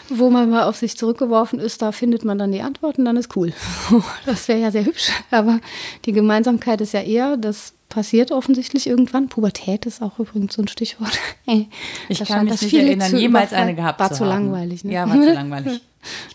wo 0.09 0.31
man 0.31 0.51
mal 0.51 0.65
auf 0.65 0.77
sich 0.77 0.97
zurückgeworfen 0.97 1.59
ist, 1.59 1.83
da 1.83 1.93
findet 1.93 2.25
man 2.25 2.39
dann 2.39 2.53
die 2.53 2.63
Antworten, 2.63 3.05
dann 3.05 3.17
ist 3.17 3.35
cool. 3.37 3.53
das 4.27 4.49
wäre 4.49 4.61
ja 4.61 4.71
sehr 4.71 4.85
hübsch. 4.85 5.11
Aber 5.31 5.61
die 6.05 6.13
Gemeinsamkeit 6.13 6.81
ist 6.81 6.93
ja 6.93 7.01
eher, 7.01 7.37
das 7.37 7.75
passiert 7.89 8.33
offensichtlich 8.33 8.87
irgendwann. 8.87 9.29
Pubertät 9.29 9.87
ist 9.87 10.03
auch 10.03 10.19
übrigens 10.19 10.55
so 10.55 10.63
ein 10.63 10.69
Stichwort. 10.69 11.19
ich 12.09 12.19
das 12.19 12.29
kann 12.29 12.47
mich 12.47 12.61
nicht 12.61 12.75
erinnern, 12.75 13.17
jemals 13.17 13.53
eine 13.53 13.75
gehabt 13.75 14.01
war 14.01 14.09
zu 14.09 14.13
War 14.13 14.19
zu 14.19 14.25
langweilig, 14.25 14.85
ne? 14.85 14.93
Ja, 14.93 15.09
war 15.09 15.21
zu 15.21 15.33
langweilig. 15.33 15.81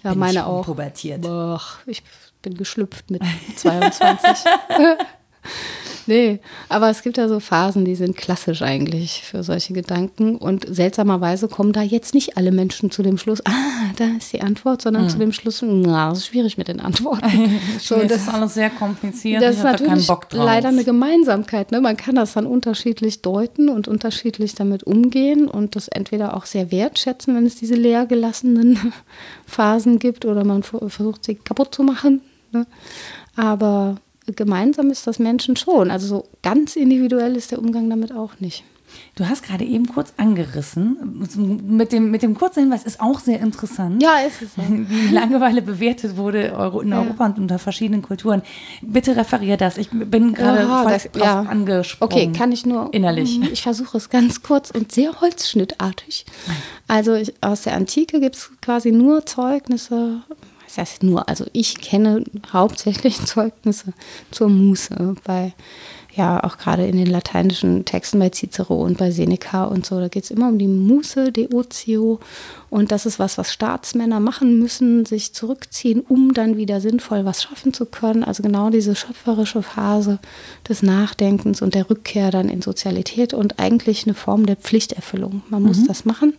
ja, 0.03 0.15
meine 0.15 0.45
auch. 0.47 0.65
Pubertiert. 0.65 1.21
Boah, 1.21 1.61
ich 1.85 2.01
bin 2.41 2.55
geschlüpft 2.55 3.11
mit 3.11 3.21
22. 3.55 4.45
Nee, 6.09 6.39
aber 6.69 6.89
es 6.89 7.03
gibt 7.03 7.17
ja 7.17 7.27
so 7.27 7.39
Phasen, 7.39 7.85
die 7.85 7.93
sind 7.93 8.17
klassisch 8.17 8.63
eigentlich 8.63 9.21
für 9.23 9.43
solche 9.43 9.73
Gedanken. 9.73 10.37
Und 10.37 10.65
seltsamerweise 10.67 11.47
kommen 11.47 11.71
da 11.71 11.83
jetzt 11.83 12.15
nicht 12.15 12.35
alle 12.35 12.51
Menschen 12.51 12.89
zu 12.89 13.03
dem 13.03 13.19
Schluss, 13.19 13.45
ah, 13.45 13.51
da 13.95 14.05
ist 14.17 14.33
die 14.33 14.41
Antwort, 14.41 14.81
sondern 14.81 15.03
mhm. 15.03 15.09
zu 15.09 15.19
dem 15.19 15.31
Schluss, 15.31 15.61
na, 15.61 16.09
das 16.09 16.17
ist 16.17 16.25
schwierig 16.25 16.57
mit 16.57 16.67
den 16.67 16.79
Antworten. 16.79 17.59
so, 17.79 17.97
das, 17.97 18.07
das 18.07 18.21
ist 18.23 18.33
alles 18.33 18.53
sehr 18.55 18.71
kompliziert. 18.71 19.43
Das 19.43 19.57
ist 19.57 19.63
natürlich 19.63 20.07
da 20.07 20.17
leider 20.31 20.69
eine 20.69 20.83
Gemeinsamkeit. 20.83 21.71
Ne? 21.71 21.79
Man 21.79 21.95
kann 21.95 22.15
das 22.15 22.33
dann 22.33 22.47
unterschiedlich 22.47 23.21
deuten 23.21 23.69
und 23.69 23.87
unterschiedlich 23.87 24.55
damit 24.55 24.81
umgehen 24.81 25.47
und 25.47 25.75
das 25.75 25.89
entweder 25.89 26.35
auch 26.35 26.47
sehr 26.47 26.71
wertschätzen, 26.71 27.35
wenn 27.35 27.45
es 27.45 27.55
diese 27.55 27.75
leer 27.75 28.07
gelassenen 28.07 28.93
Phasen 29.45 29.99
gibt 29.99 30.25
oder 30.25 30.43
man 30.43 30.63
versucht, 30.63 31.23
sie 31.23 31.35
kaputt 31.35 31.75
zu 31.75 31.83
machen. 31.83 32.21
Ne? 32.51 32.65
Aber 33.35 33.97
gemeinsam 34.33 34.89
ist 34.89 35.07
das 35.07 35.19
Menschen 35.19 35.55
schon. 35.55 35.91
Also 35.91 36.07
so 36.07 36.27
ganz 36.41 36.75
individuell 36.75 37.35
ist 37.35 37.51
der 37.51 37.59
Umgang 37.59 37.89
damit 37.89 38.11
auch 38.11 38.39
nicht. 38.39 38.63
Du 39.15 39.27
hast 39.27 39.43
gerade 39.43 39.65
eben 39.65 39.87
kurz 39.87 40.13
angerissen, 40.17 41.27
mit 41.67 41.91
dem, 41.91 42.11
mit 42.11 42.23
dem 42.23 42.35
kurzen 42.35 42.61
Hinweis 42.61 42.83
ist 42.83 43.01
auch 43.01 43.19
sehr 43.19 43.39
interessant. 43.39 44.01
Ja, 44.01 44.19
ist 44.19 44.41
es. 44.41 44.49
Wie 44.57 45.13
Langeweile 45.13 45.61
bewertet 45.61 46.17
wurde 46.17 46.43
in 46.43 46.93
Europa 46.93 47.23
ja. 47.23 47.25
und 47.25 47.39
unter 47.39 47.59
verschiedenen 47.59 48.01
Kulturen. 48.01 48.41
Bitte 48.81 49.15
referier 49.15 49.57
das. 49.57 49.77
Ich 49.77 49.89
bin 49.91 50.33
gerade 50.33 50.61
ja, 50.61 50.83
voll 50.83 50.91
das, 50.91 51.03
drauf 51.11 51.23
ja. 51.23 51.41
angesprochen. 51.41 52.11
Okay, 52.11 52.31
kann 52.31 52.51
ich 52.51 52.65
nur. 52.65 52.93
Innerlich. 52.93 53.39
Ich 53.51 53.63
versuche 53.63 53.97
es 53.97 54.09
ganz 54.09 54.43
kurz 54.43 54.69
und 54.69 54.91
sehr 54.91 55.21
holzschnittartig. 55.21 56.25
Also 56.87 57.15
ich, 57.15 57.33
aus 57.41 57.63
der 57.63 57.73
Antike 57.73 58.19
gibt 58.19 58.35
es 58.35 58.51
quasi 58.61 58.91
nur 58.91 59.25
Zeugnisse 59.25 60.21
das 60.69 60.77
heißt 60.77 61.03
nur, 61.03 61.27
also 61.27 61.45
ich 61.51 61.81
kenne 61.81 62.23
hauptsächlich 62.53 63.19
Zeugnisse 63.25 63.93
zur 64.29 64.49
Muße 64.49 65.15
bei, 65.23 65.53
ja, 66.13 66.43
auch 66.43 66.59
gerade 66.59 66.85
in 66.85 66.95
den 66.95 67.07
lateinischen 67.07 67.85
Texten 67.85 68.19
bei 68.19 68.29
Cicero 68.29 68.83
und 68.83 68.99
bei 68.99 69.09
Seneca 69.09 69.63
und 69.63 69.83
so. 69.83 69.99
Da 69.99 70.09
geht 70.09 70.25
es 70.25 70.31
immer 70.31 70.47
um 70.47 70.59
die 70.59 70.67
Muße, 70.67 71.31
Deotio. 71.31 72.19
Und 72.69 72.91
das 72.91 73.07
ist 73.07 73.17
was, 73.17 73.39
was 73.39 73.51
Staatsmänner 73.51 74.19
machen 74.19 74.59
müssen, 74.59 75.05
sich 75.05 75.33
zurückziehen, 75.33 76.01
um 76.01 76.35
dann 76.35 76.55
wieder 76.55 76.81
sinnvoll 76.81 77.25
was 77.25 77.41
schaffen 77.41 77.73
zu 77.73 77.87
können. 77.87 78.23
Also 78.23 78.43
genau 78.43 78.69
diese 78.69 78.95
schöpferische 78.95 79.63
Phase 79.63 80.19
des 80.67 80.83
Nachdenkens 80.83 81.63
und 81.63 81.73
der 81.73 81.89
Rückkehr 81.89 82.29
dann 82.29 82.47
in 82.47 82.61
Sozialität 82.61 83.33
und 83.33 83.57
eigentlich 83.57 84.05
eine 84.05 84.13
Form 84.13 84.45
der 84.45 84.55
Pflichterfüllung. 84.55 85.41
Man 85.49 85.63
muss 85.63 85.79
mhm. 85.79 85.87
das 85.87 86.05
machen, 86.05 86.35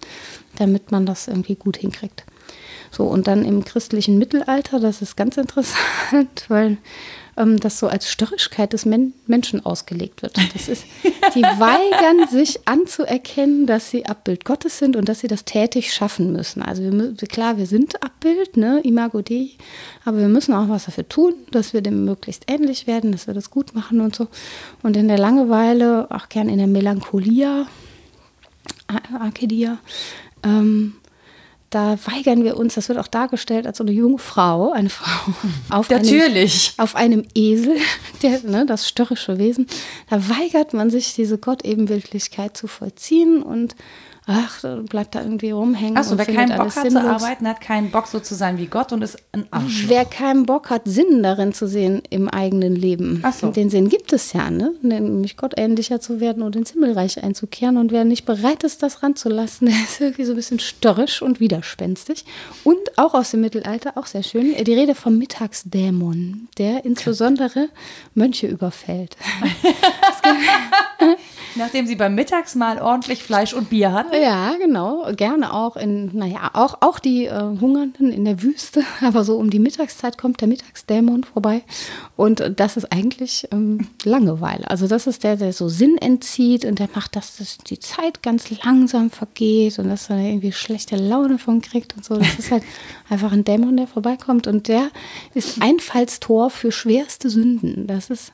damit 0.56 0.92
man 0.92 1.04
das 1.04 1.26
irgendwie 1.26 1.56
gut 1.56 1.78
hinkriegt. 1.78 2.24
So, 2.90 3.04
und 3.04 3.26
dann 3.26 3.44
im 3.44 3.64
christlichen 3.64 4.18
Mittelalter, 4.18 4.80
das 4.80 5.00
ist 5.00 5.16
ganz 5.16 5.36
interessant, 5.36 6.44
weil 6.48 6.78
ähm, 7.36 7.58
das 7.58 7.78
so 7.78 7.88
als 7.88 8.10
Störrigkeit 8.10 8.72
des 8.72 8.84
Men 8.84 9.14
Menschen 9.26 9.64
ausgelegt 9.64 10.22
wird. 10.22 10.36
Das 10.54 10.68
ist, 10.68 10.84
die 11.34 11.42
weigern 11.42 12.28
sich 12.28 12.66
anzuerkennen, 12.66 13.66
dass 13.66 13.90
sie 13.90 14.06
Abbild 14.06 14.44
Gottes 14.44 14.78
sind 14.78 14.96
und 14.96 15.08
dass 15.08 15.20
sie 15.20 15.28
das 15.28 15.44
tätig 15.44 15.92
schaffen 15.92 16.32
müssen. 16.32 16.62
Also 16.62 16.82
wir, 16.82 17.14
klar, 17.28 17.56
wir 17.56 17.66
sind 17.66 18.02
Abbild, 18.02 18.56
ne, 18.56 18.80
Imago 18.82 19.22
Dei, 19.22 19.50
aber 20.04 20.18
wir 20.18 20.28
müssen 20.28 20.52
auch 20.52 20.68
was 20.68 20.86
dafür 20.86 21.08
tun, 21.08 21.34
dass 21.50 21.72
wir 21.72 21.80
dem 21.80 22.04
möglichst 22.04 22.50
ähnlich 22.50 22.86
werden, 22.86 23.12
dass 23.12 23.26
wir 23.26 23.34
das 23.34 23.50
gut 23.50 23.74
machen 23.74 24.00
und 24.00 24.14
so. 24.14 24.28
Und 24.82 24.96
in 24.96 25.08
der 25.08 25.18
Langeweile, 25.18 26.08
auch 26.10 26.28
gern 26.28 26.48
in 26.48 26.58
der 26.58 26.66
Melancholia, 26.66 27.66
Arkedia, 29.18 29.78
ähm, 30.42 30.94
da 31.70 31.96
weigern 32.04 32.42
wir 32.42 32.56
uns, 32.56 32.74
das 32.74 32.88
wird 32.88 32.98
auch 32.98 33.06
dargestellt 33.06 33.66
als 33.66 33.78
so 33.78 33.84
eine 33.84 33.92
junge 33.92 34.18
Frau, 34.18 34.72
eine 34.72 34.90
Frau 34.90 35.32
auf, 35.70 35.88
Natürlich. 35.88 36.74
Einem, 36.76 36.84
auf 36.84 36.96
einem 36.96 37.24
Esel, 37.34 37.76
der, 38.22 38.40
ne, 38.42 38.66
das 38.66 38.88
störrische 38.88 39.38
Wesen. 39.38 39.68
Da 40.08 40.28
weigert 40.28 40.74
man 40.74 40.90
sich, 40.90 41.14
diese 41.14 41.38
Gottebenbildlichkeit 41.38 42.56
zu 42.56 42.66
vollziehen 42.66 43.42
und 43.42 43.76
ach, 44.26 44.62
bleibt 44.88 45.14
da 45.14 45.22
irgendwie 45.22 45.50
rumhängen. 45.50 45.96
Achso, 45.96 46.16
wer 46.16 46.26
keinen 46.26 46.56
Bock 46.56 46.76
hat 46.76 46.82
sinnlos. 46.82 47.02
zu 47.02 47.08
arbeiten, 47.08 47.48
hat 47.48 47.60
keinen 47.60 47.90
Bock 47.90 48.06
so 48.06 48.20
zu 48.20 48.34
sein 48.34 48.58
wie 48.58 48.66
Gott 48.66 48.92
und 48.92 49.02
ist 49.02 49.18
ein 49.32 49.46
Arsch. 49.50 49.88
Wer 49.88 50.04
keinen 50.04 50.46
Bock 50.46 50.70
hat, 50.70 50.82
Sinn 50.84 51.22
darin 51.22 51.52
zu 51.52 51.66
sehen 51.66 52.02
im 52.10 52.28
eigenen 52.28 52.76
Leben. 52.76 53.20
Ach 53.22 53.32
so. 53.32 53.50
Den 53.50 53.70
Sinn 53.70 53.88
gibt 53.88 54.12
es 54.12 54.32
ja, 54.32 54.50
ne? 54.50 54.72
nämlich 54.82 55.36
Gott 55.36 55.54
ähnlicher 55.56 56.00
zu 56.00 56.20
werden 56.20 56.42
und 56.42 56.56
ins 56.56 56.70
Himmelreich 56.72 57.22
einzukehren. 57.22 57.76
Und 57.76 57.92
wer 57.92 58.04
nicht 58.04 58.24
bereit 58.24 58.62
ist, 58.64 58.82
das 58.82 59.02
ranzulassen, 59.02 59.66
der 59.68 59.76
ist 59.76 60.00
irgendwie 60.00 60.24
so 60.24 60.32
ein 60.32 60.36
bisschen 60.36 60.60
störrisch 60.60 61.22
und 61.22 61.40
widerspenstig. 61.40 62.24
Und 62.64 62.98
auch 62.98 63.14
aus 63.14 63.30
dem 63.30 63.40
Mittelalter, 63.40 63.96
auch 63.96 64.06
sehr 64.06 64.22
schön, 64.22 64.54
die 64.64 64.74
Rede 64.74 64.94
vom 64.94 65.18
Mittagsdämon, 65.18 66.48
der 66.58 66.84
insbesondere 66.84 67.68
Mönche 68.14 68.46
überfällt. 68.46 69.16
Nachdem 71.56 71.86
sie 71.86 71.96
beim 71.96 72.14
Mittagsmahl 72.14 72.80
ordentlich 72.80 73.22
Fleisch 73.22 73.52
und 73.52 73.70
Bier 73.70 73.92
hatten. 73.92 74.14
Ja, 74.14 74.54
genau. 74.56 75.12
Gerne 75.14 75.52
auch 75.52 75.76
in, 75.76 76.10
naja, 76.16 76.50
auch, 76.54 76.78
auch 76.80 76.98
die 76.98 77.26
äh, 77.26 77.40
Hungernden 77.60 78.12
in 78.12 78.24
der 78.24 78.42
Wüste. 78.42 78.84
Aber 79.00 79.24
so 79.24 79.36
um 79.36 79.50
die 79.50 79.58
Mittagszeit 79.58 80.18
kommt 80.18 80.40
der 80.40 80.48
Mittagsdämon 80.48 81.24
vorbei. 81.24 81.62
Und 82.16 82.52
das 82.56 82.76
ist 82.76 82.92
eigentlich 82.92 83.48
ähm, 83.50 83.88
Langeweile. 84.04 84.70
Also 84.70 84.86
das 84.86 85.06
ist 85.06 85.24
der, 85.24 85.36
der 85.36 85.52
so 85.52 85.68
Sinn 85.68 85.98
entzieht 85.98 86.64
und 86.64 86.78
der 86.78 86.88
macht, 86.94 87.16
dass 87.16 87.36
das 87.36 87.58
die 87.58 87.78
Zeit 87.78 88.22
ganz 88.22 88.50
langsam 88.64 89.10
vergeht 89.10 89.78
und 89.78 89.88
dass 89.88 90.10
er 90.10 90.18
irgendwie 90.18 90.52
schlechte 90.52 90.96
Laune 90.96 91.38
von 91.38 91.60
kriegt 91.60 91.96
und 91.96 92.04
so. 92.04 92.16
Das 92.16 92.38
ist 92.38 92.50
halt 92.50 92.62
einfach 93.08 93.32
ein 93.32 93.44
Dämon, 93.44 93.76
der 93.76 93.86
vorbeikommt. 93.86 94.46
Und 94.46 94.68
der 94.68 94.90
ist 95.34 95.60
Einfallstor 95.62 96.50
für 96.50 96.72
schwerste 96.72 97.30
Sünden. 97.30 97.86
Das 97.86 98.10
ist 98.10 98.32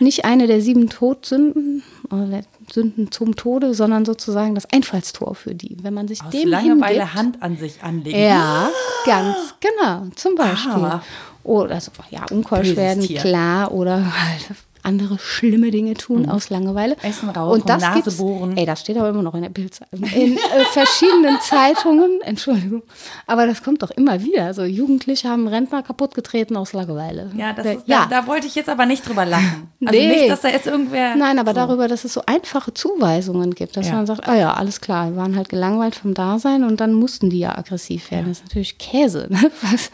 nicht 0.00 0.24
eine 0.24 0.46
der 0.46 0.60
sieben 0.60 0.88
Todsünden 0.88 1.82
oder 2.10 2.42
Sünden 2.72 3.10
zum 3.10 3.36
Tode, 3.36 3.74
sondern 3.74 4.04
sozusagen 4.04 4.54
das 4.54 4.66
Einfallstor 4.66 5.34
für 5.34 5.54
die. 5.54 5.76
Wenn 5.82 5.94
man 5.94 6.08
sich 6.08 6.22
Aus 6.22 6.30
dem 6.30 6.48
Langeweile 6.48 7.00
hingibt, 7.00 7.14
Hand 7.14 7.42
an 7.42 7.56
sich 7.56 7.82
anlegen. 7.82 8.18
ja, 8.18 8.68
ganz 9.04 9.54
genau, 9.60 10.06
zum 10.14 10.34
Beispiel. 10.34 10.72
Ah. 10.72 11.02
Oder 11.42 11.80
so, 11.80 11.92
ja, 12.10 12.24
unkeusch 12.30 12.74
werden, 12.74 13.06
klar, 13.06 13.70
oder 13.72 13.96
halt 14.04 14.56
andere 14.86 15.18
schlimme 15.18 15.70
Dinge 15.70 15.94
tun 15.94 16.28
aus 16.28 16.48
Langeweile. 16.48 16.94
Mhm. 17.02 17.08
Essen, 17.10 17.28
rauchen, 17.28 17.60
und 17.60 17.68
das 17.68 17.82
Nase 17.82 18.12
bohren. 18.16 18.56
Ey, 18.56 18.64
das 18.64 18.80
steht 18.80 18.96
aber 18.96 19.10
immer 19.10 19.22
noch 19.22 19.34
in 19.34 19.42
der 19.42 19.48
Bildzeitung. 19.50 20.02
In 20.04 20.36
äh, 20.36 20.40
verschiedenen 20.72 21.38
Zeitungen, 21.40 22.20
Entschuldigung. 22.24 22.82
Aber 23.26 23.46
das 23.46 23.62
kommt 23.62 23.82
doch 23.82 23.90
immer 23.90 24.22
wieder. 24.22 24.54
So 24.54 24.62
Jugendliche 24.64 25.28
haben 25.28 25.46
Rentner 25.48 25.82
kaputtgetreten 25.82 26.56
aus 26.56 26.72
Langeweile. 26.72 27.30
Ja, 27.36 27.52
das 27.52 27.64
Da- 27.64 27.72
ist, 27.72 27.84
Da, 27.88 28.06
da 28.06 28.26
wollte 28.26 28.46
ich 28.46 28.54
jetzt 28.54 28.68
aber 28.68 28.86
nicht 28.86 29.06
drüber 29.06 29.26
lachen. 29.26 29.68
Also 29.84 29.98
Nee. 29.98 30.08
nicht, 30.08 30.30
dass 30.30 30.40
da 30.40 30.48
jetzt 30.48 30.66
irgendwer. 30.66 31.16
Nein, 31.16 31.38
aber 31.38 31.50
so. 31.50 31.56
darüber, 31.56 31.88
dass 31.88 32.04
es 32.04 32.12
so 32.14 32.22
einfache 32.26 32.72
Zuweisungen 32.72 33.54
gibt, 33.54 33.76
dass 33.76 33.88
Ja. 33.88 33.94
man 33.96 34.06
sagt, 34.06 34.28
ah 34.28 34.36
ja, 34.36 34.54
alles 34.54 34.80
klar, 34.80 35.10
wir 35.10 35.16
waren 35.16 35.36
halt 35.36 35.48
gelangweilt 35.48 35.94
vom 35.96 36.14
Dasein 36.14 36.64
und 36.64 36.80
dann 36.80 36.92
mussten 36.94 37.30
die 37.30 37.40
ja 37.40 37.56
aggressiv 37.58 38.10
werden. 38.10 38.28
Das 38.28 38.38
ist 38.38 38.44
natürlich 38.44 38.78
Käse. 38.78 39.26
Ne? 39.30 39.50
Das, 39.72 39.90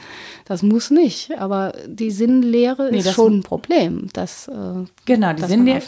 das 0.52 0.62
muss 0.62 0.90
nicht. 0.90 1.36
Aber 1.38 1.72
die 1.86 2.10
Sinnlehre 2.10 2.90
Nee, 2.90 2.98
ist 2.98 3.12
schon 3.12 3.38
ein 3.38 3.42
Problem, 3.42 4.08
dass, 4.12 4.48
äh, 4.48 4.84
Genau, 5.04 5.32
die 5.32 5.42
Sinnlehre. 5.44 5.82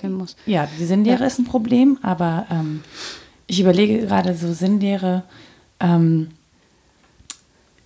Ja, 0.47 0.69
die 0.79 0.85
Sinnlehre 0.85 1.25
ist 1.27 1.39
ein 1.39 1.45
Problem, 1.45 1.99
aber 2.03 2.47
ähm, 2.51 2.83
ich 3.47 3.61
überlege 3.61 4.07
gerade 4.07 4.35
so 4.35 4.53
Sinnlehre. 4.53 5.23
Ähm, 5.81 6.31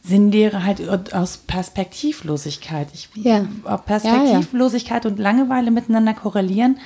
Sinnlehre 0.03 0.65
halt 0.65 0.81
aus 1.13 1.37
Perspektivlosigkeit. 1.37 2.89
Ich, 2.95 3.11
Ja. 3.15 3.47
Ob 3.65 3.85
Perspektivlosigkeit 3.85 5.05
und 5.05 5.19
Langeweile 5.19 5.71
miteinander 5.71 6.15
korrelieren. 6.15 6.79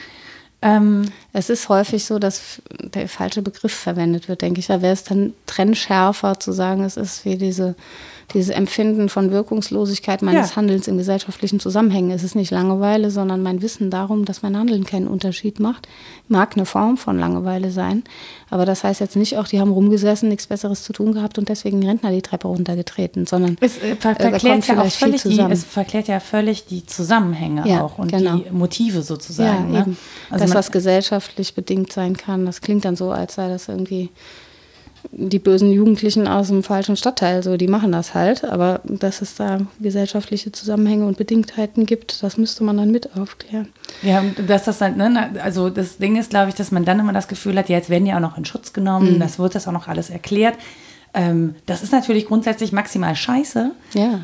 Ähm, 0.61 1.05
Es 1.33 1.51
ist 1.51 1.69
häufig 1.69 2.05
so, 2.05 2.19
dass 2.19 2.63
der 2.81 3.09
falsche 3.09 3.43
Begriff 3.43 3.73
verwendet 3.75 4.29
wird, 4.29 4.43
denke 4.43 4.61
ich. 4.61 4.67
Da 4.67 4.81
wäre 4.83 4.93
es 4.93 5.05
dann 5.05 5.35
trennschärfer 5.47 6.39
zu 6.41 6.53
sagen, 6.53 6.85
es 6.85 6.97
ist 6.97 7.25
wie 7.25 7.37
diese, 7.37 7.75
dieses 8.35 8.51
Empfinden 8.51 9.09
von 9.09 9.31
Wirkungslosigkeit 9.31 10.23
meines 10.23 10.51
Ja. 10.51 10.57
Handelns 10.57 10.89
in 10.89 10.99
gesellschaftlichen 10.99 11.61
Zusammenhängen. 11.61 12.11
Es 12.11 12.23
ist 12.23 12.35
nicht 12.35 12.51
Langeweile, 12.51 13.11
sondern 13.11 13.43
mein 13.43 13.63
Wissen 13.63 13.91
darum, 13.91 14.25
dass 14.25 14.43
mein 14.43 14.57
Handeln 14.57 14.85
keinen 14.85 15.09
Unterschied 15.09 15.61
macht. 15.61 15.89
Mag 16.29 16.57
eine 16.57 16.67
Form 16.67 16.97
von 16.97 17.19
Langeweile 17.19 17.71
sein, 17.71 18.05
aber 18.51 18.67
das 18.67 18.85
heißt 18.85 19.01
jetzt 19.01 19.17
nicht 19.17 19.37
auch, 19.39 19.47
die 19.47 19.61
haben 19.61 19.73
rumgesessen, 19.73 20.29
nichts 20.29 20.47
Besseres 20.47 20.83
zu 20.83 20.93
tun 20.93 21.13
gehabt 21.13 21.39
und 21.39 21.49
deswegen 21.49 21.85
Rentner 21.87 22.11
die 22.11 22.23
Treppe 22.23 22.49
runtergetreten, 22.49 23.27
sondern 23.27 23.57
es 23.61 23.79
äh, 23.79 23.97
ver 23.97 24.13
äh, 24.13 24.31
verklärt 24.31 24.67
ja 24.67 24.81
auch 24.81 24.91
völlig 24.91 25.23
die, 25.23 25.41
es 25.41 25.65
verklärt 25.65 26.09
ja 26.09 26.21
völlig 26.21 26.67
die 26.67 26.87
Zusammenhänge 26.87 27.69
Ja, 27.69 27.83
auch 27.83 27.99
und 27.99 28.11
genau. 28.11 28.37
die 28.37 28.51
Motive 28.51 29.03
sozusagen. 29.03 29.75
Ja, 29.75 29.87
ne? 29.87 29.97
Also 30.31 30.45
das, 30.45 30.55
was 30.55 30.71
gesellschaftlich 30.71 31.55
bedingt 31.55 31.93
sein 31.93 32.17
kann, 32.17 32.47
das 32.47 32.61
klingt 32.61 32.85
dann 32.85 32.97
so, 32.97 33.11
als 33.11 33.35
sei 33.35 33.49
das 33.49 33.69
irgendwie 33.69 34.11
die 35.15 35.39
bösen 35.39 35.71
Jugendlichen 35.73 36.27
aus 36.27 36.49
dem 36.49 36.63
falschen 36.63 36.97
Stadtteil, 36.97 37.43
so 37.43 37.57
die 37.59 37.69
machen 37.69 37.93
das 37.93 38.15
halt, 38.15 38.45
aber 38.45 38.81
dass 38.85 39.21
es 39.21 39.35
da 39.35 39.59
gesellschaftliche 39.79 40.53
Zusammenhänge 40.53 41.05
und 41.07 41.19
Bedingtheiten 41.19 41.85
gibt, 41.85 42.23
das 42.23 42.39
müsste 42.39 42.65
man 42.65 42.79
dann 42.79 42.91
mit 42.91 43.15
aufklären. 43.17 43.69
Ja, 44.03 44.21
und 44.21 44.35
dass 44.49 44.65
das 44.65 44.79
dann, 44.79 44.97
ne, 44.97 45.31
also 45.43 45.69
das 45.69 45.99
Ding 45.99 46.17
ist, 46.17 46.31
glaube 46.31 46.49
ich, 46.49 46.55
dass 46.55 46.71
man 46.73 46.85
dann 46.87 46.99
immer 46.99 47.13
das 47.13 47.29
Gefühl 47.29 47.59
hat, 47.59 47.69
ja, 47.69 47.77
jetzt 47.77 47.91
werden 47.91 48.07
die 48.07 48.15
auch 48.15 48.21
noch 48.21 48.39
in 48.39 48.45
Schutz 48.47 48.71
Mhm. 48.71 48.75
genommen, 48.75 49.21
das 49.21 49.39
wird 49.39 49.55
das 49.55 49.69
auch 49.69 49.73
noch 49.73 49.87
alles 49.89 50.09
erklärt. 50.09 50.55
Ähm, 51.15 51.57
das 51.67 51.83
ist 51.83 51.93
natürlich 51.93 52.27
grundsätzlich 52.27 52.73
maximal 52.73 53.15
scheiße, 53.15 53.73
Ja. 53.93 54.21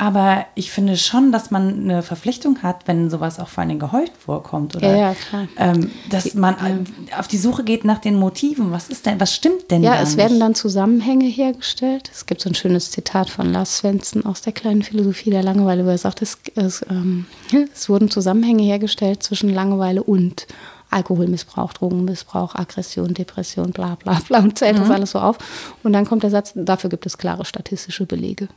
Aber 0.00 0.46
ich 0.54 0.70
finde 0.70 0.96
schon, 0.96 1.30
dass 1.30 1.50
man 1.50 1.82
eine 1.82 2.02
Verpflichtung 2.02 2.62
hat, 2.62 2.88
wenn 2.88 3.10
sowas 3.10 3.38
auch 3.38 3.48
vor 3.48 3.66
Dingen 3.66 3.78
gehäuft 3.78 4.16
vorkommt. 4.16 4.74
Oder, 4.74 4.88
Ja, 4.88 4.96
ja, 4.96 5.14
klar. 5.14 5.46
Ähm, 5.58 5.90
dass 6.08 6.32
man 6.32 6.54
äh, 6.54 7.14
auf 7.18 7.28
die 7.28 7.36
Suche 7.36 7.64
geht 7.64 7.84
nach 7.84 7.98
den 7.98 8.14
Motiven. 8.14 8.72
Was 8.72 8.88
ist 8.88 9.04
denn, 9.04 9.20
was 9.20 9.34
stimmt 9.34 9.70
denn 9.70 9.82
Ja, 9.82 10.00
es 10.00 10.16
nicht? 10.16 10.16
werden 10.16 10.40
dann 10.40 10.54
Zusammenhänge 10.54 11.26
hergestellt. 11.26 12.10
Es 12.14 12.24
gibt 12.24 12.40
so 12.40 12.48
ein 12.48 12.54
schönes 12.54 12.90
Zitat 12.92 13.28
von 13.28 13.52
Lars 13.52 13.76
Svensson 13.76 14.24
aus 14.24 14.40
der 14.40 14.54
kleinen 14.54 14.80
Philosophie 14.82 15.28
der 15.28 15.42
Langeweile, 15.42 15.84
wo 15.84 15.90
er 15.90 15.98
sagt, 15.98 16.22
es, 16.22 16.38
es, 16.54 16.82
ähm, 16.88 17.26
es 17.74 17.90
wurden 17.90 18.10
Zusammenhänge 18.10 18.62
hergestellt 18.62 19.22
zwischen 19.22 19.50
Langeweile 19.50 20.02
und 20.02 20.46
Alkoholmissbrauch, 20.90 21.72
Drogenmissbrauch, 21.72 22.54
Aggression, 22.54 23.14
Depression, 23.14 23.70
bla 23.70 23.94
bla 23.96 24.20
bla 24.26 24.38
und 24.40 24.58
zählt 24.58 24.76
Mhm. 24.76 24.80
das 24.80 24.90
alles 24.90 25.10
so 25.12 25.18
auf. 25.20 25.38
Und 25.82 25.92
dann 25.92 26.04
kommt 26.04 26.22
der 26.22 26.30
Satz, 26.30 26.52
dafür 26.54 26.90
gibt 26.90 27.06
es 27.06 27.16
klare 27.18 27.44
statistische 27.44 28.06
Belege. 28.06 28.48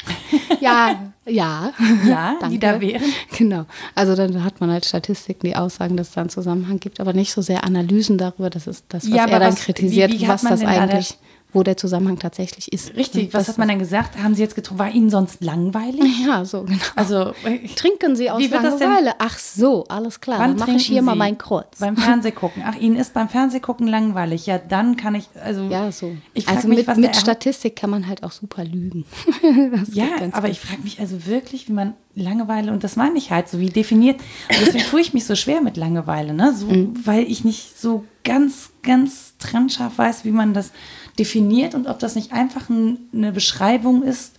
ja, 0.60 1.12
ja. 1.26 1.72
Ja, 2.06 2.34
die 2.34 2.40
Danke. 2.40 2.58
da 2.58 2.80
wären. 2.80 3.02
Genau. 3.36 3.64
Also 3.94 4.14
dann 4.16 4.44
hat 4.44 4.60
man 4.60 4.70
halt 4.70 4.84
Statistiken, 4.84 5.46
die 5.46 5.56
aussagen, 5.56 5.96
dass 5.96 6.08
es 6.08 6.14
da 6.14 6.20
einen 6.22 6.30
Zusammenhang 6.30 6.78
gibt, 6.80 7.00
aber 7.00 7.12
nicht 7.12 7.32
so 7.32 7.42
sehr 7.42 7.64
Analysen 7.64 8.18
darüber, 8.18 8.50
das 8.50 8.66
ist 8.66 8.84
das, 8.88 9.04
was 9.04 9.16
Ja, 9.16 9.26
er 9.26 9.40
dann 9.40 9.52
was- 9.52 9.60
kritisiert, 9.60 10.12
wie- 10.12 10.20
wie 10.20 10.28
was 10.28 10.42
das 10.42 10.60
denn 10.60 10.68
da 10.68 10.80
eigentlich, 10.80 11.16
wo 11.52 11.62
der 11.62 11.76
Zusammenhang 11.76 12.18
tatsächlich 12.18 12.72
ist. 12.72 12.96
Richtig, 12.96 13.34
was 13.34 13.48
hat 13.48 13.58
man 13.58 13.68
denn 13.68 13.78
gesagt? 13.78 14.18
Haben 14.22 14.34
Sie 14.34 14.42
jetzt 14.42 14.54
getrunken? 14.54 14.78
War 14.78 14.90
Ihnen 14.90 15.10
sonst 15.10 15.42
langweilig? 15.44 16.02
Ja, 16.26 16.44
so 16.44 16.62
genau. 16.62 16.78
Also, 16.96 17.32
Trinken 17.76 18.16
Sie 18.16 18.30
aus 18.30 18.38
Wie 18.40 18.50
wird 18.50 18.62
das 18.64 18.76
denn- 18.78 18.88
Langeweile? 18.88 19.14
Ach 19.18 19.38
so, 19.38 19.84
alles 19.88 20.20
klar. 20.20 20.38
Wann 20.38 20.56
Dann 20.56 20.66
mache 20.68 20.76
ich 20.78 20.86
hier 20.86 21.02
mal 21.02 21.12
Sie? 21.12 21.18
mein 21.18 21.38
Kreuz. 21.38 21.78
Beim 21.80 21.96
Fernsehgucken. 21.96 22.62
Ach, 22.66 22.76
Ihnen 22.76 22.96
ist 22.96 23.12
beim 23.14 23.28
Fernsehgucken 23.28 23.86
langweilig. 23.86 24.46
Ja, 24.46 24.58
dann 24.58 24.96
kann 24.96 25.14
ich, 25.14 25.28
also. 25.42 25.62
ja, 25.64 25.90
so. 25.92 26.16
Ich 26.34 26.48
also 26.48 26.68
mich, 26.68 26.86
mit, 26.86 26.96
mit 26.96 27.16
Statistik 27.16 27.76
kann 27.76 27.90
man 27.90 28.06
halt 28.08 28.22
auch 28.22 28.32
super 28.32 28.64
lügen. 28.64 29.04
Ja, 29.92 30.06
ganz 30.18 30.34
aber 30.34 30.48
gut. 30.48 30.56
ich 30.56 30.60
frage 30.60 30.82
mich 30.82 31.00
also 31.00 31.26
wirklich, 31.26 31.68
wie 31.68 31.72
man 31.72 31.94
Langeweile, 32.14 32.72
und 32.72 32.84
das 32.84 32.96
meine 32.96 33.16
ich 33.18 33.30
halt 33.30 33.48
so, 33.48 33.58
wie 33.58 33.70
definiert. 33.70 34.20
Und 34.50 34.60
deswegen 34.66 34.84
tue 34.84 35.00
ich 35.00 35.14
mich 35.14 35.24
so 35.24 35.34
schwer 35.34 35.60
mit 35.62 35.76
Langeweile, 35.76 36.34
ne? 36.34 36.54
So, 36.54 36.66
Mhm. 36.66 36.94
Weil 37.04 37.24
ich 37.24 37.44
nicht 37.44 37.78
so 37.80 38.04
ganz, 38.24 38.70
ganz 38.82 39.34
trennscharf 39.38 39.96
weiß, 39.98 40.24
wie 40.24 40.30
man 40.30 40.52
das 40.54 40.72
definiert 41.18 41.74
und 41.74 41.86
ob 41.86 41.98
das 41.98 42.14
nicht 42.14 42.32
einfach 42.32 42.68
ein, 42.68 42.98
eine 43.12 43.32
Beschreibung 43.32 44.02
ist 44.02 44.36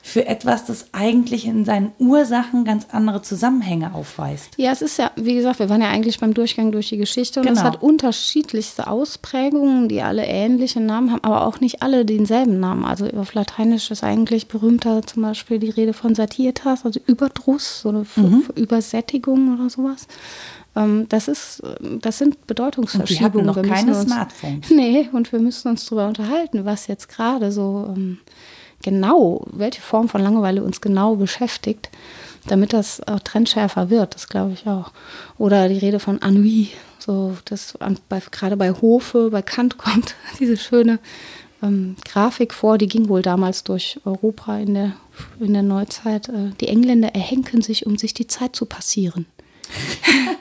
für 0.00 0.26
etwas, 0.26 0.64
das 0.64 0.86
eigentlich 0.92 1.44
in 1.44 1.66
seinen 1.66 1.90
Ursachen 1.98 2.64
ganz 2.64 2.86
andere 2.92 3.20
Zusammenhänge 3.20 3.92
aufweist. 3.94 4.54
Ja, 4.56 4.72
es 4.72 4.80
ist 4.80 4.96
ja, 4.96 5.10
wie 5.16 5.34
gesagt, 5.34 5.58
wir 5.58 5.68
waren 5.68 5.82
ja 5.82 5.88
eigentlich 5.90 6.18
beim 6.18 6.32
Durchgang 6.32 6.72
durch 6.72 6.88
die 6.88 6.96
Geschichte 6.96 7.40
und 7.40 7.46
es 7.46 7.58
Genau. 7.58 7.64
hat 7.64 7.82
unterschiedlichste 7.82 8.86
Ausprägungen, 8.86 9.88
die 9.90 10.00
alle 10.00 10.24
ähnliche 10.24 10.80
Namen 10.80 11.12
haben, 11.12 11.22
aber 11.24 11.46
auch 11.46 11.60
nicht 11.60 11.82
alle 11.82 12.06
denselben 12.06 12.58
Namen. 12.58 12.86
Also 12.86 13.06
auf 13.18 13.34
Lateinisch 13.34 13.90
ist 13.90 14.02
eigentlich 14.02 14.48
berühmter 14.48 15.02
zum 15.02 15.22
Beispiel 15.24 15.58
die 15.58 15.68
Rede 15.70 15.92
von 15.92 16.14
Satietas, 16.14 16.86
also 16.86 17.00
Überdruss, 17.06 17.82
so 17.82 17.90
eine 17.90 18.06
Mhm. 18.16 18.44
Übersättigung 18.54 19.52
oder 19.58 19.68
sowas. 19.68 20.06
Ähm, 20.78 21.06
Das 21.08 21.28
ist, 21.28 21.62
das 22.00 22.18
sind 22.18 22.34
Und 22.34 22.40
die 22.42 22.46
Bedeutungsverschiebungen. 22.46 23.48
hatten 23.50 23.62
noch 23.68 23.74
keine 23.76 23.96
uns- 23.96 24.02
Smartphones. 24.10 24.70
Nee, 24.70 25.08
und 25.12 25.32
wir 25.32 25.40
müssen 25.40 25.68
uns 25.68 25.84
darüber 25.86 26.08
unterhalten, 26.08 26.64
was 26.64 26.86
jetzt 26.86 27.08
gerade 27.08 27.50
so 27.52 27.92
ähm, 27.96 28.18
genau, 28.82 29.44
welche 29.52 29.80
Form 29.80 30.08
von 30.08 30.22
Langeweile 30.22 30.62
uns 30.62 30.80
genau 30.80 31.16
beschäftigt, 31.16 31.90
damit 32.46 32.72
das 32.72 33.06
auch 33.06 33.20
trendschärfer 33.20 33.90
wird, 33.90 34.14
das 34.14 34.28
glaube 34.28 34.52
ich 34.52 34.66
auch. 34.66 34.92
Oder 35.36 35.68
die 35.68 35.78
Rede 35.78 35.98
von 36.00 36.22
Ennui, 36.22 36.68
so 36.98 37.36
das 37.46 37.74
bei, 38.08 38.20
gerade 38.30 38.56
bei 38.56 38.72
Hofe, 38.72 39.30
bei 39.30 39.42
Kant 39.42 39.78
kommt 39.84 40.14
diese 40.38 40.56
schöne 40.56 40.98
ähm, 41.62 41.96
Grafik 42.04 42.54
vor, 42.54 42.78
die 42.78 42.86
ging 42.86 43.08
wohl 43.08 43.20
damals 43.22 43.64
durch 43.64 43.98
Europa 44.04 44.56
in 44.58 44.74
der, 44.74 44.92
in 45.40 45.52
der 45.54 45.62
Neuzeit. 45.64 46.28
Äh, 46.28 46.50
die 46.60 46.68
Engländer 46.68 47.08
erhenken 47.14 47.62
sich, 47.62 47.84
um 47.84 47.98
sich 47.98 48.14
die 48.14 48.28
Zeit 48.28 48.54
zu 48.54 48.64
passieren. 48.64 49.26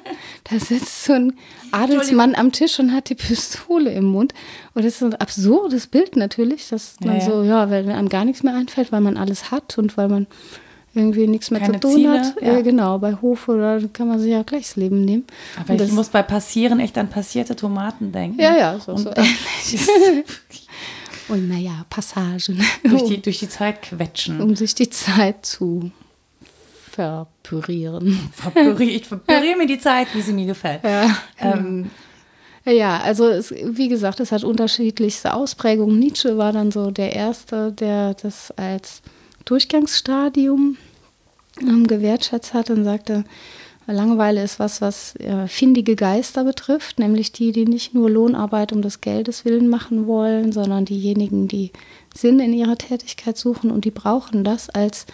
Da 0.50 0.58
sitzt 0.60 1.04
so 1.04 1.12
ein 1.12 1.34
Adelsmann 1.72 2.34
am 2.34 2.54
Tisch 2.54 2.80
und 2.80 2.94
hat 2.94 3.10
die 3.10 3.16
Pistole 3.16 3.92
im 3.92 4.06
Mund. 4.06 4.34
Und 4.74 4.86
das 4.86 4.96
ist 4.96 5.04
ein 5.04 5.14
absurdes 5.16 5.88
Bild 5.88 6.16
natürlich, 6.16 6.70
dass 6.70 6.96
man 7.02 7.16
ja. 7.18 7.22
so, 7.22 7.44
ja, 7.44 7.70
weil 7.70 7.90
einem 7.90 8.08
gar 8.08 8.24
nichts 8.24 8.44
mehr 8.44 8.56
einfällt, 8.56 8.94
weil 8.94 9.02
man 9.02 9.18
alles 9.18 9.52
hat 9.52 9.78
und 9.78 9.98
weil 9.98 10.08
man 10.08 10.26
irgendwie 10.94 11.28
nichts 11.28 11.52
mehr 11.52 11.60
Keine 11.60 11.74
zu 11.74 11.80
tun 11.82 11.96
Ziele, 11.96 12.20
hat. 12.22 12.42
ja. 12.42 12.54
Ja. 12.54 12.62
genau, 12.62 12.98
bei 12.98 13.16
Hofe, 13.22 13.58
da 13.58 13.80
kann 13.92 14.08
man 14.08 14.20
sich 14.20 14.32
ja 14.32 14.44
gleich 14.44 14.68
das 14.68 14.76
Leben 14.78 15.04
nehmen. 15.04 15.26
Aber 15.60 15.74
Und 15.74 15.82
ich 15.82 15.92
muss 15.92 16.08
bei 16.10 16.24
Passieren 16.24 16.80
echt 16.80 16.98
an 16.98 17.10
passierte 17.10 17.56
Tomaten 17.56 18.14
denken. 18.14 18.40
ja, 18.40 18.56
ja, 18.58 18.80
so, 18.80 18.94
Und 18.94 19.00
so. 19.00 19.12
Und 21.28 21.50
naja, 21.50 21.86
Passagen, 21.90 22.64
durch, 22.84 23.04
die, 23.04 23.22
durch 23.22 23.40
die 23.40 23.50
Zeit 23.50 23.82
quetschen. 23.82 24.40
um 24.40 24.56
sich 24.56 24.76
die 24.76 24.90
Zeit 24.90 25.46
zu 25.46 25.92
verpürieren. 26.98 28.30
Verpüriere, 28.34 28.84
ich 28.84 29.06
verpüriere 29.06 29.56
mir 29.56 29.68
die 29.68 29.78
Zeit, 29.78 30.08
wie 30.16 30.22
sie 30.22 30.34
mir 30.34 30.48
gefällt. 30.48 30.84
Ja. 30.84 31.16
Ähm, 31.40 31.92
Ja, 32.66 33.00
also 33.00 33.28
es, 33.28 33.52
wie 33.52 33.88
gesagt, 33.88 34.20
es 34.20 34.32
hat 34.32 34.44
unterschiedlichste 34.44 35.34
Ausprägungen. 35.34 36.00
Nietzsche 36.00 36.38
war 36.38 36.52
dann 36.52 36.72
so 36.72 36.92
der 36.92 37.14
Erste, 37.14 37.72
der 37.72 38.14
das 38.16 38.52
als 38.58 39.02
Durchgangsstadium 39.46 40.76
ähm, 41.62 41.88
gewertschätzt 41.88 42.54
hat 42.54 42.70
und 42.70 42.84
sagte, 42.84 43.24
Langeweile 43.86 44.44
ist 44.44 44.60
was, 44.60 44.82
was 44.82 45.16
äh, 45.16 45.48
findige 45.48 45.96
Geister 45.96 46.44
betrifft, 46.44 47.00
nämlich 47.00 47.32
die, 47.32 47.54
die 47.54 47.66
nicht 47.66 47.94
nur 47.94 48.10
Lohnarbeit 48.10 48.74
um 48.74 48.82
des 48.82 49.00
Geldes 49.00 49.46
willen 49.46 49.70
machen 49.70 50.08
wollen, 50.08 50.52
sondern 50.52 50.84
diejenigen, 50.84 51.48
die 51.48 51.72
Sinn 52.14 52.42
in 52.42 52.52
ihrer 52.52 52.78
Tätigkeit 52.78 53.38
suchen 53.38 53.72
und 53.72 53.86
die 53.86 53.92
brauchen 53.92 54.44
das 54.44 54.70
als, 54.70 55.06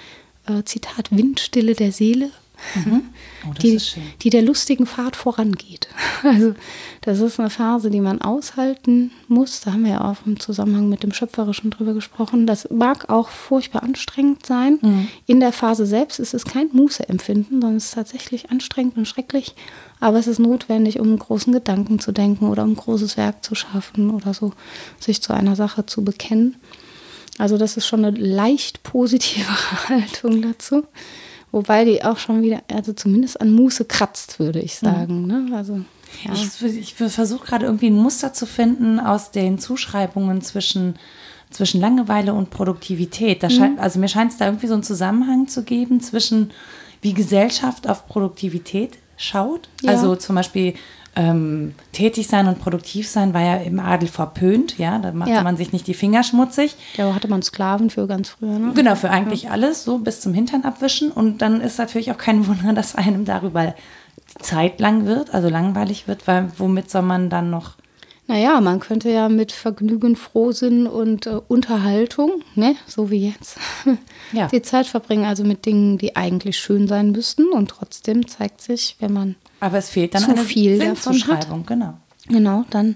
äh, 0.48 0.64
Zitat, 0.64 1.12
Windstille 1.12 1.74
der 1.76 1.92
Seele. 1.92 2.32
Mhm. 2.76 3.04
Oh, 3.46 3.52
die, 3.62 3.78
die 4.22 4.30
der 4.30 4.42
lustigen 4.42 4.86
Fahrt 4.86 5.18
vorangeht. 5.18 5.90
Also 6.24 6.56
das 7.02 7.20
ist 7.20 7.42
eine 7.42 7.50
Phase, 7.50 7.90
die 7.90 8.00
man 8.00 8.22
aushalten 8.22 9.12
muss. 9.28 9.60
Da 9.60 9.74
haben 9.74 9.84
wir 9.84 9.92
ja 9.92 10.10
auch 10.10 10.26
im 10.26 10.40
Zusammenhang 10.40 10.88
mit 10.88 11.04
dem 11.04 11.12
Schöpferischen 11.12 11.70
drüber 11.70 11.94
gesprochen. 11.94 12.48
Das 12.48 12.70
mag 12.72 13.10
auch 13.10 13.28
furchtbar 13.28 13.84
anstrengend 13.84 14.46
sein. 14.46 14.80
Mhm. 14.82 15.08
In 15.26 15.42
der 15.42 15.52
Phase 15.52 15.86
selbst 15.86 16.20
ist 16.20 16.34
es 16.34 16.46
kein 16.46 16.70
Mußeempfinden, 16.72 17.60
sondern 17.60 17.76
es 17.76 17.88
ist 17.88 17.96
tatsächlich 17.96 18.50
anstrengend 18.50 18.96
und 18.96 19.10
schrecklich. 19.10 19.56
Aber 20.00 20.18
es 20.18 20.28
ist 20.28 20.40
notwendig, 20.40 21.02
um 21.02 21.08
einen 21.08 21.20
großen 21.20 21.52
Gedanken 21.52 22.00
zu 22.00 22.14
denken 22.14 22.48
oder 22.48 22.64
um 22.64 22.72
ein 22.72 22.78
großes 22.78 23.18
Werk 23.18 23.44
zu 23.44 23.56
schaffen 23.56 24.12
oder 24.12 24.34
so, 24.34 24.54
sich 24.98 25.22
zu 25.22 25.34
einer 25.34 25.58
Sache 25.58 25.86
zu 25.86 26.06
bekennen. 26.06 26.56
Also 27.38 27.58
das 27.58 27.78
ist 27.78 27.88
schon 27.88 28.06
eine 28.06 28.18
leicht 28.18 28.84
positive 28.84 29.50
Haltung 29.90 30.42
dazu. 30.42 30.84
Wobei 31.52 31.86
die 31.86 32.04
auch 32.04 32.18
schon 32.18 32.42
wieder, 32.42 32.64
also 32.72 32.94
zumindest 32.94 33.40
an 33.40 33.52
Muße 33.52 33.86
kratzt, 33.86 34.40
würde 34.40 34.60
ich 34.60 34.82
mhm. 34.82 34.86
sagen. 34.86 35.22
Mhm. 35.22 35.28
Ne? 35.28 35.56
Also, 35.56 35.82
ja. 36.24 36.34
Ich, 36.34 36.64
ich 36.64 36.96
versuche 36.96 37.46
gerade 37.46 37.66
irgendwie 37.66 37.88
ein 37.88 37.96
Muster 37.96 38.34
zu 38.34 38.46
finden 38.46 39.00
aus 39.00 39.32
den 39.32 39.60
Zuschreibungen 39.60 40.42
zwischen, 40.42 40.96
zwischen 41.52 41.80
Langeweile 41.80 42.34
und 42.34 42.50
Produktivität. 42.50 43.44
Mhm. 43.44 43.78
also 43.78 44.00
mir 44.00 44.08
scheint 44.08 44.32
es 44.32 44.38
da 44.38 44.46
irgendwie 44.46 44.68
so 44.68 44.74
einen 44.74 44.84
Zusammenhang 44.84 45.48
zu 45.48 45.64
geben 45.64 46.02
zwischen, 46.02 46.52
wie 47.02 47.14
Gesellschaft 47.14 47.88
auf 47.88 48.08
Produktivität 48.08 48.98
schaut. 49.18 49.70
Ja. 49.82 49.92
Also 49.92 50.16
zum 50.16 50.36
Beispiel 50.36 50.74
ähm, 51.16 51.76
tätig 51.92 52.28
sein 52.28 52.48
und 52.48 52.60
produktiv 52.60 53.08
sein 53.08 53.34
war 53.34 53.42
ja 53.42 53.56
im 53.58 53.80
Adel 53.80 54.10
verpönt, 54.10 54.78
ja, 54.78 54.98
da 54.98 55.12
machte 55.12 55.34
ja. 55.34 55.44
man 55.44 55.58
sich 55.58 55.72
nicht 55.72 55.86
die 55.86 55.94
Finger 55.94 56.24
schmutzig. 56.24 56.76
Da 56.98 57.14
hatte 57.14 57.28
man 57.28 57.44
Sklaven 57.44 57.90
für 57.90 58.08
ganz 58.08 58.30
früher, 58.30 58.58
ne? 58.58 58.72
Genau, 58.74 58.96
für 58.96 59.12
eigentlich 59.12 59.44
ja. 59.44 59.52
alles, 59.52 59.84
so 59.84 60.00
bis 60.00 60.22
zum 60.22 60.34
Hintern 60.34 60.64
abwischen 60.64 61.12
und 61.12 61.42
dann 61.42 61.62
ist 61.62 61.78
natürlich 61.78 62.12
auch 62.12 62.18
kein 62.18 62.48
Wunder, 62.48 62.74
dass 62.74 62.96
einem 62.96 63.26
darüber 63.26 63.76
Zeit 64.40 64.80
lang 64.80 65.06
wird, 65.06 65.34
also 65.34 65.50
langweilig 65.50 66.08
wird, 66.08 66.28
weil 66.28 66.52
womit 66.58 66.90
soll 66.90 67.04
man 67.04 67.30
dann 67.30 67.50
noch 67.50 67.74
naja, 68.26 68.62
man 68.62 68.80
könnte 68.80 69.10
ja 69.10 69.28
mit 69.28 69.52
Vergnügen, 69.52 70.16
Frohsinn 70.16 70.88
und 70.88 71.28
äh, 71.28 71.42
Unterhaltung, 71.50 72.42
ne, 72.56 72.78
so 72.88 73.12
wie 73.12 73.28
jetzt, 73.28 73.58
ja. 74.32 74.48
die 74.52 74.62
Zeit 74.62 74.88
verbringen, 74.88 75.26
also 75.26 75.44
mit 75.44 75.66
Dingen, 75.66 75.98
die 75.98 76.16
eigentlich 76.16 76.58
schön 76.58 76.88
sein 76.88 77.12
müssten. 77.12 77.52
Und 77.52 77.70
trotzdem 77.70 78.26
zeigt 78.26 78.62
sich, 78.62 78.96
wenn 79.00 79.12
man 79.12 79.36
aber 79.64 79.78
es 79.78 79.90
fehlt 79.90 80.14
dann 80.14 80.24
zu 80.24 80.32
eine 80.32 80.42
viel 80.42 80.80
hat, 80.86 81.48
genau. 81.66 81.94
Genau, 82.28 82.64
dann 82.70 82.96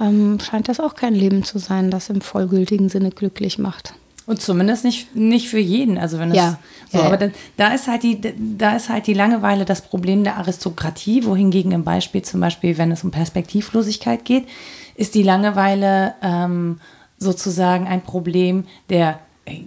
ähm, 0.00 0.38
scheint 0.40 0.68
das 0.68 0.80
auch 0.80 0.94
kein 0.94 1.14
Leben 1.14 1.42
zu 1.42 1.58
sein, 1.58 1.90
das 1.90 2.10
im 2.10 2.20
vollgültigen 2.20 2.88
Sinne 2.88 3.10
glücklich 3.10 3.58
macht. 3.58 3.94
Und 4.24 4.40
zumindest 4.40 4.84
nicht, 4.84 5.16
nicht 5.16 5.48
für 5.48 5.58
jeden. 5.58 5.98
Also 5.98 6.18
wenn 6.18 6.30
es 6.30 6.36
ja. 6.36 6.58
so, 6.90 6.98
ja, 6.98 7.04
aber 7.04 7.16
da, 7.16 7.28
da, 7.56 7.74
ist 7.74 7.88
halt 7.88 8.02
die, 8.02 8.20
da 8.56 8.76
ist 8.76 8.88
halt 8.88 9.06
die 9.06 9.14
Langeweile 9.14 9.64
das 9.64 9.82
Problem 9.82 10.22
der 10.22 10.36
Aristokratie, 10.36 11.24
wohingegen 11.24 11.72
im 11.72 11.82
Beispiel 11.82 12.22
zum 12.22 12.40
Beispiel, 12.40 12.78
wenn 12.78 12.92
es 12.92 13.04
um 13.04 13.10
Perspektivlosigkeit 13.10 14.24
geht, 14.24 14.46
ist 14.94 15.14
die 15.14 15.22
Langeweile 15.22 16.14
ähm, 16.22 16.78
sozusagen 17.18 17.86
ein 17.86 18.02
Problem 18.02 18.64
der 18.90 19.18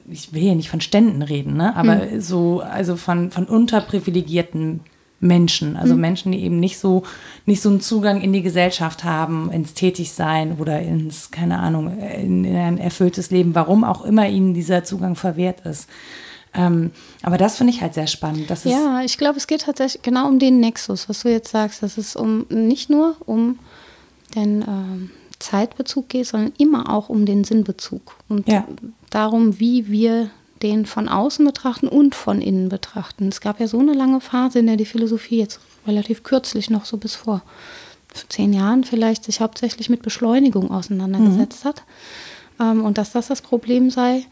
ich 0.09 0.31
will 0.31 0.41
hier 0.41 0.55
nicht 0.55 0.69
von 0.69 0.79
Ständen 0.79 1.21
reden, 1.21 1.57
ne? 1.57 1.75
aber 1.75 2.09
hm. 2.09 2.21
so, 2.21 2.61
also 2.61 2.95
von, 2.95 3.29
von 3.29 3.45
unterprivilegierten 3.45 4.79
Menschen, 5.19 5.77
also 5.77 5.95
mhm. 5.95 6.01
Menschen, 6.01 6.31
die 6.31 6.43
eben 6.43 6.59
nicht 6.59 6.77
so, 6.77 7.03
nicht 7.45 7.61
so 7.61 7.69
einen 7.69 7.81
Zugang 7.81 8.21
in 8.21 8.33
die 8.33 8.41
Gesellschaft 8.41 9.03
haben, 9.03 9.51
ins 9.51 9.73
Tätigsein 9.73 10.57
oder 10.59 10.81
ins, 10.81 11.31
keine 11.31 11.59
Ahnung, 11.59 11.97
in, 11.99 12.43
in 12.45 12.55
ein 12.55 12.77
erfülltes 12.77 13.31
Leben, 13.31 13.55
warum 13.55 13.83
auch 13.83 14.03
immer 14.03 14.27
ihnen 14.27 14.53
dieser 14.53 14.83
Zugang 14.83 15.15
verwehrt 15.15 15.65
ist. 15.65 15.89
Ähm, 16.53 16.91
aber 17.21 17.37
das 17.37 17.57
finde 17.57 17.73
ich 17.73 17.81
halt 17.81 17.93
sehr 17.93 18.07
spannend. 18.07 18.49
Das 18.49 18.63
ja, 18.63 19.01
ich 19.03 19.17
glaube, 19.17 19.37
es 19.37 19.47
geht 19.47 19.61
tatsächlich 19.61 20.01
genau 20.03 20.27
um 20.27 20.39
den 20.39 20.59
Nexus, 20.59 21.09
was 21.09 21.21
du 21.21 21.29
jetzt 21.29 21.51
sagst, 21.51 21.83
dass 21.83 21.97
es 21.97 22.15
um 22.15 22.45
nicht 22.49 22.89
nur 22.89 23.15
um 23.25 23.59
den 24.35 24.61
äh, 24.61 25.09
Zeitbezug 25.39 26.09
geht, 26.09 26.27
sondern 26.27 26.53
immer 26.57 26.93
auch 26.93 27.09
um 27.09 27.25
den 27.25 27.43
Sinnbezug 27.43 28.15
und 28.29 28.47
ja. 28.47 28.65
darum, 29.09 29.59
wie 29.59 29.89
wir 29.89 30.29
den 30.63 30.85
von 30.85 31.09
außen 31.09 31.45
betrachten 31.45 31.87
und 31.87 32.15
von 32.15 32.41
innen 32.41 32.69
betrachten. 32.69 33.27
Es 33.27 33.41
gab 33.41 33.59
ja 33.59 33.67
so 33.67 33.79
eine 33.79 33.93
lange 33.93 34.21
Phase, 34.21 34.59
in 34.59 34.67
der 34.67 34.77
die 34.77 34.85
Philosophie 34.85 35.37
jetzt 35.37 35.59
relativ 35.85 36.23
kürzlich 36.23 36.69
noch 36.69 36.85
so 36.85 36.97
bis 36.97 37.15
vor 37.15 37.41
zehn 38.29 38.53
Jahren 38.53 38.83
vielleicht 38.83 39.25
sich 39.25 39.41
hauptsächlich 39.41 39.89
mit 39.89 40.01
Beschleunigung 40.01 40.71
auseinandergesetzt 40.71 41.63
mhm. 41.63 41.67
hat. 41.67 41.83
Ähm, 42.59 42.83
und 42.83 42.97
dass 42.97 43.11
das 43.11 43.27
das 43.27 43.41
Problem 43.41 43.89
sei, 43.89 44.25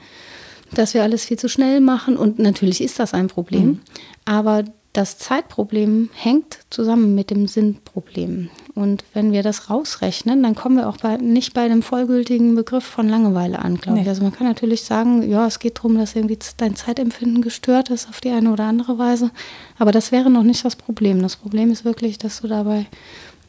dass 0.73 0.93
wir 0.93 1.03
alles 1.03 1.25
viel 1.25 1.37
zu 1.37 1.49
schnell 1.49 1.81
machen. 1.81 2.17
Und 2.17 2.39
natürlich 2.39 2.81
ist 2.81 2.99
das 2.99 3.13
ein 3.13 3.27
Problem. 3.27 3.65
Mhm. 3.65 3.79
Aber 4.25 4.63
das 4.93 5.17
Zeitproblem 5.17 6.11
hängt 6.13 6.59
zusammen 6.69 7.15
mit 7.15 7.31
dem 7.31 7.47
Sinnproblem. 7.47 8.49
Und 8.75 9.03
wenn 9.13 9.31
wir 9.31 9.41
das 9.41 9.71
rausrechnen, 9.71 10.43
dann 10.43 10.55
kommen 10.55 10.77
wir 10.77 10.87
auch 10.87 10.97
bei, 10.97 11.17
nicht 11.17 11.55
bei 11.55 11.67
dem 11.67 11.81
vollgültigen 11.81 12.53
Begriff 12.53 12.83
von 12.83 13.09
Langeweile 13.09 13.59
an, 13.59 13.77
glaube 13.77 13.97
nee. 13.97 14.03
ich. 14.03 14.09
Also 14.09 14.21
man 14.21 14.33
kann 14.33 14.47
natürlich 14.47 14.83
sagen, 14.83 15.27
ja, 15.27 15.47
es 15.47 15.57
geht 15.57 15.77
darum, 15.77 15.97
dass 15.97 16.15
irgendwie 16.15 16.37
dein 16.57 16.75
Zeitempfinden 16.75 17.41
gestört 17.41 17.89
ist 17.89 18.07
auf 18.07 18.21
die 18.21 18.29
eine 18.29 18.51
oder 18.51 18.65
andere 18.65 18.99
Weise. 18.99 19.31
Aber 19.79 19.91
das 19.91 20.11
wäre 20.11 20.29
noch 20.29 20.43
nicht 20.43 20.63
das 20.63 20.75
Problem. 20.75 21.23
Das 21.23 21.37
Problem 21.37 21.71
ist 21.71 21.85
wirklich, 21.85 22.19
dass 22.19 22.41
du 22.41 22.47
dabei 22.47 22.85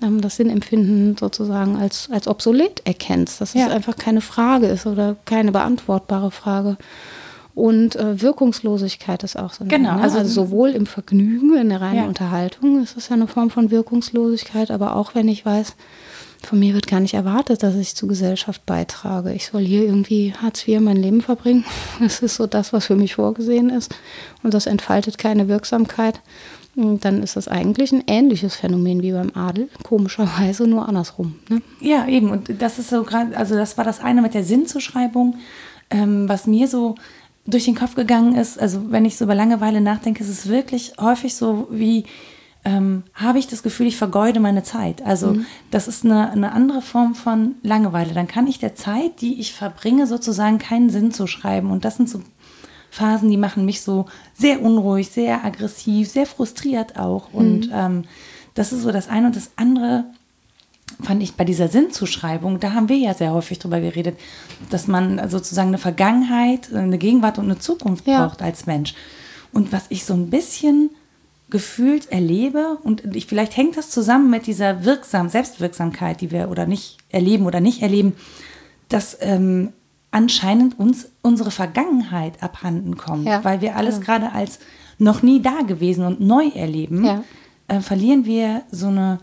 ähm, 0.02 0.22
das 0.22 0.36
Sinnempfinden 0.36 1.16
sozusagen 1.18 1.76
als, 1.76 2.08
als 2.10 2.26
obsolet 2.26 2.80
erkennst, 2.86 3.42
dass 3.42 3.52
ja. 3.52 3.66
es 3.66 3.72
einfach 3.72 3.96
keine 3.96 4.22
Frage 4.22 4.66
ist 4.66 4.86
oder 4.86 5.16
keine 5.26 5.52
beantwortbare 5.52 6.30
Frage. 6.30 6.78
Und 7.54 7.94
äh, 7.94 8.20
Wirkungslosigkeit 8.20 9.22
ist 9.22 9.36
auch 9.38 9.52
so. 9.52 9.62
Eine, 9.62 9.70
genau. 9.70 9.94
Ne? 9.94 10.02
Also, 10.02 10.18
also, 10.18 10.30
sowohl 10.30 10.70
im 10.70 10.86
Vergnügen, 10.86 11.56
in 11.56 11.68
der 11.68 11.80
reinen 11.80 11.98
ja. 11.98 12.06
Unterhaltung 12.06 12.82
ist 12.82 12.96
es 12.96 13.08
ja 13.08 13.14
eine 13.14 13.28
Form 13.28 13.50
von 13.50 13.70
Wirkungslosigkeit, 13.70 14.70
aber 14.70 14.96
auch 14.96 15.14
wenn 15.14 15.28
ich 15.28 15.46
weiß, 15.46 15.76
von 16.44 16.58
mir 16.58 16.74
wird 16.74 16.86
gar 16.86 17.00
nicht 17.00 17.14
erwartet, 17.14 17.62
dass 17.62 17.74
ich 17.76 17.94
zur 17.94 18.08
Gesellschaft 18.08 18.66
beitrage. 18.66 19.32
Ich 19.32 19.46
soll 19.46 19.62
hier 19.62 19.82
irgendwie 19.82 20.34
Hartz 20.34 20.66
IV 20.66 20.80
mein 20.80 20.96
Leben 20.96 21.22
verbringen. 21.22 21.64
Das 22.00 22.20
ist 22.20 22.36
so 22.36 22.46
das, 22.46 22.72
was 22.72 22.86
für 22.86 22.96
mich 22.96 23.14
vorgesehen 23.14 23.70
ist. 23.70 23.94
Und 24.42 24.52
das 24.52 24.66
entfaltet 24.66 25.16
keine 25.16 25.48
Wirksamkeit. 25.48 26.20
Und 26.76 27.04
dann 27.04 27.22
ist 27.22 27.36
das 27.36 27.46
eigentlich 27.46 27.92
ein 27.92 28.02
ähnliches 28.08 28.56
Phänomen 28.56 29.00
wie 29.02 29.12
beim 29.12 29.30
Adel, 29.34 29.68
komischerweise 29.84 30.66
nur 30.66 30.88
andersrum. 30.88 31.36
Ne? 31.48 31.62
Ja, 31.80 32.06
eben. 32.08 32.30
Und 32.30 32.60
das 32.60 32.78
ist 32.78 32.90
so 32.90 33.04
gerade, 33.04 33.36
also 33.36 33.54
das 33.54 33.78
war 33.78 33.84
das 33.84 34.00
eine 34.00 34.22
mit 34.22 34.34
der 34.34 34.42
Sinnzuschreibung, 34.42 35.36
ähm, 35.90 36.28
was 36.28 36.46
mir 36.46 36.66
so 36.66 36.96
durch 37.46 37.64
den 37.64 37.74
Kopf 37.74 37.94
gegangen 37.94 38.36
ist, 38.36 38.58
also 38.58 38.90
wenn 38.90 39.04
ich 39.04 39.16
so 39.16 39.24
über 39.24 39.34
Langeweile 39.34 39.80
nachdenke, 39.80 40.22
ist 40.22 40.30
es 40.30 40.48
wirklich 40.48 40.94
häufig 40.98 41.34
so 41.34 41.68
wie, 41.70 42.04
ähm, 42.64 43.02
habe 43.12 43.38
ich 43.38 43.46
das 43.46 43.62
Gefühl, 43.62 43.86
ich 43.86 43.96
vergeude 43.96 44.40
meine 44.40 44.62
Zeit. 44.62 45.02
Also 45.04 45.34
mhm. 45.34 45.46
das 45.70 45.86
ist 45.86 46.04
eine, 46.04 46.30
eine 46.30 46.52
andere 46.52 46.80
Form 46.80 47.14
von 47.14 47.56
Langeweile. 47.62 48.14
Dann 48.14 48.28
kann 48.28 48.46
ich 48.46 48.58
der 48.58 48.74
Zeit, 48.74 49.20
die 49.20 49.40
ich 49.40 49.52
verbringe, 49.52 50.06
sozusagen 50.06 50.58
keinen 50.58 50.88
Sinn 50.88 51.12
zu 51.12 51.26
schreiben. 51.26 51.70
Und 51.70 51.84
das 51.84 51.96
sind 51.96 52.08
so 52.08 52.22
Phasen, 52.90 53.28
die 53.28 53.36
machen 53.36 53.66
mich 53.66 53.82
so 53.82 54.06
sehr 54.32 54.62
unruhig, 54.62 55.10
sehr 55.10 55.44
aggressiv, 55.44 56.08
sehr 56.08 56.26
frustriert 56.26 56.98
auch. 56.98 57.30
Mhm. 57.32 57.38
Und 57.38 57.70
ähm, 57.72 58.04
das 58.54 58.72
ist 58.72 58.82
so 58.82 58.92
das 58.92 59.08
eine. 59.08 59.26
Und 59.26 59.36
das 59.36 59.50
andere 59.56 60.04
fand 61.02 61.22
ich 61.22 61.34
bei 61.34 61.44
dieser 61.44 61.68
Sinnzuschreibung, 61.68 62.60
da 62.60 62.72
haben 62.72 62.88
wir 62.88 62.96
ja 62.96 63.14
sehr 63.14 63.32
häufig 63.32 63.58
drüber 63.58 63.80
geredet, 63.80 64.18
dass 64.70 64.86
man 64.86 65.28
sozusagen 65.28 65.68
eine 65.68 65.78
Vergangenheit, 65.78 66.72
eine 66.72 66.98
Gegenwart 66.98 67.38
und 67.38 67.44
eine 67.44 67.58
Zukunft 67.58 68.06
ja. 68.06 68.24
braucht 68.24 68.42
als 68.42 68.66
Mensch. 68.66 68.94
Und 69.52 69.72
was 69.72 69.86
ich 69.88 70.04
so 70.04 70.14
ein 70.14 70.30
bisschen 70.30 70.90
gefühlt 71.50 72.10
erlebe, 72.10 72.78
und 72.82 73.14
ich, 73.14 73.26
vielleicht 73.26 73.56
hängt 73.56 73.76
das 73.76 73.90
zusammen 73.90 74.30
mit 74.30 74.46
dieser 74.46 74.84
wirksam, 74.84 75.28
Selbstwirksamkeit, 75.28 76.20
die 76.20 76.30
wir 76.30 76.50
oder 76.50 76.66
nicht 76.66 76.98
erleben 77.10 77.46
oder 77.46 77.60
nicht 77.60 77.82
erleben, 77.82 78.14
dass 78.88 79.16
ähm, 79.20 79.72
anscheinend 80.10 80.78
uns 80.78 81.08
unsere 81.22 81.50
Vergangenheit 81.50 82.42
abhanden 82.42 82.96
kommt, 82.96 83.26
ja. 83.26 83.44
weil 83.44 83.60
wir 83.60 83.76
alles 83.76 83.96
ja. 83.96 84.02
gerade 84.02 84.32
als 84.32 84.58
noch 84.98 85.22
nie 85.22 85.42
da 85.42 85.62
gewesen 85.62 86.04
und 86.04 86.20
neu 86.20 86.48
erleben, 86.54 87.24
äh, 87.68 87.80
verlieren 87.80 88.24
wir 88.24 88.62
so 88.70 88.88
eine 88.88 89.18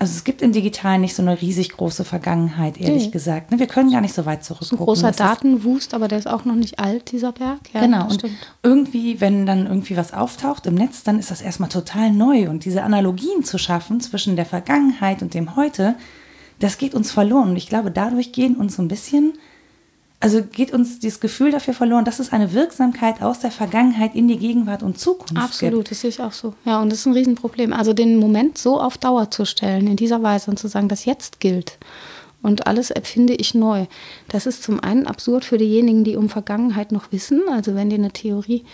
also 0.00 0.14
es 0.14 0.24
gibt 0.24 0.40
im 0.40 0.52
Digitalen 0.52 1.02
nicht 1.02 1.14
so 1.14 1.20
eine 1.20 1.42
riesig 1.42 1.72
große 1.72 2.06
Vergangenheit, 2.06 2.80
ehrlich 2.80 3.04
nee. 3.04 3.10
gesagt. 3.10 3.50
Ne, 3.50 3.58
wir 3.58 3.66
können 3.66 3.92
gar 3.92 4.00
nicht 4.00 4.14
so 4.14 4.24
weit 4.24 4.42
zurückgucken. 4.42 4.78
Ein 4.78 4.84
großer 4.86 5.12
Datenwust, 5.12 5.92
aber 5.92 6.08
der 6.08 6.18
ist 6.18 6.26
auch 6.26 6.46
noch 6.46 6.54
nicht 6.54 6.78
alt, 6.78 7.12
dieser 7.12 7.32
Berg. 7.32 7.58
Ja, 7.74 7.82
genau. 7.82 8.08
Und 8.08 8.24
irgendwie, 8.62 9.20
wenn 9.20 9.44
dann 9.44 9.66
irgendwie 9.66 9.98
was 9.98 10.14
auftaucht 10.14 10.64
im 10.64 10.74
Netz, 10.74 11.02
dann 11.02 11.18
ist 11.18 11.30
das 11.30 11.42
erstmal 11.42 11.68
total 11.68 12.10
neu. 12.12 12.48
Und 12.48 12.64
diese 12.64 12.82
Analogien 12.82 13.44
zu 13.44 13.58
schaffen 13.58 14.00
zwischen 14.00 14.36
der 14.36 14.46
Vergangenheit 14.46 15.20
und 15.20 15.34
dem 15.34 15.54
Heute, 15.54 15.96
das 16.60 16.78
geht 16.78 16.94
uns 16.94 17.12
verloren. 17.12 17.50
Und 17.50 17.56
ich 17.56 17.68
glaube, 17.68 17.90
dadurch 17.90 18.32
gehen 18.32 18.56
uns 18.56 18.76
so 18.76 18.82
ein 18.82 18.88
bisschen 18.88 19.34
also 20.20 20.42
geht 20.42 20.72
uns 20.72 20.98
dieses 20.98 21.18
Gefühl 21.20 21.50
dafür 21.50 21.72
verloren, 21.72 22.04
dass 22.04 22.18
es 22.18 22.30
eine 22.32 22.52
Wirksamkeit 22.52 23.22
aus 23.22 23.40
der 23.40 23.50
Vergangenheit 23.50 24.14
in 24.14 24.28
die 24.28 24.36
Gegenwart 24.36 24.82
und 24.82 24.98
Zukunft 24.98 25.36
Absolut, 25.36 25.76
gibt. 25.76 25.90
das 25.90 26.00
sehe 26.02 26.10
ich 26.10 26.20
auch 26.20 26.32
so. 26.32 26.54
Ja, 26.66 26.80
und 26.82 26.92
das 26.92 27.00
ist 27.00 27.06
ein 27.06 27.14
Riesenproblem. 27.14 27.72
Also 27.72 27.94
den 27.94 28.18
Moment 28.18 28.58
so 28.58 28.80
auf 28.80 28.98
Dauer 28.98 29.30
zu 29.30 29.46
stellen, 29.46 29.86
in 29.86 29.96
dieser 29.96 30.22
Weise 30.22 30.50
und 30.50 30.58
zu 30.58 30.68
sagen, 30.68 30.88
das 30.88 31.06
jetzt 31.06 31.40
gilt 31.40 31.78
und 32.42 32.66
alles 32.66 32.90
erfinde 32.90 33.34
ich 33.34 33.54
neu. 33.54 33.86
Das 34.28 34.46
ist 34.46 34.62
zum 34.62 34.80
einen 34.80 35.06
absurd 35.06 35.44
für 35.44 35.58
diejenigen, 35.58 36.04
die 36.04 36.16
um 36.16 36.28
Vergangenheit 36.28 36.92
noch 36.92 37.12
wissen. 37.12 37.42
Also 37.50 37.74
wenn 37.74 37.90
die 37.90 37.96
eine 37.96 38.12
Theorie 38.12 38.64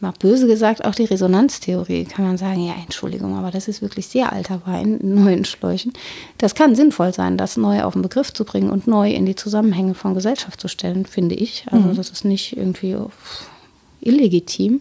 mal 0.00 0.12
böse 0.18 0.46
gesagt, 0.46 0.84
auch 0.84 0.94
die 0.94 1.04
Resonanztheorie, 1.04 2.04
kann 2.04 2.24
man 2.24 2.38
sagen, 2.38 2.64
ja, 2.64 2.74
Entschuldigung, 2.82 3.36
aber 3.36 3.50
das 3.50 3.68
ist 3.68 3.82
wirklich 3.82 4.06
sehr 4.06 4.32
alter 4.32 4.62
Wein 4.64 4.98
in 4.98 5.22
neuen 5.24 5.44
Schläuchen. 5.44 5.92
Das 6.38 6.54
kann 6.54 6.74
sinnvoll 6.74 7.12
sein, 7.12 7.36
das 7.36 7.56
neu 7.56 7.82
auf 7.82 7.92
den 7.92 8.02
Begriff 8.02 8.32
zu 8.32 8.44
bringen 8.44 8.70
und 8.70 8.86
neu 8.86 9.10
in 9.10 9.26
die 9.26 9.36
Zusammenhänge 9.36 9.94
von 9.94 10.14
Gesellschaft 10.14 10.60
zu 10.60 10.68
stellen, 10.68 11.06
finde 11.06 11.34
ich. 11.34 11.66
Also 11.70 11.88
mhm. 11.88 11.96
das 11.96 12.10
ist 12.10 12.24
nicht 12.24 12.56
irgendwie 12.56 12.96
illegitim. 14.00 14.80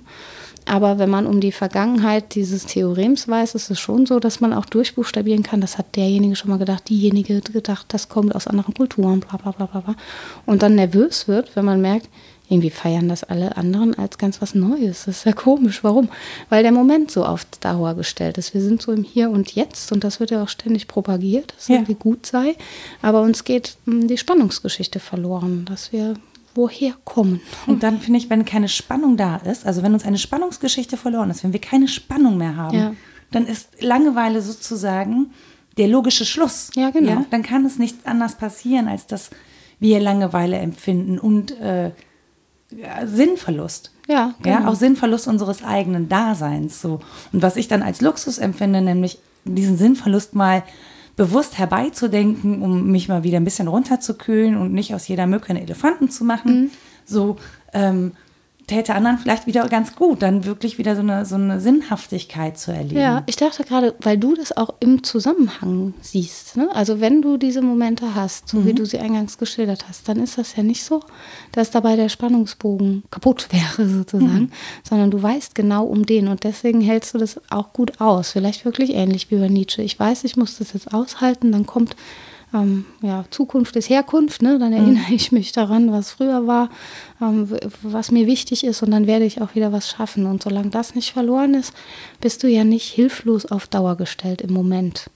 Aber 0.66 1.00
wenn 1.00 1.10
man 1.10 1.26
um 1.26 1.40
die 1.40 1.52
Vergangenheit 1.52 2.36
dieses 2.36 2.68
Theorems 2.68 3.28
weiß, 3.28 3.56
ist 3.56 3.72
es 3.72 3.80
schon 3.80 4.06
so, 4.06 4.20
dass 4.20 4.40
man 4.40 4.54
auch 4.54 4.66
durchbuchstabieren 4.66 5.42
kann. 5.42 5.62
Das 5.62 5.80
hat 5.80 5.96
derjenige 5.96 6.36
schon 6.36 6.52
mal 6.52 6.60
gedacht, 6.60 6.90
diejenige 6.90 7.42
gedacht, 7.42 7.88
das 7.90 8.08
kommt 8.08 8.36
aus 8.36 8.46
anderen 8.46 8.76
Kulturen, 8.76 9.20
bla 9.20 9.38
bla 9.38 9.52
bla 9.52 9.66
bla. 9.66 9.80
bla. 9.82 9.96
Und 10.46 10.62
dann 10.62 10.76
nervös 10.76 11.28
wird, 11.28 11.56
wenn 11.56 11.66
man 11.66 11.82
merkt, 11.82 12.08
irgendwie 12.50 12.72
feiern 12.72 13.08
das 13.08 13.24
alle 13.24 13.58
anderen 13.58 13.94
als 13.94 14.18
ganz 14.18 14.42
was 14.42 14.56
Neues. 14.56 15.06
Das 15.06 15.18
ist 15.18 15.26
ja 15.26 15.34
komisch. 15.34 15.84
Warum? 15.84 16.10
Weil 16.50 16.64
der 16.64 16.72
Moment 16.72 17.12
so 17.12 17.24
auf 17.24 17.46
Dauer 17.62 17.94
gestellt 17.94 18.40
ist. 18.40 18.56
Wir 18.56 18.62
sind 18.62 18.82
so 18.82 18.92
im 18.92 19.04
Hier 19.04 19.30
und 19.30 19.54
Jetzt 19.54 19.92
und 19.92 20.04
das 20.04 20.20
wird 20.20 20.32
ja 20.32 20.42
auch 20.44 20.50
ständig 20.50 20.88
propagiert, 20.88 21.52
dass 21.52 21.64
es 21.64 21.68
ja. 21.68 21.76
irgendwie 21.76 21.94
gut 21.94 22.26
sei. 22.26 22.56
Aber 23.04 23.22
uns 23.22 23.44
geht 23.44 23.78
hm, 23.86 24.08
die 24.08 24.18
Spannungsgeschichte 24.18 25.00
verloren, 25.00 25.66
dass 25.66 25.94
wir 25.94 26.16
woher 26.56 26.94
kommen. 27.06 27.40
Und 27.68 27.84
dann 27.84 28.00
finde 28.00 28.20
ich, 28.20 28.32
wenn 28.32 28.44
keine 28.46 28.68
Spannung 28.68 29.16
da 29.16 29.38
ist, 29.38 29.68
also 29.68 29.84
wenn 29.84 29.94
uns 29.94 30.04
eine 30.04 30.18
Spannungsgeschichte 30.18 30.98
verloren 30.98 31.30
ist, 31.30 31.44
wenn 31.44 31.54
wir 31.54 31.62
keine 31.62 31.88
Spannung 31.88 32.38
mehr 32.38 32.56
haben, 32.56 32.78
ja. 32.78 32.96
dann 33.32 33.46
ist 33.46 33.82
Langeweile 33.82 34.42
sozusagen 34.42 35.28
der 35.78 35.88
logische 35.88 36.26
Schluss. 36.26 36.72
Ja, 36.76 36.90
genau. 36.90 37.12
Ja? 37.12 37.26
Dann 37.30 37.44
kann 37.44 37.64
es 37.66 37.78
nicht 37.78 37.96
anders 38.06 38.36
passieren, 38.36 38.88
als 38.88 39.06
dass 39.06 39.30
wir 39.80 40.00
Langeweile 40.00 40.58
empfinden 40.58 41.20
und 41.20 41.52
äh, 41.60 41.92
ja, 42.72 43.06
Sinnverlust. 43.06 43.92
Ja, 44.08 44.34
genau. 44.42 44.60
ja, 44.60 44.68
auch 44.68 44.76
Sinnverlust 44.76 45.28
unseres 45.28 45.64
eigenen 45.64 46.10
Daseins. 46.10 46.82
So. 46.82 47.00
Und 47.32 47.42
was 47.42 47.58
ich 47.58 47.68
dann 47.68 47.84
als 47.84 48.02
Luxus 48.02 48.38
empfinde, 48.38 48.82
nämlich 48.82 49.20
diesen 49.46 49.78
Sinnverlust 49.78 50.36
mal 50.36 50.64
bewusst 51.16 51.58
herbeizudenken, 51.58 52.62
um 52.62 52.92
mich 52.92 53.10
mal 53.10 53.24
wieder 53.24 53.38
ein 53.38 53.44
bisschen 53.44 53.68
runterzukühlen 53.68 54.56
und 54.58 54.74
nicht 54.74 54.96
aus 54.96 55.08
jeder 55.08 55.28
Mücke 55.28 55.50
einen 55.50 55.64
Elefanten 55.64 56.10
zu 56.10 56.24
machen. 56.24 56.62
Mhm. 56.62 56.72
So, 57.06 57.38
ähm, 57.74 58.14
täte 58.70 58.96
anderen 58.96 59.18
vielleicht 59.18 59.48
wieder 59.48 59.68
ganz 59.68 59.96
gut, 59.96 60.22
dann 60.22 60.46
wirklich 60.46 60.78
wieder 60.78 60.96
so 60.96 61.02
eine, 61.02 61.26
so 61.26 61.36
eine 61.36 61.60
Sinnhaftigkeit 61.60 62.58
zu 62.58 62.72
erleben. 62.72 63.00
Ja, 63.00 63.24
ich 63.26 63.36
dachte 63.36 63.64
gerade, 63.64 63.96
weil 64.02 64.18
du 64.18 64.36
das 64.36 64.56
auch 64.56 64.76
im 64.80 65.04
Zusammenhang 65.04 65.94
siehst. 66.02 66.56
Ne? 66.56 66.70
Also 66.74 67.02
wenn 67.02 67.22
du 67.22 67.38
diese 67.38 67.62
Momente 67.62 68.16
hast, 68.16 68.48
so 68.48 68.58
mhm. 68.58 68.66
wie 68.66 68.74
du 68.74 68.86
sie 68.86 69.00
eingangs 69.00 69.38
geschildert 69.38 69.86
hast, 69.88 70.08
dann 70.08 70.22
ist 70.22 70.38
das 70.38 70.56
ja 70.56 70.64
nicht 70.64 70.84
so, 70.84 71.02
dass 71.52 71.72
dabei 71.72 71.96
der 71.96 72.10
Spannungsbogen 72.10 73.04
kaputt 73.12 73.50
wäre 73.52 73.90
sozusagen, 73.90 74.44
mhm. 74.44 74.52
sondern 74.88 75.12
du 75.12 75.22
weißt 75.22 75.56
genau 75.56 75.86
um 75.86 76.06
den 76.06 76.28
und 76.28 76.44
deswegen 76.44 76.82
hältst 76.82 77.14
du 77.14 77.18
das 77.18 77.42
auch 77.50 77.74
gut 77.74 78.00
aus. 78.00 78.32
Vielleicht 78.32 78.66
wirklich 78.66 78.94
ähnlich 78.94 79.32
wie 79.32 79.38
bei 79.38 79.50
Nietzsche. 79.50 79.82
Ich 79.82 80.00
weiß, 80.00 80.24
ich 80.24 80.38
muss 80.38 80.58
das 80.58 80.74
jetzt 80.74 80.94
aushalten, 80.94 81.52
dann 81.52 81.66
kommt 81.66 81.96
ähm, 82.54 82.86
ja, 83.02 83.26
Zukunft 83.30 83.76
ist 83.76 83.90
Herkunft, 83.90 84.42
ne? 84.42 84.58
dann 84.58 84.74
erinnere 84.74 85.10
mhm. 85.10 85.16
ich 85.16 85.32
mich 85.32 85.52
daran, 85.52 85.92
was 85.92 86.12
früher 86.12 86.48
war, 86.48 86.70
ähm, 87.22 87.48
was 87.84 88.12
mir 88.12 88.26
wichtig 88.26 88.64
ist 88.64 88.82
und 88.82 88.92
dann 88.92 89.06
werde 89.06 89.26
ich 89.26 89.42
auch 89.42 89.54
wieder 89.54 89.72
was 89.72 89.90
schaffen. 89.90 90.26
Und 90.26 90.42
solange 90.42 90.70
das 90.70 90.96
nicht 90.96 91.14
verloren 91.14 91.54
ist, 91.54 91.74
bist 92.22 92.42
du 92.42 92.48
ja 92.48 92.64
nicht 92.64 92.88
hilflos 92.88 93.46
auf 93.46 93.68
Dauer 93.68 93.98
gestellt 93.98 94.42
im 94.42 94.54
Moment. 94.54 95.10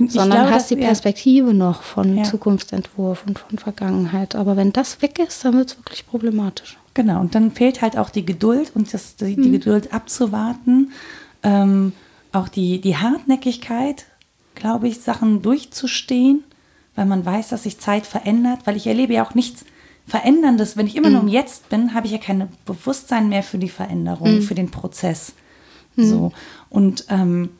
Ich 0.00 0.12
sondern 0.12 0.40
glaube, 0.40 0.54
hast 0.54 0.70
die 0.70 0.76
Perspektive 0.76 1.48
ja. 1.48 1.52
noch 1.52 1.82
von 1.82 2.16
ja. 2.16 2.24
Zukunftsentwurf 2.24 3.24
und 3.26 3.38
von 3.38 3.58
Vergangenheit. 3.58 4.34
Aber 4.34 4.56
wenn 4.56 4.72
das 4.72 5.02
weg 5.02 5.20
ist, 5.20 5.44
dann 5.44 5.54
wird 5.54 5.70
es 5.70 5.78
wirklich 5.78 6.06
problematisch. 6.06 6.78
Genau, 6.94 7.20
und 7.20 7.34
dann 7.36 7.52
fehlt 7.52 7.80
halt 7.80 7.96
auch 7.96 8.10
die 8.10 8.26
Geduld 8.26 8.72
und 8.74 8.92
das, 8.92 9.16
die, 9.16 9.36
die 9.36 9.48
mhm. 9.48 9.52
Geduld 9.52 9.94
abzuwarten, 9.94 10.92
ähm, 11.44 11.92
auch 12.32 12.48
die, 12.48 12.80
die 12.80 12.96
Hartnäckigkeit, 12.96 14.06
glaube 14.56 14.88
ich, 14.88 15.00
Sachen 15.00 15.42
durchzustehen 15.42 16.42
weil 16.94 17.06
man 17.06 17.24
weiß, 17.24 17.48
dass 17.48 17.62
sich 17.64 17.78
Zeit 17.78 18.06
verändert, 18.06 18.60
weil 18.64 18.76
ich 18.76 18.86
erlebe 18.86 19.14
ja 19.14 19.24
auch 19.26 19.34
nichts 19.34 19.64
Veränderndes. 20.06 20.76
Wenn 20.76 20.86
ich 20.86 20.96
immer 20.96 21.08
mhm. 21.08 21.14
nur 21.14 21.22
im 21.22 21.28
Jetzt 21.28 21.68
bin, 21.68 21.94
habe 21.94 22.06
ich 22.06 22.12
ja 22.12 22.18
kein 22.18 22.48
Bewusstsein 22.64 23.28
mehr 23.28 23.42
für 23.42 23.58
die 23.58 23.68
Veränderung, 23.68 24.36
mhm. 24.36 24.42
für 24.42 24.54
den 24.54 24.70
Prozess. 24.70 25.34
Mhm. 25.96 26.04
So. 26.04 26.32
Und 26.68 27.06
ähm, 27.08 27.50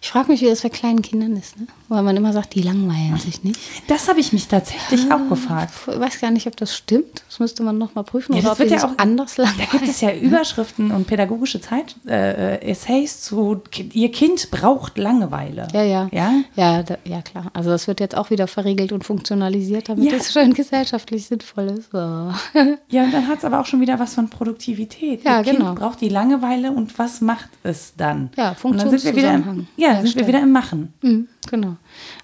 ich 0.00 0.08
frage 0.08 0.30
mich, 0.30 0.40
wie 0.40 0.46
das 0.46 0.62
bei 0.62 0.68
kleinen 0.68 1.02
Kindern 1.02 1.36
ist, 1.36 1.58
ne? 1.58 1.66
weil 1.88 2.02
man 2.02 2.16
immer 2.16 2.32
sagt, 2.32 2.54
die 2.54 2.62
langweilen 2.62 3.16
sich 3.18 3.44
nicht. 3.44 3.60
Das 3.88 4.08
habe 4.08 4.20
ich 4.20 4.32
mich 4.32 4.48
tatsächlich 4.48 5.10
ah, 5.10 5.16
auch 5.16 5.28
gefragt. 5.28 5.72
Ich 5.86 6.00
weiß 6.00 6.20
gar 6.20 6.30
nicht, 6.30 6.46
ob 6.46 6.56
das 6.56 6.74
stimmt. 6.74 7.22
Das 7.28 7.38
müsste 7.38 7.62
man 7.62 7.78
noch 7.78 7.94
mal 7.94 8.02
prüfen. 8.02 8.34
Ja, 8.34 8.42
das 8.42 8.58
wird 8.58 8.70
ja 8.70 8.84
auch 8.84 8.98
anders 8.98 9.36
langweilen. 9.36 9.68
Da 9.70 9.78
gibt 9.78 9.88
es 9.88 10.00
ja 10.00 10.12
Überschriften 10.20 10.90
und 10.90 11.06
pädagogische 11.06 11.60
Zeit, 11.60 11.96
äh, 12.06 12.60
Essays 12.60 13.20
zu, 13.22 13.62
ihr 13.92 14.10
Kind 14.10 14.50
braucht 14.50 14.98
Langeweile. 14.98 15.68
Ja, 15.72 15.82
ja. 15.82 16.08
Ja, 16.12 16.32
ja, 16.56 16.82
da, 16.82 16.98
ja, 17.04 17.22
klar. 17.22 17.50
Also 17.52 17.70
das 17.70 17.86
wird 17.86 18.00
jetzt 18.00 18.16
auch 18.16 18.30
wieder 18.30 18.46
verriegelt 18.46 18.92
und 18.92 19.04
funktionalisiert, 19.04 19.88
damit 19.88 20.10
ja. 20.10 20.16
es 20.16 20.32
schön 20.32 20.54
gesellschaftlich 20.54 21.26
sinnvoll 21.26 21.66
ist. 21.78 21.90
So. 21.92 21.98
Ja, 22.88 23.04
und 23.04 23.12
dann 23.12 23.26
hat 23.26 23.38
es 23.38 23.44
aber 23.44 23.60
auch 23.60 23.66
schon 23.66 23.80
wieder 23.80 23.98
was 23.98 24.14
von 24.14 24.28
Produktivität. 24.28 25.24
Ja, 25.24 25.38
ihr 25.38 25.52
genau. 25.52 25.66
Kind 25.66 25.78
braucht 25.80 26.00
die 26.00 26.08
Langeweile 26.08 26.70
und 26.70 26.98
was 26.98 27.20
macht 27.20 27.48
es 27.62 27.94
dann? 27.96 28.30
Ja, 28.36 28.54
Funktionszusammenhang. 28.54 29.65
Ja, 29.76 30.00
sind 30.00 30.16
wir 30.16 30.26
wieder 30.26 30.42
im 30.42 30.52
Machen. 30.52 30.92
Mhm, 31.02 31.28
genau. 31.50 31.76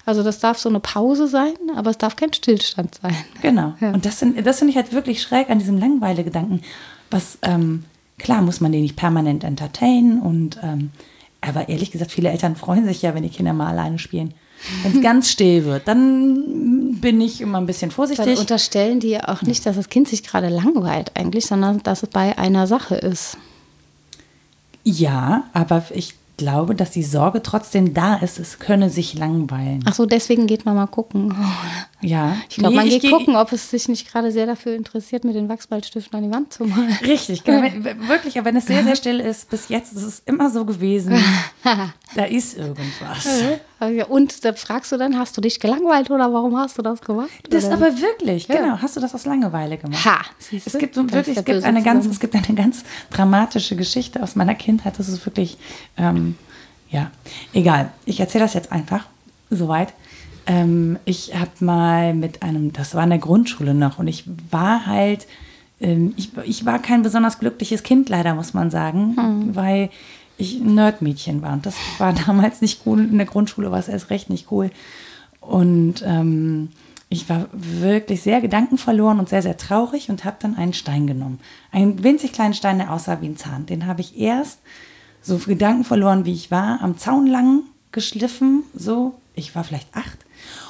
Also 0.05 0.23
das 0.23 0.39
darf 0.39 0.57
so 0.57 0.69
eine 0.69 0.79
Pause 0.79 1.27
sein, 1.27 1.53
aber 1.75 1.91
es 1.91 1.97
darf 1.97 2.15
kein 2.15 2.33
Stillstand 2.33 2.99
sein. 3.01 3.15
Genau. 3.41 3.73
Ja. 3.79 3.91
Und 3.91 4.05
das, 4.05 4.23
das 4.43 4.59
finde 4.59 4.71
ich 4.71 4.77
halt 4.77 4.91
wirklich 4.93 5.21
schräg 5.21 5.49
an 5.49 5.59
diesem 5.59 5.77
Langweile-Gedanken. 5.77 6.61
Was, 7.11 7.37
ähm, 7.41 7.85
klar 8.17 8.41
muss 8.41 8.61
man 8.61 8.71
den 8.71 8.81
nicht 8.81 8.95
permanent 8.95 9.43
entertainen 9.43 10.21
und 10.21 10.59
ähm, 10.63 10.91
aber 11.41 11.67
ehrlich 11.67 11.91
gesagt, 11.91 12.11
viele 12.11 12.29
Eltern 12.29 12.55
freuen 12.55 12.85
sich 12.85 13.01
ja, 13.01 13.13
wenn 13.13 13.23
die 13.23 13.29
Kinder 13.29 13.53
mal 13.53 13.67
alleine 13.67 13.99
spielen. 13.99 14.33
Wenn 14.81 14.93
es 14.93 15.01
ganz 15.03 15.29
still 15.29 15.65
wird, 15.65 15.87
dann 15.87 16.95
bin 17.01 17.19
ich 17.19 17.41
immer 17.41 17.57
ein 17.57 17.65
bisschen 17.65 17.91
vorsichtig. 17.91 18.25
Dann 18.25 18.37
unterstellen 18.37 18.99
die 18.99 19.09
ja 19.09 19.27
auch 19.27 19.41
nicht, 19.41 19.65
dass 19.65 19.75
das 19.75 19.89
Kind 19.89 20.07
sich 20.07 20.23
gerade 20.23 20.47
langweilt 20.47 21.11
eigentlich, 21.15 21.45
sondern 21.45 21.83
dass 21.83 22.03
es 22.03 22.09
bei 22.09 22.37
einer 22.37 22.65
Sache 22.65 22.95
ist. 22.95 23.37
Ja, 24.83 25.49
aber 25.53 25.83
ich 25.93 26.15
glaube, 26.37 26.75
dass 26.75 26.91
die 26.91 27.03
Sorge 27.03 27.41
trotzdem 27.41 27.93
da 27.93 28.15
ist, 28.15 28.39
es 28.39 28.59
könne 28.59 28.89
sich 28.89 29.13
langweilen. 29.13 29.83
Ach 29.85 29.93
so, 29.93 30.05
deswegen 30.05 30.47
geht 30.47 30.65
man 30.65 30.75
mal 30.75 30.87
gucken. 30.87 31.35
Ja. 32.05 32.35
Ich 32.49 32.57
glaube, 32.57 32.75
nee, 32.75 32.81
man 32.81 32.89
geht 32.89 33.09
gucken, 33.09 33.37
ob 33.37 33.53
es 33.53 33.69
sich 33.69 33.87
nicht 33.87 34.11
gerade 34.11 34.29
sehr 34.33 34.45
dafür 34.45 34.75
interessiert, 34.75 35.23
mit 35.23 35.35
den 35.35 35.47
Wachsballstiften 35.47 36.17
an 36.17 36.25
die 36.25 36.35
Wand 36.35 36.51
zu 36.51 36.65
malen. 36.65 36.91
Richtig, 37.01 37.45
genau. 37.45 37.61
wirklich, 38.09 38.37
aber 38.37 38.47
wenn 38.47 38.57
es 38.57 38.65
sehr, 38.65 38.83
sehr 38.83 38.97
still 38.97 39.21
ist, 39.21 39.49
bis 39.49 39.69
jetzt 39.69 39.93
ist 39.93 40.03
es 40.03 40.21
immer 40.25 40.49
so 40.49 40.65
gewesen, 40.65 41.13
da 42.15 42.23
ist 42.25 42.57
irgendwas. 42.57 43.27
Und 44.09 44.43
da 44.43 44.53
fragst 44.53 44.91
du 44.91 44.97
dann, 44.97 45.17
hast 45.17 45.37
du 45.37 45.41
dich 45.41 45.59
gelangweilt 45.59 46.09
oder 46.09 46.33
warum 46.33 46.57
hast 46.57 46.77
du 46.77 46.81
das 46.81 47.01
gemacht? 47.01 47.29
Das 47.49 47.65
oder? 47.65 47.75
aber 47.75 47.97
wirklich, 47.99 48.47
ja. 48.47 48.57
genau. 48.57 48.77
Hast 48.81 48.95
du 48.95 48.99
das 48.99 49.15
aus 49.15 49.25
Langeweile 49.25 49.77
gemacht? 49.77 50.05
Ha, 50.05 50.21
es 50.51 50.77
gibt 50.77 50.95
wirklich, 50.95 51.37
es 51.37 51.45
gibt, 51.45 51.63
eine 51.63 51.81
ganz, 51.83 52.05
es 52.05 52.19
gibt 52.19 52.35
eine 52.35 52.55
ganz 52.55 52.83
dramatische 53.11 53.75
Geschichte 53.75 54.21
aus 54.21 54.35
meiner 54.35 54.55
Kindheit. 54.55 54.99
Das 54.99 55.07
ist 55.07 55.25
wirklich, 55.25 55.57
ähm, 55.97 56.35
ja, 56.89 57.11
egal. 57.53 57.91
Ich 58.05 58.19
erzähle 58.19 58.43
das 58.43 58.53
jetzt 58.53 58.71
einfach, 58.71 59.05
soweit. 59.49 59.93
Ähm, 60.45 60.99
ich 61.05 61.33
habe 61.35 61.51
mal 61.61 62.13
mit 62.13 62.43
einem, 62.43 62.73
das 62.73 62.95
war 62.95 63.03
in 63.03 63.11
der 63.11 63.19
Grundschule 63.19 63.73
noch, 63.73 63.99
und 63.99 64.07
ich 64.07 64.25
war 64.51 64.85
halt, 64.85 65.25
ähm, 65.79 66.13
ich, 66.17 66.31
ich 66.43 66.65
war 66.65 66.79
kein 66.79 67.01
besonders 67.01 67.39
glückliches 67.39 67.83
Kind, 67.83 68.09
leider, 68.09 68.35
muss 68.35 68.53
man 68.53 68.69
sagen, 68.69 69.15
hm. 69.15 69.55
weil 69.55 69.89
ich 70.37 70.55
ein 70.55 70.75
Nerdmädchen 70.75 71.41
war. 71.41 71.53
Und 71.53 71.65
das 71.65 71.75
war 71.97 72.13
damals 72.25 72.61
nicht 72.61 72.81
cool. 72.85 72.99
In 72.99 73.17
der 73.17 73.27
Grundschule 73.27 73.71
war 73.71 73.79
es 73.79 73.87
erst 73.87 74.09
recht 74.09 74.29
nicht 74.29 74.51
cool. 74.51 74.71
Und 75.39 76.03
ähm, 76.05 76.69
ich 77.09 77.29
war 77.29 77.47
wirklich 77.51 78.21
sehr 78.21 78.41
gedankenverloren 78.41 79.19
und 79.19 79.29
sehr, 79.29 79.41
sehr 79.41 79.57
traurig 79.57 80.09
und 80.09 80.25
habe 80.25 80.37
dann 80.39 80.55
einen 80.55 80.73
Stein 80.73 81.05
genommen. 81.05 81.39
Einen 81.71 82.03
winzig 82.03 82.33
kleinen 82.33 82.53
Stein, 82.53 82.79
der 82.79 82.91
aussah 82.91 83.21
wie 83.21 83.27
ein 83.27 83.37
Zahn. 83.37 83.65
Den 83.65 83.85
habe 83.85 84.01
ich 84.01 84.17
erst, 84.17 84.59
so 85.21 85.37
gedankenverloren 85.37 86.25
wie 86.25 86.33
ich 86.33 86.51
war, 86.51 86.81
am 86.81 86.97
Zaun 86.97 87.27
lang 87.27 87.61
geschliffen. 87.91 88.63
So, 88.73 89.13
ich 89.35 89.55
war 89.55 89.63
vielleicht 89.63 89.95
acht. 89.95 90.17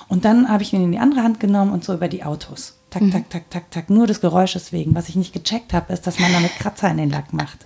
Und 0.08 0.26
dann 0.26 0.50
habe 0.50 0.64
ich 0.64 0.74
ihn 0.74 0.84
in 0.84 0.92
die 0.92 1.00
andere 1.00 1.24
Hand 1.24 1.40
genommen 1.40 1.72
und 1.72 1.84
so 1.84 1.94
über 1.94 2.08
die 2.08 2.24
Autos. 2.24 2.78
Tak, 2.94 3.02
mhm. 3.02 3.12
tak, 3.12 3.30
tak, 3.32 3.50
tak, 3.50 3.72
tak. 3.72 3.90
Nur 3.90 4.06
des 4.06 4.22
Geräusches 4.22 4.72
wegen. 4.72 4.94
Was 4.94 5.10
ich 5.10 5.16
nicht 5.16 5.34
gecheckt 5.34 5.74
habe, 5.74 5.92
ist, 5.92 6.06
dass 6.06 6.20
man 6.20 6.32
damit 6.32 6.56
Kratzer 6.60 6.92
in 6.92 6.98
den 6.98 7.10
Lack 7.10 7.34
macht. 7.34 7.58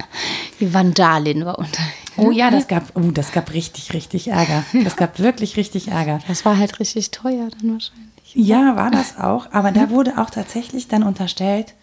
Die 0.62 0.74
Vandalin 0.74 1.46
war 1.46 1.60
unter. 1.60 1.82
Oh 2.16 2.32
ja, 2.32 2.50
das 2.50 2.70
gab, 2.70 2.84
oh, 2.96 3.12
das 3.12 3.34
gab 3.34 3.52
richtig, 3.52 3.94
richtig 3.94 4.30
Ärger. 4.30 4.64
Das 4.86 4.96
gab 4.96 5.20
wirklich 5.20 5.58
richtig 5.58 5.90
Ärger. 5.90 6.20
Das 6.30 6.46
war 6.46 6.58
halt 6.58 6.80
richtig 6.80 7.12
teuer 7.12 7.50
dann 7.60 7.74
wahrscheinlich. 7.74 8.36
Ja, 8.36 8.78
war 8.78 8.90
das 8.90 9.18
auch. 9.18 9.52
Aber 9.52 9.74
da 9.74 9.90
wurde 9.90 10.18
auch 10.18 10.30
tatsächlich 10.30 10.88
dann 10.88 11.04
unterstellt, 11.04 11.74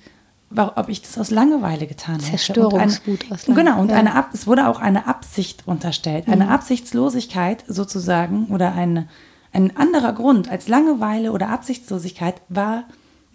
ob 0.57 0.89
ich 0.89 1.03
das 1.03 1.19
aus 1.19 1.31
Langeweile 1.31 1.87
getan 1.87 2.15
habe. 2.15 2.25
Zerstörungswut 2.25 3.31
aus 3.31 3.47
Langeweile. 3.47 3.69
Genau, 3.69 3.81
und 3.83 3.91
ja. 3.91 3.97
eine 3.97 4.15
Ab 4.15 4.31
es 4.33 4.47
wurde 4.47 4.69
auch 4.69 4.81
eine 4.81 5.07
Absicht 5.07 5.65
unterstellt. 5.67 6.29
Eine 6.29 6.47
mhm. 6.47 6.51
Absichtslosigkeit 6.51 7.63
sozusagen 7.69 8.47
oder 8.47 8.73
eine, 8.73 9.07
ein 9.53 9.77
anderer 9.77 10.15
Grund 10.15 10.49
als 10.49 10.67
Langeweile 10.67 11.31
oder 11.31 11.51
Absichtslosigkeit 11.51 12.41
war 12.49 12.85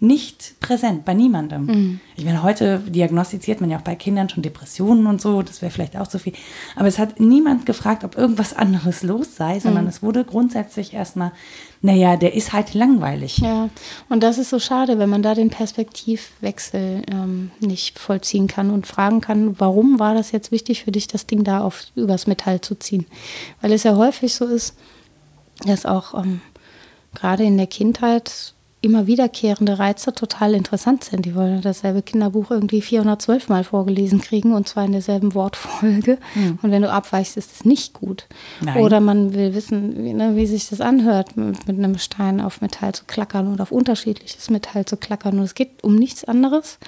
nicht 0.02 0.58
präsent 0.60 1.04
bei 1.04 1.12
niemandem. 1.12 1.66
Mhm. 1.66 2.00
Ich 2.16 2.24
meine, 2.24 2.42
heute 2.42 2.78
diagnostiziert 2.78 3.60
man 3.60 3.68
ja 3.68 3.76
auch 3.76 3.82
bei 3.82 3.94
Kindern 3.94 4.30
schon 4.30 4.42
Depressionen 4.42 5.06
und 5.06 5.20
so, 5.20 5.42
das 5.42 5.60
wäre 5.60 5.70
vielleicht 5.70 5.96
auch 5.96 6.06
zu 6.06 6.18
viel. 6.18 6.32
Aber 6.74 6.88
es 6.88 6.98
hat 6.98 7.20
niemand 7.20 7.66
gefragt, 7.66 8.02
ob 8.02 8.16
irgendwas 8.16 8.54
anderes 8.56 9.02
los 9.02 9.36
sei, 9.36 9.60
sondern 9.60 9.84
mhm. 9.84 9.90
es 9.90 10.02
wurde 10.02 10.24
grundsätzlich 10.24 10.94
erstmal, 10.94 11.32
naja, 11.82 12.16
der 12.16 12.34
ist 12.34 12.54
halt 12.54 12.72
langweilig. 12.72 13.38
Ja, 13.38 13.68
und 14.08 14.22
das 14.22 14.38
ist 14.38 14.48
so 14.48 14.58
schade, 14.58 14.98
wenn 14.98 15.10
man 15.10 15.22
da 15.22 15.34
den 15.34 15.50
Perspektivwechsel 15.50 17.02
ähm, 17.10 17.50
nicht 17.60 17.98
vollziehen 17.98 18.46
kann 18.46 18.70
und 18.70 18.86
fragen 18.86 19.20
kann, 19.20 19.60
warum 19.60 19.98
war 19.98 20.14
das 20.14 20.32
jetzt 20.32 20.50
wichtig 20.50 20.82
für 20.84 20.92
dich, 20.92 21.08
das 21.08 21.26
Ding 21.26 21.44
da 21.44 21.60
auf, 21.60 21.84
übers 21.94 22.26
Metall 22.26 22.62
zu 22.62 22.74
ziehen? 22.74 23.04
Weil 23.60 23.72
es 23.72 23.82
ja 23.82 23.96
häufig 23.96 24.34
so 24.34 24.46
ist, 24.46 24.76
dass 25.66 25.84
auch 25.84 26.14
ähm, 26.14 26.40
gerade 27.14 27.44
in 27.44 27.58
der 27.58 27.66
Kindheit 27.66 28.54
immer 28.82 29.06
wiederkehrende 29.06 29.78
Reize 29.78 30.14
total 30.14 30.54
interessant 30.54 31.04
sind. 31.04 31.26
Die 31.26 31.34
wollen 31.34 31.60
dasselbe 31.60 32.00
Kinderbuch 32.00 32.50
irgendwie 32.50 32.80
412 32.80 33.48
Mal 33.48 33.62
vorgelesen 33.62 34.20
kriegen 34.20 34.54
und 34.54 34.68
zwar 34.68 34.86
in 34.86 34.92
derselben 34.92 35.34
Wortfolge. 35.34 36.18
Mhm. 36.34 36.58
Und 36.62 36.70
wenn 36.70 36.82
du 36.82 36.90
abweichst, 36.90 37.36
ist 37.36 37.52
es 37.52 37.64
nicht 37.64 37.92
gut. 37.92 38.26
Nein. 38.60 38.82
Oder 38.82 39.00
man 39.00 39.34
will 39.34 39.54
wissen, 39.54 40.02
wie, 40.02 40.14
ne, 40.14 40.34
wie 40.34 40.46
sich 40.46 40.68
das 40.70 40.80
anhört, 40.80 41.36
mit, 41.36 41.66
mit, 41.66 41.78
einem 41.78 41.98
Stein 41.98 42.40
auf 42.40 42.62
Metall 42.62 42.94
zu 42.94 43.04
klackern 43.06 43.52
oder 43.52 43.62
auf 43.62 43.72
unterschiedliches 43.72 44.48
Metall 44.48 44.86
zu 44.86 44.96
klackern. 44.96 45.38
Und 45.38 45.44
es 45.44 45.54
geht 45.54 45.84
um 45.84 45.96
nichts 45.96 46.24
anderes 46.24 46.78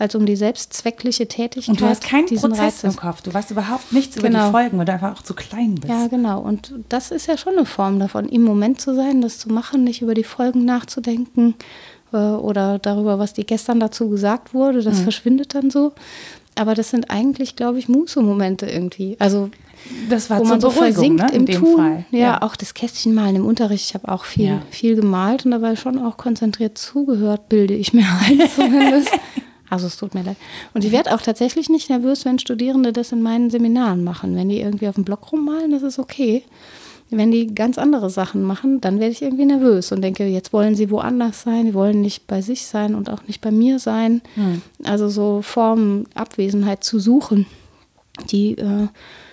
als 0.00 0.14
um 0.14 0.24
die 0.24 0.34
selbstzweckliche 0.34 1.28
Tätigkeit. 1.28 1.68
Und 1.68 1.80
du 1.80 1.84
hast 1.84 2.02
keinen 2.02 2.26
Prozess 2.26 2.58
Reiz 2.58 2.84
im 2.84 2.96
Kopf. 2.96 3.20
Du 3.20 3.34
weißt 3.34 3.50
überhaupt 3.50 3.92
nichts 3.92 4.16
genau. 4.16 4.26
über 4.26 4.28
die 4.28 4.40
genau. 4.40 4.50
Folgen, 4.50 4.78
weil 4.78 4.86
du 4.86 4.92
einfach 4.92 5.18
auch 5.18 5.22
zu 5.22 5.34
klein 5.34 5.74
bist. 5.74 5.88
Ja, 5.88 6.06
genau. 6.06 6.40
Und 6.40 6.72
das 6.88 7.10
ist 7.10 7.26
ja 7.26 7.36
schon 7.36 7.52
eine 7.52 7.66
Form 7.66 7.98
davon, 7.98 8.26
im 8.30 8.42
Moment 8.42 8.80
zu 8.80 8.94
sein, 8.94 9.20
das 9.20 9.38
zu 9.38 9.50
machen, 9.50 9.84
nicht 9.84 10.00
über 10.00 10.14
die 10.14 10.24
Folgen 10.24 10.64
nachzudenken 10.64 11.54
äh, 12.14 12.16
oder 12.16 12.78
darüber, 12.78 13.18
was 13.18 13.34
dir 13.34 13.44
gestern 13.44 13.78
dazu 13.78 14.08
gesagt 14.08 14.54
wurde. 14.54 14.82
Das 14.82 15.00
mhm. 15.00 15.02
verschwindet 15.02 15.54
dann 15.54 15.70
so. 15.70 15.92
Aber 16.54 16.74
das 16.74 16.88
sind 16.88 17.10
eigentlich, 17.10 17.54
glaube 17.54 17.78
ich, 17.78 17.88
Muße-Momente 17.88 18.66
irgendwie. 18.66 19.16
Also 19.18 19.50
das 20.08 20.30
war 20.30 20.40
wo 20.40 20.44
man 20.44 20.62
so 20.62 20.70
versinkt 20.70 21.22
ne? 21.22 21.30
im 21.32 21.46
Tun. 21.46 22.04
Ja, 22.10 22.18
ja, 22.18 22.42
auch 22.42 22.56
das 22.56 22.72
Kästchen 22.72 23.14
malen 23.14 23.36
im 23.36 23.44
Unterricht. 23.44 23.84
Ich 23.84 23.94
habe 23.94 24.08
auch 24.08 24.24
viel, 24.24 24.46
ja. 24.46 24.62
viel 24.70 24.96
gemalt 24.96 25.44
und 25.44 25.50
dabei 25.50 25.76
schon 25.76 25.98
auch 25.98 26.16
konzentriert 26.16 26.78
zugehört, 26.78 27.50
bilde 27.50 27.74
ich 27.74 27.92
mir 27.92 28.06
ein 28.26 28.40
zumindest. 28.54 29.10
Also 29.70 29.86
es 29.86 29.96
tut 29.96 30.14
mir 30.14 30.22
leid. 30.22 30.36
Und 30.74 30.84
ich 30.84 30.92
werde 30.92 31.14
auch 31.14 31.22
tatsächlich 31.22 31.70
nicht 31.70 31.88
nervös, 31.88 32.24
wenn 32.24 32.38
Studierende 32.38 32.92
das 32.92 33.12
in 33.12 33.22
meinen 33.22 33.50
Seminaren 33.50 34.04
machen. 34.04 34.34
Wenn 34.34 34.48
die 34.48 34.60
irgendwie 34.60 34.88
auf 34.88 34.96
dem 34.96 35.04
Block 35.04 35.32
rummalen, 35.32 35.70
das 35.70 35.82
ist 35.82 35.98
okay. 35.98 36.42
Wenn 37.08 37.30
die 37.30 37.54
ganz 37.54 37.78
andere 37.78 38.10
Sachen 38.10 38.42
machen, 38.42 38.80
dann 38.80 39.00
werde 39.00 39.12
ich 39.12 39.22
irgendwie 39.22 39.46
nervös 39.46 39.90
und 39.90 40.02
denke, 40.02 40.26
jetzt 40.26 40.52
wollen 40.52 40.76
sie 40.76 40.90
woanders 40.90 41.42
sein, 41.42 41.66
die 41.66 41.74
wollen 41.74 42.02
nicht 42.02 42.26
bei 42.26 42.40
sich 42.40 42.66
sein 42.66 42.94
und 42.94 43.10
auch 43.10 43.22
nicht 43.26 43.40
bei 43.40 43.50
mir 43.50 43.78
sein. 43.80 44.22
Hm. 44.34 44.62
Also 44.84 45.08
so 45.08 45.42
Formen, 45.42 46.06
Abwesenheit 46.14 46.84
zu 46.84 47.00
suchen, 47.00 47.46
die 48.30 48.52
äh, 48.58 48.88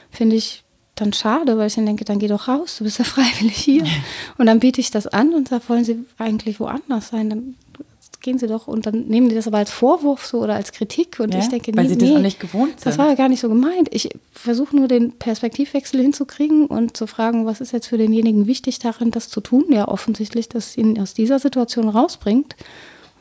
finde 0.10 0.36
ich 0.36 0.64
dann 0.96 1.14
schade, 1.14 1.58
weil 1.58 1.68
ich 1.68 1.76
dann 1.76 1.86
denke, 1.86 2.06
dann 2.06 2.20
geh 2.20 2.28
doch 2.28 2.48
raus, 2.48 2.78
du 2.78 2.84
bist 2.84 3.00
ja 3.00 3.06
freiwillig 3.06 3.58
hier. 3.58 3.86
Und 4.38 4.48
dann 4.48 4.60
biete 4.60 4.82
ich 4.82 4.92
das 4.92 5.08
an 5.08 5.34
und 5.34 5.48
sage, 5.48 5.64
wollen 5.68 5.84
sie 5.84 6.06
eigentlich 6.18 6.60
woanders 6.60 7.10
sein, 7.10 7.30
dann 7.30 7.56
gehen 8.22 8.40
Sie 8.40 8.48
doch 8.48 8.68
und 8.68 8.86
dann 8.86 9.08
nehmen 9.08 9.30
die 9.30 9.36
das 9.36 9.48
aber 9.48 9.58
als 9.58 9.72
Vorwurf 9.72 10.26
so 10.26 10.40
oder 10.42 10.56
als 10.56 10.72
Kritik 10.72 11.20
und 11.20 11.34
ja, 11.34 11.40
ich 11.40 11.50
denke, 11.50 11.72
nee, 11.72 11.78
weil 11.78 11.88
Sie 11.88 11.98
das 11.98 12.10
nee, 12.10 12.16
auch 12.16 12.22
nicht 12.22 12.40
gewohnt 12.40 12.80
sind. 12.80 12.86
Das 12.86 12.98
war 12.98 13.10
ja 13.10 13.16
gar 13.16 13.30
nicht 13.30 13.40
so 13.40 13.50
gemeint. 13.50 13.90
Ich 13.92 14.10
versuche 14.32 14.76
nur 14.76 14.88
den 14.88 15.14
Perspektivwechsel 15.14 16.02
hinzukriegen 16.02 16.68
und 16.68 16.98
zu 16.98 17.08
fragen, 17.08 17.46
was 17.46 17.62
ist 17.62 17.74
jetzt 17.74 17.88
für 17.88 17.98
denjenigen 17.98 18.48
wichtig 18.48 18.80
darin, 18.80 19.12
das 19.12 19.30
zu 19.30 19.42
tun? 19.42 19.66
Ja, 19.70 19.88
offensichtlich, 19.88 20.50
dass 20.50 20.78
ihn 20.78 21.00
aus 21.00 21.14
dieser 21.14 21.40
Situation 21.40 21.90
rausbringt. 21.90 22.56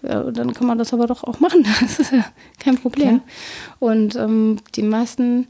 Ja, 0.02 0.30
dann 0.30 0.54
kann 0.54 0.66
man 0.66 0.78
das 0.78 0.92
aber 0.92 1.06
doch 1.06 1.24
auch 1.24 1.40
machen. 1.40 1.66
Das 1.80 1.98
ist 1.98 2.12
ja 2.12 2.24
kein 2.58 2.76
Problem. 2.76 3.16
Ja. 3.16 3.20
Und 3.78 4.16
ähm, 4.16 4.58
die 4.74 4.82
meisten 4.82 5.46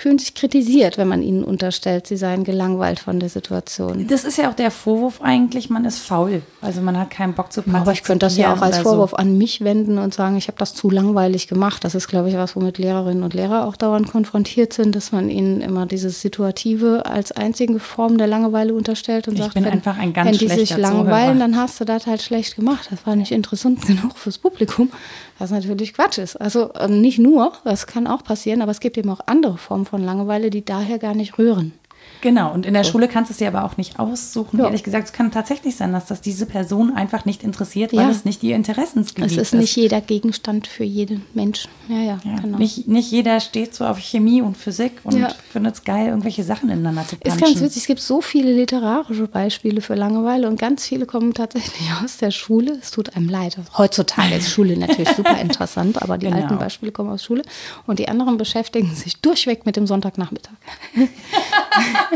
fühlen 0.00 0.18
sich 0.18 0.34
kritisiert, 0.34 0.98
wenn 0.98 1.08
man 1.08 1.22
ihnen 1.22 1.44
unterstellt, 1.44 2.06
sie 2.06 2.16
seien 2.16 2.44
gelangweilt 2.44 2.98
von 2.98 3.20
der 3.20 3.28
Situation. 3.28 4.06
Das 4.08 4.24
ist 4.24 4.38
ja 4.38 4.50
auch 4.50 4.54
der 4.54 4.70
Vorwurf 4.70 5.20
eigentlich, 5.22 5.70
man 5.70 5.84
ist 5.84 5.98
faul. 5.98 6.42
Also 6.60 6.80
man 6.80 6.98
hat 6.98 7.10
keinen 7.10 7.34
Bock 7.34 7.52
zu 7.52 7.60
partizipieren. 7.60 7.82
Aber 7.82 7.92
ich 7.92 8.02
könnte 8.02 8.26
das 8.26 8.36
ja 8.36 8.52
auch 8.52 8.62
als 8.62 8.78
Vorwurf 8.78 9.10
so. 9.10 9.16
an 9.16 9.36
mich 9.36 9.62
wenden 9.62 9.98
und 9.98 10.14
sagen, 10.14 10.36
ich 10.36 10.48
habe 10.48 10.58
das 10.58 10.74
zu 10.74 10.90
langweilig 10.90 11.48
gemacht. 11.48 11.84
Das 11.84 11.94
ist, 11.94 12.08
glaube 12.08 12.28
ich, 12.28 12.34
was, 12.36 12.56
womit 12.56 12.78
Lehrerinnen 12.78 13.22
und 13.22 13.34
Lehrer 13.34 13.66
auch 13.66 13.76
dauernd 13.76 14.10
konfrontiert 14.10 14.72
sind, 14.72 14.96
dass 14.96 15.12
man 15.12 15.28
ihnen 15.28 15.60
immer 15.60 15.86
dieses 15.86 16.20
Situative 16.20 17.04
als 17.06 17.32
einzige 17.32 17.78
Form 17.78 18.18
der 18.18 18.26
Langeweile 18.26 18.74
unterstellt 18.74 19.28
und 19.28 19.34
ich 19.34 19.40
sagt, 19.40 19.54
bin 19.54 19.64
wenn, 19.64 19.72
einfach 19.72 19.98
ein 19.98 20.12
ganz 20.12 20.30
wenn 20.30 20.38
die 20.38 20.48
sich 20.48 20.76
langweilen, 20.76 21.38
dann 21.38 21.56
hast 21.56 21.80
du 21.80 21.84
das 21.84 22.06
halt 22.06 22.22
schlecht 22.22 22.56
gemacht. 22.56 22.88
Das 22.90 23.06
war 23.06 23.16
nicht 23.16 23.32
interessant 23.32 23.82
genug 23.86 24.16
fürs 24.16 24.38
Publikum. 24.38 24.90
Was 25.38 25.50
natürlich 25.50 25.94
Quatsch 25.94 26.18
ist. 26.18 26.36
Also 26.36 26.70
ähm, 26.78 27.00
nicht 27.00 27.18
nur, 27.18 27.52
das 27.64 27.86
kann 27.86 28.06
auch 28.06 28.22
passieren, 28.22 28.60
aber 28.60 28.72
es 28.72 28.80
gibt 28.80 28.98
eben 28.98 29.08
auch 29.08 29.20
andere 29.24 29.56
Formen 29.56 29.86
von 29.90 30.04
Langeweile, 30.04 30.50
die 30.50 30.64
daher 30.64 31.00
gar 31.00 31.14
nicht 31.14 31.36
rühren. 31.36 31.72
Genau, 32.20 32.52
und 32.52 32.66
in 32.66 32.74
der 32.74 32.84
so. 32.84 32.92
Schule 32.92 33.08
kannst 33.08 33.30
du 33.30 33.32
es 33.32 33.38
dir 33.38 33.48
aber 33.48 33.64
auch 33.64 33.76
nicht 33.76 33.98
aussuchen. 33.98 34.58
Ja. 34.58 34.66
Ehrlich 34.66 34.82
gesagt, 34.82 35.06
es 35.06 35.12
kann 35.12 35.30
tatsächlich 35.30 35.76
sein, 35.76 35.92
dass 35.92 36.06
das 36.06 36.20
diese 36.20 36.46
Person 36.46 36.94
einfach 36.94 37.24
nicht 37.24 37.42
interessiert, 37.42 37.92
weil 37.92 38.00
ja. 38.00 38.10
es 38.10 38.24
nicht 38.24 38.42
ihr 38.42 38.56
Interessensgebiet 38.56 39.32
ist. 39.32 39.38
Es 39.38 39.52
ist 39.52 39.54
nicht 39.54 39.76
jeder 39.76 40.00
Gegenstand 40.00 40.66
für 40.66 40.84
jeden 40.84 41.24
Menschen. 41.34 41.70
Ja, 41.88 41.96
ja, 41.96 42.20
ja 42.24 42.36
genau. 42.40 42.58
Nicht, 42.58 42.88
nicht 42.88 43.10
jeder 43.10 43.40
steht 43.40 43.74
so 43.74 43.84
auf 43.84 43.98
Chemie 43.98 44.42
und 44.42 44.56
Physik 44.56 44.92
und 45.04 45.26
findet 45.50 45.74
es 45.74 45.84
geil, 45.84 46.08
irgendwelche 46.08 46.44
Sachen 46.44 46.68
ineinander 46.70 47.06
zu 47.06 47.16
punchen. 47.16 47.38
Ist 47.38 47.44
ganz 47.44 47.60
witzig, 47.60 47.82
es 47.82 47.86
gibt 47.86 48.00
so 48.00 48.20
viele 48.20 48.52
literarische 48.52 49.26
Beispiele 49.26 49.80
für 49.80 49.94
Langeweile 49.94 50.48
und 50.48 50.58
ganz 50.58 50.86
viele 50.86 51.06
kommen 51.06 51.34
tatsächlich 51.34 51.88
aus 52.04 52.18
der 52.18 52.30
Schule. 52.30 52.78
Es 52.80 52.90
tut 52.90 53.16
einem 53.16 53.28
leid. 53.28 53.56
Heutzutage 53.76 54.34
ist 54.34 54.50
Schule 54.50 54.76
natürlich 54.76 55.10
super 55.10 55.38
interessant, 55.40 56.00
aber 56.02 56.18
die 56.18 56.26
genau. 56.26 56.42
alten 56.42 56.58
Beispiele 56.58 56.92
kommen 56.92 57.10
aus 57.10 57.24
Schule 57.24 57.42
und 57.86 57.98
die 57.98 58.08
anderen 58.08 58.36
beschäftigen 58.36 58.94
sich 58.94 59.20
durchweg 59.20 59.66
mit 59.66 59.76
dem 59.76 59.86
Sonntagnachmittag. 59.86 60.52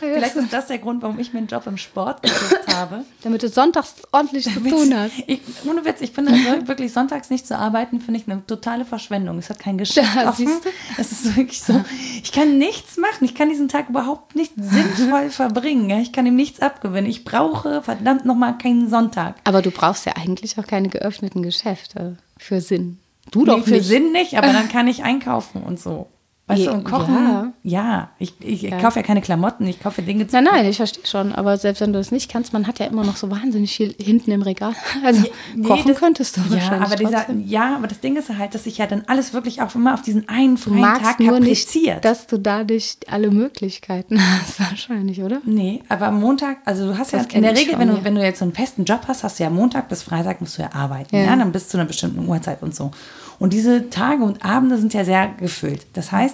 Vielleicht 0.00 0.34
ist 0.34 0.52
das 0.52 0.66
der 0.66 0.78
Grund, 0.78 1.02
warum 1.02 1.18
ich 1.18 1.32
mir 1.32 1.38
einen 1.38 1.46
Job 1.46 1.66
im 1.66 1.76
Sport 1.76 2.22
gesucht 2.22 2.66
habe. 2.74 3.04
Damit 3.22 3.42
du 3.42 3.48
sonntags 3.48 3.94
ordentlich 4.10 4.44
zu 4.44 4.60
tun 4.60 4.92
hast. 4.94 5.12
Ich, 5.26 5.40
ohne 5.64 5.84
Witz, 5.84 6.00
ich 6.00 6.10
finde 6.10 6.32
wirklich 6.66 6.92
sonntags 6.92 7.30
nicht 7.30 7.46
zu 7.46 7.56
arbeiten, 7.56 8.00
finde 8.00 8.20
ich 8.20 8.28
eine 8.28 8.44
totale 8.44 8.84
Verschwendung. 8.84 9.38
Es 9.38 9.50
hat 9.50 9.60
kein 9.60 9.78
Geschäft 9.78 10.16
da, 10.16 10.28
offen. 10.28 10.48
Es 10.98 11.12
ist 11.12 11.36
wirklich 11.36 11.62
so, 11.62 11.84
ich 12.22 12.32
kann 12.32 12.58
nichts 12.58 12.96
machen. 12.96 13.24
Ich 13.24 13.34
kann 13.34 13.48
diesen 13.48 13.68
Tag 13.68 13.88
überhaupt 13.88 14.34
nicht 14.34 14.52
sinnvoll 14.56 15.30
verbringen. 15.30 16.00
Ich 16.00 16.12
kann 16.12 16.26
ihm 16.26 16.36
nichts 16.36 16.60
abgewinnen. 16.60 17.08
Ich 17.08 17.24
brauche 17.24 17.82
verdammt 17.82 18.24
nochmal 18.24 18.58
keinen 18.58 18.90
Sonntag. 18.90 19.36
Aber 19.44 19.62
du 19.62 19.70
brauchst 19.70 20.06
ja 20.06 20.14
eigentlich 20.16 20.58
auch 20.58 20.66
keine 20.66 20.88
geöffneten 20.88 21.42
Geschäfte 21.42 22.16
für 22.38 22.60
Sinn. 22.60 22.98
Du 23.30 23.44
doch 23.44 23.58
nee, 23.58 23.62
für 23.62 23.70
nicht. 23.74 23.86
Sinn 23.86 24.10
nicht, 24.12 24.36
aber 24.36 24.52
dann 24.52 24.68
kann 24.68 24.88
ich 24.88 25.04
einkaufen 25.04 25.62
und 25.62 25.78
so. 25.78 26.08
Weißt 26.48 26.66
du, 26.66 26.72
und 26.72 26.82
kochen, 26.82 27.14
ja, 27.14 27.52
ja 27.62 28.10
ich, 28.18 28.34
ich, 28.40 28.62
ja. 28.62 28.76
kaufe 28.78 28.98
ja 28.98 29.04
keine 29.04 29.20
Klamotten, 29.20 29.64
ich 29.64 29.80
kaufe 29.80 30.02
Dinge 30.02 30.26
zu 30.26 30.34
Nein, 30.34 30.44
nein, 30.44 30.66
ich 30.66 30.76
verstehe 30.76 31.06
schon, 31.06 31.32
aber 31.32 31.56
selbst 31.56 31.80
wenn 31.80 31.92
du 31.92 32.00
es 32.00 32.10
nicht 32.10 32.28
kannst, 32.28 32.52
man 32.52 32.66
hat 32.66 32.80
ja 32.80 32.86
immer 32.86 33.04
noch 33.04 33.16
so 33.16 33.30
wahnsinnig 33.30 33.76
viel 33.76 33.94
hinten 34.00 34.32
im 34.32 34.42
Regal. 34.42 34.74
Also 35.04 35.22
nee, 35.54 35.66
kochen 35.66 35.88
das, 35.88 35.98
könntest 35.98 36.36
du 36.36 36.40
ja, 36.42 36.50
wahrscheinlich 36.50 36.86
aber 36.86 36.96
dieser, 36.96 37.32
Ja, 37.46 37.76
aber 37.76 37.86
das 37.86 38.00
Ding 38.00 38.16
ist 38.16 38.28
halt, 38.36 38.54
dass 38.54 38.64
sich 38.64 38.78
ja 38.78 38.86
dann 38.86 39.04
alles 39.06 39.32
wirklich 39.32 39.62
auch 39.62 39.74
immer 39.74 39.94
auf 39.94 40.02
diesen 40.02 40.28
einen 40.28 40.56
freien 40.56 40.82
Tag 40.82 41.18
nur 41.18 41.38
kapriziert. 41.38 41.96
Nicht, 41.96 42.04
dass 42.04 42.26
du 42.26 42.38
dadurch 42.38 42.98
alle 43.08 43.30
Möglichkeiten 43.30 44.20
hast, 44.40 44.60
wahrscheinlich, 44.60 45.22
oder? 45.22 45.40
Nee, 45.44 45.82
aber 45.88 46.10
Montag, 46.10 46.58
also 46.64 46.88
du 46.88 46.98
hast 46.98 47.12
das 47.12 47.26
ja 47.30 47.36
in 47.36 47.42
der 47.42 47.52
Regel, 47.52 47.72
schon, 47.72 47.80
wenn, 47.80 47.88
du, 47.88 47.94
ja. 47.94 48.04
wenn 48.04 48.14
du 48.14 48.22
jetzt 48.22 48.40
so 48.40 48.44
einen 48.44 48.54
festen 48.54 48.84
Job 48.84 49.02
hast, 49.06 49.22
hast 49.24 49.38
du 49.38 49.44
ja 49.44 49.50
Montag 49.50 49.88
bis 49.88 50.02
Freitag 50.02 50.40
musst 50.40 50.58
du 50.58 50.62
ja 50.62 50.70
arbeiten, 50.72 51.16
ja, 51.16 51.34
dann 51.34 51.52
bis 51.52 51.68
zu 51.68 51.78
einer 51.78 51.86
bestimmten 51.86 52.26
Uhrzeit 52.26 52.62
und 52.62 52.74
so. 52.74 52.90
Und 53.42 53.52
diese 53.52 53.90
Tage 53.90 54.22
und 54.22 54.44
Abende 54.44 54.78
sind 54.78 54.94
ja 54.94 55.04
sehr 55.04 55.26
gefüllt. 55.26 55.86
Das 55.94 56.12
heißt, 56.12 56.31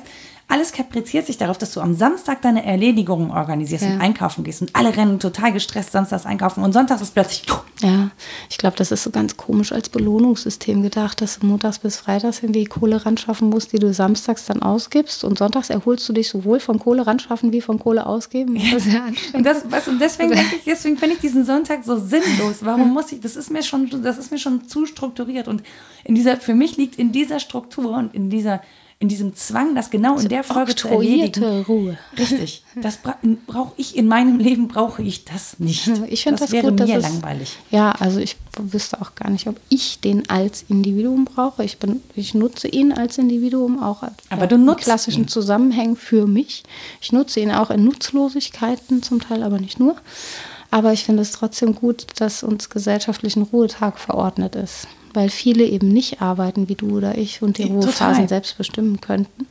alles 0.50 0.72
kapriziert 0.72 1.26
sich 1.26 1.36
darauf, 1.36 1.58
dass 1.58 1.72
du 1.72 1.80
am 1.80 1.94
Samstag 1.94 2.40
deine 2.40 2.64
Erledigungen 2.64 3.30
organisierst 3.30 3.84
ja. 3.84 3.92
und 3.92 4.00
einkaufen 4.00 4.44
gehst. 4.44 4.62
Und 4.62 4.74
alle 4.74 4.96
rennen 4.96 5.20
total 5.20 5.52
gestresst 5.52 5.92
samstags 5.92 6.24
einkaufen. 6.24 6.64
Und 6.64 6.72
sonntags 6.72 7.02
ist 7.02 7.12
plötzlich. 7.12 7.44
Ja, 7.82 8.10
ich 8.48 8.56
glaube, 8.56 8.74
das 8.76 8.90
ist 8.90 9.02
so 9.02 9.10
ganz 9.10 9.36
komisch 9.36 9.72
als 9.72 9.90
Belohnungssystem 9.90 10.82
gedacht, 10.82 11.20
dass 11.20 11.38
du 11.38 11.46
montags 11.46 11.80
bis 11.80 11.98
freitags 11.98 12.38
in 12.38 12.52
die 12.52 12.64
Kohle 12.64 13.04
ran 13.04 13.18
schaffen 13.18 13.50
musst, 13.50 13.74
die 13.74 13.78
du 13.78 13.92
samstags 13.92 14.46
dann 14.46 14.62
ausgibst. 14.62 15.22
Und 15.22 15.36
sonntags 15.36 15.68
erholst 15.68 16.08
du 16.08 16.14
dich 16.14 16.30
sowohl 16.30 16.60
vom 16.60 16.78
Kohle 16.78 17.06
ran 17.06 17.18
schaffen 17.18 17.52
wie 17.52 17.60
vom 17.60 17.78
Kohle 17.78 18.06
ausgeben. 18.06 18.58
Das 18.72 18.86
ja 18.86 19.04
und, 19.34 19.44
das, 19.44 19.64
was, 19.68 19.86
und 19.86 20.00
deswegen 20.00 20.30
denke 20.30 20.56
ich, 20.56 20.64
deswegen 20.64 20.96
finde 20.96 21.16
ich 21.16 21.20
diesen 21.20 21.44
Sonntag 21.44 21.84
so 21.84 21.98
sinnlos. 21.98 22.56
Warum 22.62 22.94
muss 22.94 23.12
ich, 23.12 23.20
das 23.20 23.36
ist 23.36 23.50
mir 23.50 23.62
schon, 23.62 24.02
das 24.02 24.16
ist 24.16 24.32
mir 24.32 24.38
schon 24.38 24.66
zu 24.66 24.86
strukturiert. 24.86 25.46
Und 25.46 25.62
in 26.04 26.14
dieser, 26.14 26.38
für 26.38 26.54
mich 26.54 26.78
liegt 26.78 26.96
in 26.96 27.12
dieser 27.12 27.38
Struktur 27.38 27.98
und 27.98 28.14
in 28.14 28.30
dieser 28.30 28.62
in 29.00 29.08
diesem 29.08 29.36
Zwang, 29.36 29.76
das 29.76 29.90
genau 29.90 30.18
in 30.18 30.28
der 30.28 30.42
Folge 30.42 30.74
zu 30.74 30.88
erledigen. 30.88 31.62
Ruhe. 31.62 31.98
Richtig. 32.18 32.64
Das 32.74 32.96
bra 32.96 33.16
brauche 33.46 33.72
ich 33.76 33.96
in 33.96 34.08
meinem 34.08 34.38
Leben, 34.38 34.66
brauche 34.66 35.02
ich 35.02 35.24
das 35.24 35.60
nicht. 35.60 35.86
Ich 36.08 36.24
finde 36.24 36.40
das, 36.40 36.50
das 36.50 36.52
wäre 36.52 36.72
gut, 36.72 36.80
mir 36.80 36.98
langweilig. 36.98 37.56
ja, 37.70 37.92
also 37.92 38.18
ich 38.18 38.36
wüsste 38.58 39.00
auch 39.00 39.14
gar 39.14 39.30
nicht, 39.30 39.46
ob 39.46 39.60
ich 39.68 40.00
den 40.00 40.28
als 40.28 40.64
Individuum 40.68 41.26
brauche. 41.26 41.62
Ich, 41.62 41.78
bin, 41.78 42.02
ich 42.16 42.34
nutze 42.34 42.66
ihn 42.66 42.92
als 42.92 43.18
Individuum 43.18 43.80
auch 43.80 44.02
Aber 44.30 44.48
du 44.48 44.58
nutzt 44.58 44.82
klassischen 44.82 45.24
ihn. 45.24 45.28
Zusammenhängen 45.28 45.94
für 45.94 46.26
mich. 46.26 46.64
Ich 47.00 47.12
nutze 47.12 47.38
ihn 47.38 47.52
auch 47.52 47.70
in 47.70 47.84
Nutzlosigkeiten 47.84 49.04
zum 49.04 49.20
Teil, 49.20 49.44
aber 49.44 49.60
nicht 49.60 49.78
nur. 49.78 49.96
Aber 50.70 50.92
ich 50.92 51.04
finde 51.04 51.22
es 51.22 51.32
trotzdem 51.32 51.74
gut, 51.74 52.06
dass 52.18 52.42
uns 52.42 52.68
gesellschaftlich 52.68 53.36
ein 53.36 53.42
Ruhetag 53.42 53.98
verordnet 53.98 54.54
ist, 54.54 54.88
weil 55.18 55.30
viele 55.30 55.64
eben 55.64 55.88
nicht 55.88 56.22
arbeiten 56.22 56.68
wie 56.68 56.76
du 56.76 56.96
oder 56.96 57.18
ich 57.18 57.42
und 57.42 57.58
die 57.58 57.64
Ruhephasen 57.64 58.22
Total. 58.22 58.28
selbst 58.28 58.56
bestimmen 58.56 59.00
könnten. 59.00 59.48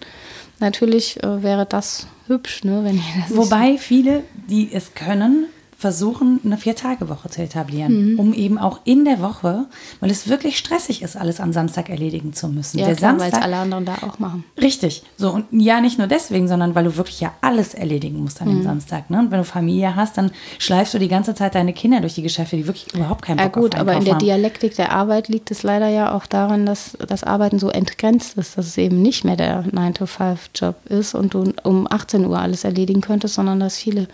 Natürlich 0.59 1.21
äh, 1.21 1.43
wäre 1.43 1.65
das 1.65 2.07
hübsch, 2.27 2.63
ne, 2.63 2.85
wenn 2.85 3.01
das 3.27 3.35
Wobei 3.35 3.77
viele, 3.77 4.23
die 4.49 4.69
es 4.71 4.93
können, 4.93 5.47
versuchen, 5.77 6.39
eine 6.43 6.57
Vier-Tage-Woche 6.57 7.29
zu 7.29 7.43
etablieren, 7.43 8.13
mhm. 8.13 8.19
um 8.19 8.33
eben 8.33 8.57
auch 8.57 8.79
in 8.83 9.05
der 9.05 9.21
Woche, 9.21 9.67
weil 9.99 10.09
es 10.09 10.27
wirklich 10.27 10.57
stressig 10.57 11.03
ist, 11.03 11.15
alles 11.15 11.39
am 11.39 11.53
Samstag 11.53 11.89
erledigen 11.89 12.33
zu 12.33 12.47
müssen. 12.47 12.79
Ja, 12.79 12.87
der 12.87 12.95
klar, 12.95 13.11
Samstag, 13.11 13.31
weil 13.33 13.39
es 13.39 13.45
alle 13.45 13.57
anderen 13.57 13.85
da 13.85 13.93
auch 14.01 14.17
machen. 14.17 14.43
Richtig. 14.59 15.03
So, 15.17 15.29
und 15.29 15.45
ja, 15.51 15.79
nicht 15.79 15.99
nur 15.99 16.07
deswegen, 16.07 16.47
sondern 16.47 16.73
weil 16.73 16.85
du 16.85 16.97
wirklich 16.97 17.21
ja 17.21 17.33
alles 17.41 17.75
erledigen 17.75 18.23
musst 18.23 18.41
an 18.41 18.47
mhm. 18.47 18.53
dem 18.53 18.63
Samstag. 18.63 19.11
Ne? 19.11 19.19
Und 19.19 19.29
wenn 19.29 19.37
du 19.37 19.43
Familie 19.43 19.95
hast, 19.95 20.17
dann 20.17 20.31
schleifst 20.57 20.95
du 20.95 20.97
die 20.97 21.09
ganze 21.09 21.35
Zeit 21.35 21.53
deine 21.53 21.73
Kinder 21.73 22.01
durch 22.01 22.15
die 22.15 22.23
Geschäfte, 22.23 22.57
die 22.57 22.65
wirklich 22.65 22.91
überhaupt 22.95 23.21
keinen 23.21 23.37
Bock 23.37 23.55
ja, 23.55 23.61
gut, 23.61 23.75
aber 23.75 23.93
in 23.93 24.03
der 24.03 24.15
haben. 24.15 24.25
Dialektik 24.25 24.75
der 24.77 24.91
Arbeit 24.91 25.27
liegt 25.27 25.51
es 25.51 25.61
leider 25.61 25.89
ja 25.89 26.15
auch 26.15 26.25
daran, 26.25 26.65
dass 26.65 26.97
das 27.07 27.23
Arbeiten 27.23 27.59
so 27.59 27.69
entgrenzt 27.69 28.35
ist, 28.35 28.57
dass 28.57 28.65
es 28.65 28.77
eben 28.79 29.03
nicht 29.03 29.25
mehr 29.25 29.35
der 29.35 29.63
9-to-5-Job 29.65 30.75
ist 30.89 31.13
und 31.13 31.35
du 31.35 31.53
um 31.61 31.85
18 31.87 32.25
Uhr 32.25 32.39
alles 32.39 32.63
erledigen 32.63 33.01
könntest, 33.01 33.35
sondern 33.35 33.59
dass 33.59 33.77
viele 33.77 34.07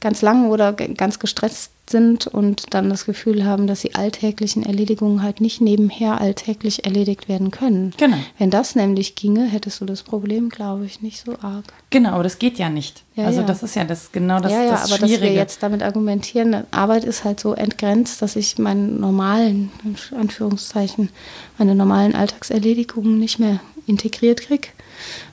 ganz 0.00 0.22
lang 0.22 0.50
oder 0.50 0.72
ganz 0.72 1.18
gestresst 1.18 1.72
sind 1.90 2.26
und 2.26 2.74
dann 2.74 2.90
das 2.90 3.06
Gefühl 3.06 3.44
haben, 3.44 3.66
dass 3.66 3.80
die 3.80 3.94
alltäglichen 3.94 4.62
Erledigungen 4.62 5.22
halt 5.22 5.40
nicht 5.40 5.60
nebenher 5.60 6.20
alltäglich 6.20 6.84
erledigt 6.84 7.28
werden 7.28 7.50
können. 7.50 7.94
Genau. 7.96 8.16
Wenn 8.38 8.50
das 8.50 8.74
nämlich 8.74 9.14
ginge, 9.14 9.46
hättest 9.46 9.80
du 9.80 9.84
das 9.84 10.02
Problem, 10.02 10.48
glaube 10.48 10.84
ich, 10.84 11.02
nicht 11.02 11.24
so 11.24 11.32
arg. 11.40 11.64
Genau, 11.90 12.10
aber 12.10 12.22
das 12.22 12.38
geht 12.38 12.58
ja 12.58 12.68
nicht. 12.68 13.02
Ja, 13.14 13.24
also 13.24 13.40
ja. 13.40 13.46
das 13.46 13.62
ist 13.62 13.74
ja 13.74 13.84
das 13.84 14.12
genau 14.12 14.40
das, 14.40 14.52
ja, 14.52 14.62
ja, 14.64 14.70
das 14.72 14.84
aber 14.84 14.98
Schwierige. 14.98 15.20
dass 15.20 15.22
wir 15.22 15.32
jetzt 15.32 15.62
damit 15.62 15.82
argumentieren, 15.82 16.64
Arbeit 16.70 17.04
ist 17.04 17.24
halt 17.24 17.40
so 17.40 17.54
entgrenzt, 17.54 18.22
dass 18.22 18.36
ich 18.36 18.58
meinen 18.58 19.00
normalen, 19.00 19.70
Anführungszeichen, 20.18 21.10
meine 21.56 21.74
normalen 21.74 22.14
Alltagserledigungen 22.14 23.18
nicht 23.18 23.38
mehr 23.38 23.60
integriert 23.86 24.42
kriege. 24.42 24.68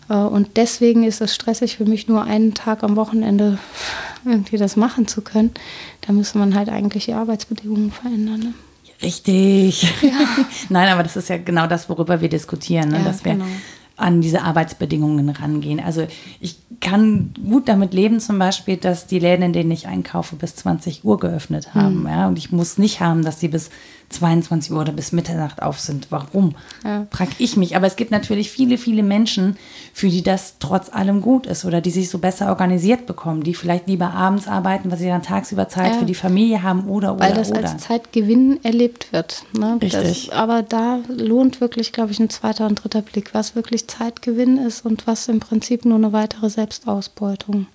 Äh, 0.09 0.16
und 0.16 0.57
deswegen 0.57 1.03
ist 1.03 1.22
es 1.22 1.34
stressig 1.34 1.78
für 1.78 1.86
mich, 1.86 2.07
nur 2.07 2.24
einen 2.24 2.53
Tag 2.53 2.84
am 2.84 2.95
Wochenende 2.95 3.57
irgendwie 4.26 4.57
das 4.57 4.76
machen 4.76 5.07
zu 5.07 5.22
können. 5.22 5.51
Da 6.01 6.13
müsste 6.13 6.38
man 6.38 6.55
halt 6.55 6.70
eigentlich 6.70 7.05
die 7.05 7.13
Arbeitsbedingungen 7.13 7.91
verändern. 7.91 8.39
Ne? 8.39 8.53
Richtig. 9.01 9.84
Ja. 10.01 10.11
Nein, 10.70 10.89
aber 10.89 11.03
das 11.03 11.16
ist 11.16 11.30
ja 11.30 11.38
genau 11.38 11.68
das, 11.68 11.89
worüber 11.89 12.22
wir 12.22 12.30
diskutieren, 12.30 12.89
ne? 12.89 12.99
ja, 12.99 13.03
dass 13.03 13.26
wir 13.26 13.34
genau. 13.34 13.45
an 13.97 14.22
diese 14.22 14.41
Arbeitsbedingungen 14.41 15.30
rangehen. 15.30 15.80
Also 15.80 16.07
ich 16.39 16.57
kann 16.80 17.34
gut 17.47 17.68
damit 17.68 17.93
leben, 17.93 18.20
zum 18.20 18.39
Beispiel, 18.39 18.78
dass 18.78 19.07
die 19.07 19.20
Läden, 19.20 19.43
in 19.43 19.53
denen 19.53 19.72
ich 19.72 19.88
einkaufe, 19.88 20.36
bis 20.36 20.55
20 20.55 21.03
Uhr 21.03 21.20
geöffnet 21.20 21.74
haben. 21.74 22.01
Mhm. 22.01 22.07
Ja? 22.07 22.28
Und 22.28 22.38
ich 22.38 22.51
muss 22.51 22.78
nicht 22.78 22.99
haben, 22.99 23.24
dass 23.24 23.39
sie 23.39 23.47
bis 23.47 23.70
22 24.10 24.72
Uhr 24.72 24.82
oder 24.82 24.91
bis 24.91 25.12
Mitternacht 25.12 25.62
auf 25.62 25.80
sind. 25.80 26.08
Warum? 26.10 26.56
Ja. 26.84 27.08
Frag 27.12 27.30
ich 27.38 27.58
mich. 27.58 27.76
Aber 27.76 27.88
es 27.88 27.95
gibt 27.95 28.12
natürlich 28.12 28.51
viele, 28.51 28.78
viele 28.78 29.03
Menschen, 29.03 29.58
für 29.93 30.10
die 30.10 30.24
das 30.24 30.56
trotz 30.60 30.89
allem 30.93 31.22
gut 31.22 31.47
ist 31.47 31.66
oder 31.66 31.82
die 31.82 31.91
sich 31.91 32.10
so 32.10 32.20
besser 32.20 32.49
organisiert 32.49 33.06
bekommen, 33.06 33.43
die 33.43 33.53
vielleicht 33.53 33.88
lieber 33.88 34.12
abends 34.12 34.47
arbeiten, 34.47 34.91
weil 34.91 34.97
sie 34.97 35.08
dann 35.08 35.24
tagsüber 35.24 35.68
Zeit 35.70 35.93
ja. 35.93 35.99
für 35.99 36.06
die 36.06 36.16
Familie 36.16 36.64
haben 36.64 36.88
oder, 36.88 37.16
oder, 37.16 37.26
Weil 37.26 37.34
das 37.34 37.51
oder. 37.51 37.62
als 37.62 37.78
Zeitgewinn 37.78 38.64
erlebt 38.64 39.12
wird. 39.12 39.43
Ne? 39.58 39.78
Richtig. 39.82 40.28
Das, 40.28 40.38
aber 40.38 40.64
da 40.64 40.99
lohnt 41.08 41.62
wirklich, 41.62 41.91
glaube 41.91 42.12
ich, 42.12 42.20
ein 42.20 42.30
zweiter 42.30 42.68
und 42.68 42.76
dritter 42.76 43.01
Blick, 43.01 43.34
was 43.34 43.56
wirklich 43.56 43.88
Zeitgewinn 43.88 44.58
ist 44.58 44.86
und 44.86 45.08
was 45.08 45.28
im 45.28 45.39
Prinzip 45.39 45.86
nur 45.86 45.97
eine 45.97 46.14
weitere 46.14 46.49
Selbstausbeutung 46.49 47.68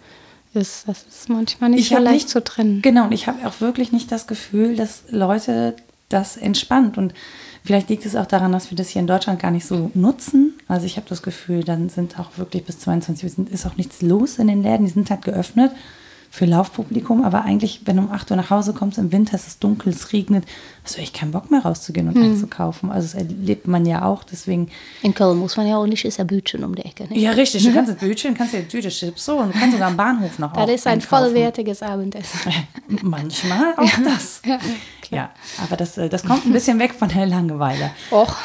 ist. 0.54 0.88
Das 0.88 1.04
ist 1.08 1.28
manchmal 1.28 1.70
nicht 1.70 1.80
ich 1.80 1.88
so 1.88 1.96
leicht 1.96 2.12
nicht, 2.12 2.28
zu 2.28 2.42
trennen. 2.42 2.82
Genau, 2.82 3.04
und 3.04 3.12
ich 3.12 3.26
habe 3.26 3.46
auch 3.46 3.60
wirklich 3.60 3.92
nicht 3.92 4.10
das 4.10 4.26
Gefühl, 4.26 4.76
dass 4.76 5.04
Leute 5.10 5.74
das 6.10 6.36
entspannt. 6.36 6.98
Und 6.98 7.14
vielleicht 7.64 7.88
liegt 7.88 8.04
es 8.04 8.16
auch 8.16 8.26
daran, 8.26 8.52
dass 8.52 8.70
wir 8.70 8.76
das 8.76 8.90
hier 8.90 9.00
in 9.00 9.06
Deutschland 9.06 9.40
gar 9.40 9.50
nicht 9.50 9.66
so 9.66 9.90
nutzen. 9.94 10.54
Also 10.68 10.84
ich 10.84 10.96
habe 10.96 11.08
das 11.08 11.22
Gefühl, 11.22 11.64
dann 11.64 11.88
sind 11.88 12.18
auch 12.18 12.36
wirklich 12.36 12.64
bis 12.64 12.78
22 12.80 13.38
Uhr 13.38 13.46
ist 13.50 13.66
auch 13.66 13.76
nichts 13.76 14.02
los 14.02 14.38
in 14.38 14.48
den 14.48 14.62
Läden. 14.62 14.84
Die 14.84 14.92
sind 14.92 15.10
halt 15.10 15.22
geöffnet 15.22 15.72
für 16.32 16.44
Laufpublikum, 16.44 17.24
aber 17.24 17.44
eigentlich, 17.44 17.80
wenn 17.86 17.96
du 17.96 18.02
um 18.02 18.12
8 18.12 18.30
Uhr 18.30 18.36
nach 18.36 18.50
Hause 18.50 18.72
kommst, 18.72 18.98
im 18.98 19.10
Winter 19.10 19.34
ist 19.34 19.48
es 19.48 19.58
dunkel, 19.58 19.92
es 19.92 20.12
regnet, 20.12 20.44
hast 20.84 20.96
du 20.96 21.00
echt 21.00 21.12
keinen 21.12 21.32
Bock 21.32 21.50
mehr 21.50 21.62
rauszugehen 21.62 22.06
und 22.06 22.16
mhm. 22.16 22.22
einzukaufen. 22.22 22.92
Also 22.92 23.08
das 23.08 23.14
erlebt 23.14 23.66
man 23.66 23.84
ja 23.84 24.04
auch, 24.04 24.22
deswegen. 24.22 24.70
In 25.02 25.12
Köln 25.12 25.38
muss 25.38 25.56
man 25.56 25.66
ja 25.66 25.76
auch 25.76 25.86
nicht, 25.86 26.04
ist 26.04 26.18
ja 26.18 26.24
Bütchen 26.24 26.62
um 26.62 26.76
die 26.76 26.84
Ecke. 26.84 27.08
Nicht? 27.08 27.20
Ja, 27.20 27.32
richtig, 27.32 27.64
du 27.64 27.72
kannst 27.72 27.90
das 27.94 27.98
Bütchen, 27.98 28.34
kannst 28.34 28.52
dir 28.52 28.58
eine 28.58 28.68
Tüte 28.68 28.90
Chips 28.90 29.24
so 29.24 29.38
und 29.38 29.52
du 29.52 29.58
kannst 29.58 29.72
sogar 29.72 29.88
am 29.88 29.96
Bahnhof 29.96 30.38
noch 30.38 30.52
Das 30.52 30.70
ist 30.70 30.86
ein 30.86 30.94
einkaufen. 30.94 31.08
vollwertiges 31.08 31.82
Abendessen. 31.82 32.52
Manchmal 33.02 33.74
auch 33.76 33.82
ja. 33.98 34.04
das. 34.04 34.40
Ja, 34.46 34.58
ja, 35.10 35.30
aber 35.62 35.76
das, 35.76 35.98
äh, 35.98 36.08
das 36.08 36.24
kommt 36.24 36.46
ein 36.46 36.52
bisschen 36.52 36.78
weg 36.78 36.94
von 36.94 37.08
der 37.08 37.26
Langeweile. 37.26 37.90
Och, 38.10 38.36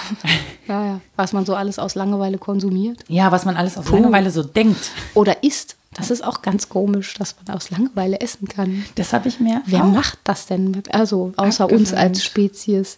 ja, 0.67 0.85
ja. 0.85 1.01
Was 1.15 1.33
man 1.33 1.45
so 1.45 1.55
alles 1.55 1.79
aus 1.79 1.95
Langeweile 1.95 2.37
konsumiert. 2.37 3.03
Ja, 3.07 3.31
was 3.31 3.45
man 3.45 3.55
alles 3.55 3.77
aus 3.77 3.85
Puh. 3.85 3.95
Langeweile 3.95 4.31
so 4.31 4.43
denkt. 4.43 4.91
Oder 5.13 5.43
isst. 5.43 5.77
Das 5.93 6.11
ist 6.11 6.23
auch 6.25 6.41
ganz 6.41 6.67
komisch, 6.67 7.13
dass 7.13 7.35
man 7.45 7.55
aus 7.55 7.69
Langeweile 7.69 8.19
essen 8.19 8.49
kann. 8.49 8.83
Das 8.95 9.13
habe 9.13 9.29
ich 9.29 9.39
mir. 9.39 9.61
Wer 9.65 9.85
macht 9.85 10.19
das 10.25 10.45
denn? 10.45 10.71
Mit, 10.71 10.93
also 10.93 11.31
außer 11.37 11.63
abgewöhnt. 11.65 11.87
uns 11.87 11.93
als 11.93 12.23
Spezies. 12.23 12.97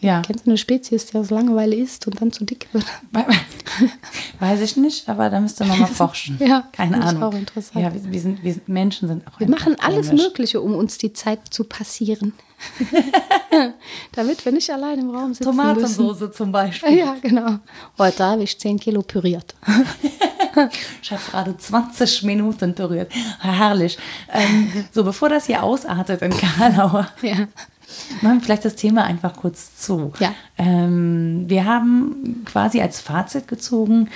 Ja. 0.00 0.22
Kennst 0.22 0.46
du 0.46 0.50
eine 0.50 0.58
Spezies, 0.58 1.06
die 1.06 1.18
aus 1.18 1.30
Langeweile 1.30 1.76
isst 1.76 2.06
und 2.06 2.20
dann 2.20 2.32
zu 2.32 2.44
dick 2.44 2.68
wird? 2.72 2.84
Weiß 4.40 4.60
ich 4.62 4.76
nicht, 4.76 5.08
aber 5.08 5.28
da 5.28 5.40
müsste 5.40 5.64
man 5.64 5.78
mal 5.78 5.86
forschen. 5.88 6.38
ja, 6.40 6.64
keine 6.72 7.02
Ahnung. 7.02 7.22
Auch 7.22 7.34
interessant. 7.34 7.84
Ja, 7.84 7.92
wir, 7.92 8.10
wir, 8.10 8.20
sind, 8.20 8.42
wir 8.42 8.54
sind 8.54 8.68
Menschen 8.68 9.08
sind 9.08 9.26
auch. 9.26 9.38
Wir 9.38 9.48
machen 9.48 9.76
alles 9.78 10.08
komisch. 10.08 10.24
Mögliche, 10.24 10.60
um 10.60 10.74
uns 10.74 10.96
die 10.98 11.12
Zeit 11.12 11.40
zu 11.50 11.64
passieren. 11.64 12.32
Damit 14.12 14.44
wir 14.44 14.52
nicht 14.52 14.70
allein 14.70 14.98
im 14.98 15.10
Raum 15.10 15.32
sitzen 15.32 15.44
Tomatensoße 15.44 16.24
müssen. 16.24 16.34
zum 16.34 16.52
Beispiel. 16.52 16.98
Ja, 16.98 17.16
genau. 17.20 17.58
Heute 17.98 18.24
habe 18.24 18.42
ich 18.42 18.58
10 18.58 18.78
Kilo 18.78 19.02
püriert. 19.02 19.54
ich 21.02 21.10
habe 21.10 21.22
gerade 21.30 21.56
20 21.56 22.22
Minuten 22.24 22.74
püriert. 22.74 23.10
Herrlich. 23.40 23.98
Ähm, 24.32 24.84
so, 24.92 25.04
bevor 25.04 25.30
das 25.30 25.46
hier 25.46 25.62
ausartet 25.62 26.20
in 26.20 26.32
Karlauer, 26.36 27.08
ja. 27.22 27.46
Machen 28.22 28.38
wir 28.38 28.42
vielleicht 28.42 28.64
das 28.64 28.76
Thema 28.76 29.04
einfach 29.04 29.36
kurz 29.36 29.76
zu. 29.76 30.12
Ja. 30.18 30.34
Ähm, 30.58 31.44
wir 31.48 31.64
haben 31.64 32.42
quasi 32.44 32.80
als 32.80 33.00
Fazit 33.00 33.48
gezogen, 33.48 34.08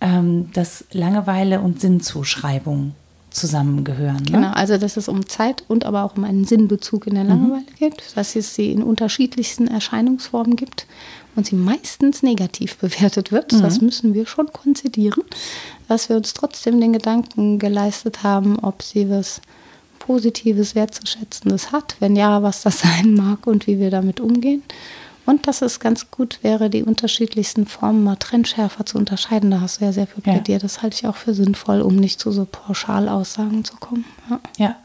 ähm, 0.00 0.50
dass 0.52 0.84
Langeweile 0.92 1.60
und 1.60 1.80
Sinnzuschreibung 1.80 2.94
zusammengehören. 3.30 4.22
Ne? 4.24 4.30
Genau, 4.30 4.50
also 4.52 4.78
dass 4.78 4.96
es 4.96 5.08
um 5.08 5.28
Zeit 5.28 5.62
und 5.68 5.84
aber 5.84 6.04
auch 6.04 6.16
um 6.16 6.24
einen 6.24 6.44
Sinnbezug 6.44 7.06
in 7.06 7.14
der 7.14 7.24
mhm. 7.24 7.30
Langeweile 7.30 7.62
mhm. 7.62 7.76
geht, 7.78 8.02
dass 8.14 8.34
es 8.34 8.54
sie 8.54 8.72
in 8.72 8.82
unterschiedlichsten 8.82 9.68
Erscheinungsformen 9.68 10.56
gibt 10.56 10.86
und 11.36 11.46
sie 11.46 11.56
meistens 11.56 12.22
negativ 12.22 12.76
bewertet 12.78 13.30
wird. 13.32 13.52
Mhm. 13.52 13.62
Das 13.62 13.80
müssen 13.80 14.14
wir 14.14 14.26
schon 14.26 14.52
konzidieren, 14.52 15.22
dass 15.86 16.08
wir 16.08 16.16
uns 16.16 16.34
trotzdem 16.34 16.80
den 16.80 16.94
Gedanken 16.94 17.58
geleistet 17.58 18.22
haben, 18.22 18.58
ob 18.58 18.82
sie 18.82 19.08
was 19.10 19.40
Positives, 20.06 20.74
Wertzuschätzendes 20.74 21.72
hat, 21.72 21.96
wenn 21.98 22.14
ja, 22.14 22.42
was 22.42 22.62
das 22.62 22.80
sein 22.80 23.14
mag 23.14 23.46
und 23.46 23.66
wie 23.66 23.78
wir 23.78 23.90
damit 23.90 24.20
umgehen. 24.20 24.62
Und 25.26 25.48
dass 25.48 25.60
es 25.60 25.80
ganz 25.80 26.12
gut 26.12 26.38
wäre, 26.42 26.70
die 26.70 26.84
unterschiedlichsten 26.84 27.66
Formen 27.66 28.04
mal 28.04 28.14
trennschärfer 28.14 28.86
zu 28.86 28.96
unterscheiden. 28.96 29.50
Da 29.50 29.60
hast 29.60 29.80
du 29.80 29.84
ja 29.84 29.92
sehr 29.92 30.06
viel 30.06 30.22
plädiert. 30.22 30.48
Ja. 30.48 30.58
Das 30.60 30.82
halte 30.82 30.94
ich 30.94 31.06
auch 31.08 31.16
für 31.16 31.34
sinnvoll, 31.34 31.80
um 31.80 31.96
nicht 31.96 32.20
zu 32.20 32.30
so 32.30 32.46
Pauschalaussagen 32.46 33.64
zu 33.64 33.76
kommen. 33.76 34.04
Ja. 34.30 34.40
ja. 34.56 34.76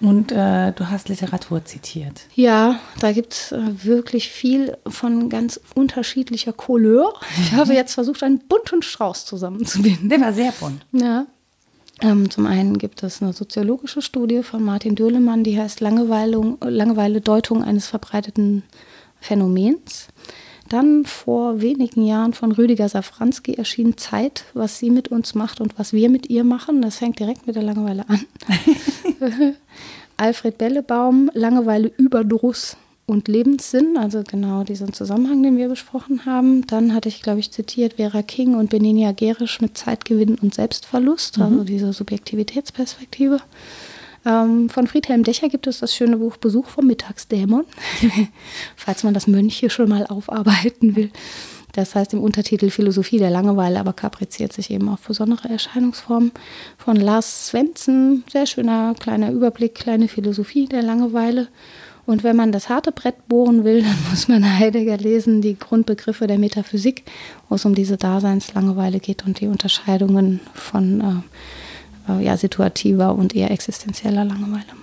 Und 0.00 0.30
äh, 0.30 0.72
du 0.72 0.88
hast 0.88 1.08
Literatur 1.08 1.64
zitiert. 1.64 2.22
Ja, 2.36 2.78
da 3.00 3.10
gibt 3.10 3.32
es 3.32 3.52
äh, 3.52 3.84
wirklich 3.84 4.28
viel 4.28 4.76
von 4.86 5.28
ganz 5.28 5.60
unterschiedlicher 5.74 6.52
Couleur. 6.52 7.12
Ich 7.40 7.52
habe 7.52 7.74
jetzt 7.74 7.94
versucht, 7.94 8.22
einen 8.22 8.38
bunten 8.38 8.82
Strauß 8.82 9.26
zusammenzubinden. 9.26 10.08
Der 10.08 10.20
war 10.20 10.32
sehr 10.32 10.52
bunt. 10.52 10.86
Ja. 10.92 11.26
Ähm, 12.02 12.30
zum 12.30 12.46
einen 12.46 12.78
gibt 12.78 13.02
es 13.02 13.22
eine 13.22 13.32
soziologische 13.32 14.02
Studie 14.02 14.42
von 14.42 14.62
Martin 14.62 14.94
Döhlemann, 14.94 15.44
die 15.44 15.58
heißt 15.58 15.80
Langeweile, 15.80 16.56
Langeweile 16.62 17.20
Deutung 17.20 17.62
eines 17.62 17.86
verbreiteten 17.86 18.62
Phänomens. 19.20 20.08
Dann 20.68 21.04
vor 21.04 21.60
wenigen 21.60 22.04
Jahren 22.06 22.32
von 22.32 22.52
Rüdiger 22.52 22.88
Safranski 22.88 23.54
erschien 23.54 23.96
Zeit, 23.98 24.44
was 24.54 24.78
sie 24.78 24.90
mit 24.90 25.08
uns 25.08 25.34
macht 25.34 25.60
und 25.60 25.78
was 25.78 25.92
wir 25.92 26.08
mit 26.08 26.30
ihr 26.30 26.44
machen. 26.44 26.80
Das 26.80 26.98
fängt 26.98 27.18
direkt 27.18 27.46
mit 27.46 27.56
der 27.56 27.64
Langeweile 27.64 28.08
an. 28.08 28.24
Alfred 30.16 30.58
Bellebaum, 30.58 31.30
Langeweile, 31.34 31.90
Überdruss 31.96 32.76
und 33.10 33.26
Lebenssinn, 33.26 33.96
also 33.96 34.22
genau 34.22 34.62
diesen 34.62 34.92
Zusammenhang, 34.92 35.42
den 35.42 35.56
wir 35.56 35.68
besprochen 35.68 36.26
haben. 36.26 36.64
Dann 36.68 36.94
hatte 36.94 37.08
ich, 37.08 37.22
glaube 37.22 37.40
ich, 37.40 37.50
zitiert 37.50 37.94
Vera 37.94 38.22
King 38.22 38.54
und 38.54 38.70
Beninia 38.70 39.10
Gerisch 39.10 39.60
mit 39.60 39.76
Zeitgewinn 39.76 40.36
und 40.36 40.54
Selbstverlust, 40.54 41.38
mhm. 41.38 41.42
also 41.42 41.64
diese 41.64 41.92
Subjektivitätsperspektive. 41.92 43.40
Ähm, 44.24 44.68
von 44.68 44.86
Friedhelm 44.86 45.24
Dächer 45.24 45.48
gibt 45.48 45.66
es 45.66 45.80
das 45.80 45.92
schöne 45.92 46.18
Buch 46.18 46.36
Besuch 46.36 46.68
vom 46.68 46.86
Mittagsdämon, 46.86 47.64
falls 48.76 49.02
man 49.02 49.12
das 49.12 49.26
Mönche 49.26 49.70
schon 49.70 49.88
mal 49.88 50.06
aufarbeiten 50.06 50.94
will. 50.94 51.10
Das 51.72 51.96
heißt 51.96 52.14
im 52.14 52.22
Untertitel 52.22 52.70
Philosophie 52.70 53.18
der 53.18 53.30
Langeweile, 53.30 53.80
aber 53.80 53.92
kapriziert 53.92 54.52
sich 54.52 54.70
eben 54.70 54.88
auf 54.88 55.00
besondere 55.00 55.48
Erscheinungsformen 55.48 56.30
von 56.78 56.96
Lars 56.96 57.48
Svensson. 57.48 58.22
Sehr 58.30 58.46
schöner 58.46 58.94
kleiner 58.98 59.32
Überblick, 59.32 59.74
kleine 59.74 60.06
Philosophie 60.06 60.66
der 60.66 60.82
Langeweile. 60.82 61.48
Und 62.06 62.24
wenn 62.24 62.36
man 62.36 62.52
das 62.52 62.68
harte 62.68 62.92
Brett 62.92 63.28
bohren 63.28 63.64
will, 63.64 63.82
dann 63.82 63.96
muss 64.10 64.28
man 64.28 64.58
Heidegger 64.58 64.96
lesen, 64.96 65.42
die 65.42 65.58
Grundbegriffe 65.58 66.26
der 66.26 66.38
Metaphysik, 66.38 67.04
wo 67.48 67.54
es 67.56 67.64
um 67.64 67.74
diese 67.74 67.96
Daseinslangeweile 67.96 69.00
geht 69.00 69.26
und 69.26 69.40
die 69.40 69.46
Unterscheidungen 69.46 70.40
von 70.54 71.00
äh, 72.08 72.12
äh 72.12 72.24
ja, 72.24 72.36
situativer 72.36 73.14
und 73.14 73.34
eher 73.34 73.50
existenzieller 73.50 74.24
Langeweile. 74.24 74.79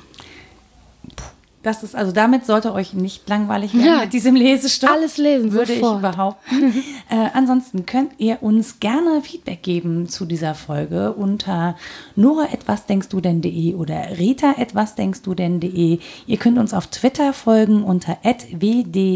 Das 1.63 1.81
ist, 1.83 1.95
also 1.95 2.11
damit 2.11 2.45
sollte 2.45 2.71
euch 2.71 2.93
nicht 2.93 3.27
langweilig 3.27 3.73
werden 3.73 3.85
ja, 3.85 4.01
mit 4.01 4.13
diesem 4.13 4.35
Lesestoff. 4.35 4.91
Alles 4.91 5.17
lesen, 5.17 5.51
würde 5.53 5.73
sofort. 5.73 5.95
ich 5.95 6.01
behaupten. 6.11 6.83
äh, 7.09 7.29
ansonsten 7.33 7.85
könnt 7.85 8.11
ihr 8.19 8.43
uns 8.43 8.79
gerne 8.79 9.21
Feedback 9.21 9.63
geben 9.63 10.07
zu 10.07 10.25
dieser 10.25 10.53
Folge 10.55 11.13
unter 11.13 11.75
nora.wasdenkstu.de 12.15 13.73
oder 13.73 14.17
rita.wasdenkstu 14.17 15.33
denn.de. 15.33 15.99
Ihr 16.27 16.37
könnt 16.37 16.59
uns 16.59 16.73
auf 16.73 16.87
Twitter 16.87 17.33
folgen 17.33 17.83
unter 17.83 18.17
wddd-podcast. 18.23 19.11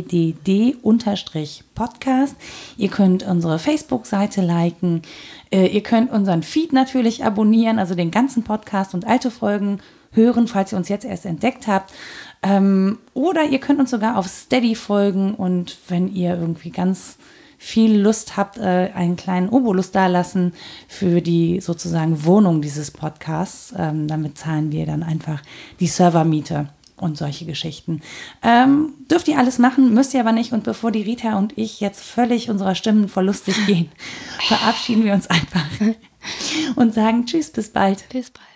Ihr 2.75 2.89
könnt 2.89 3.23
unsere 3.23 3.59
Facebook-Seite 3.59 4.41
liken. 4.41 5.03
Äh, 5.51 5.67
ihr 5.67 5.83
könnt 5.83 6.11
unseren 6.11 6.41
Feed 6.43 6.73
natürlich 6.73 7.23
abonnieren, 7.23 7.77
also 7.77 7.93
den 7.93 8.09
ganzen 8.09 8.43
Podcast 8.43 8.93
und 8.95 9.05
alte 9.05 9.29
Folgen 9.29 9.79
hören, 10.13 10.47
falls 10.47 10.73
ihr 10.73 10.77
uns 10.77 10.89
jetzt 10.89 11.05
erst 11.05 11.25
entdeckt 11.25 11.67
habt. 11.67 11.93
Ähm, 12.43 12.97
oder 13.13 13.43
ihr 13.45 13.59
könnt 13.59 13.79
uns 13.79 13.91
sogar 13.91 14.17
auf 14.17 14.27
Steady 14.27 14.75
folgen 14.75 15.35
und 15.35 15.77
wenn 15.87 16.13
ihr 16.13 16.35
irgendwie 16.37 16.71
ganz 16.71 17.17
viel 17.61 17.95
Lust 17.95 18.37
habt, 18.37 18.57
äh, 18.57 18.89
einen 18.95 19.15
kleinen 19.15 19.47
Obolus 19.49 19.91
dalassen 19.91 20.53
für 20.87 21.21
die 21.21 21.59
sozusagen 21.59 22.25
Wohnung 22.25 22.63
dieses 22.63 22.89
Podcasts. 22.89 23.71
Ähm, 23.77 24.07
damit 24.07 24.35
zahlen 24.39 24.71
wir 24.71 24.87
dann 24.87 25.03
einfach 25.03 25.43
die 25.79 25.85
Servermiete 25.85 26.69
und 26.97 27.19
solche 27.19 27.45
Geschichten. 27.45 28.01
Ähm, 28.41 28.93
dürft 29.11 29.27
ihr 29.27 29.37
alles 29.37 29.59
machen, 29.59 29.93
müsst 29.93 30.15
ihr 30.15 30.21
aber 30.21 30.31
nicht. 30.31 30.53
Und 30.53 30.63
bevor 30.63 30.91
die 30.91 31.03
Rita 31.03 31.37
und 31.37 31.55
ich 31.55 31.79
jetzt 31.81 32.03
völlig 32.03 32.49
unserer 32.49 32.73
Stimmen 32.73 33.07
verlustig 33.07 33.55
gehen, 33.67 33.91
verabschieden 34.47 35.03
wir 35.03 35.13
uns 35.13 35.27
einfach 35.27 35.65
und 36.75 36.95
sagen 36.95 37.27
Tschüss, 37.27 37.51
bis 37.51 37.69
bald. 37.69 38.09
Bis 38.09 38.31
bald. 38.31 38.47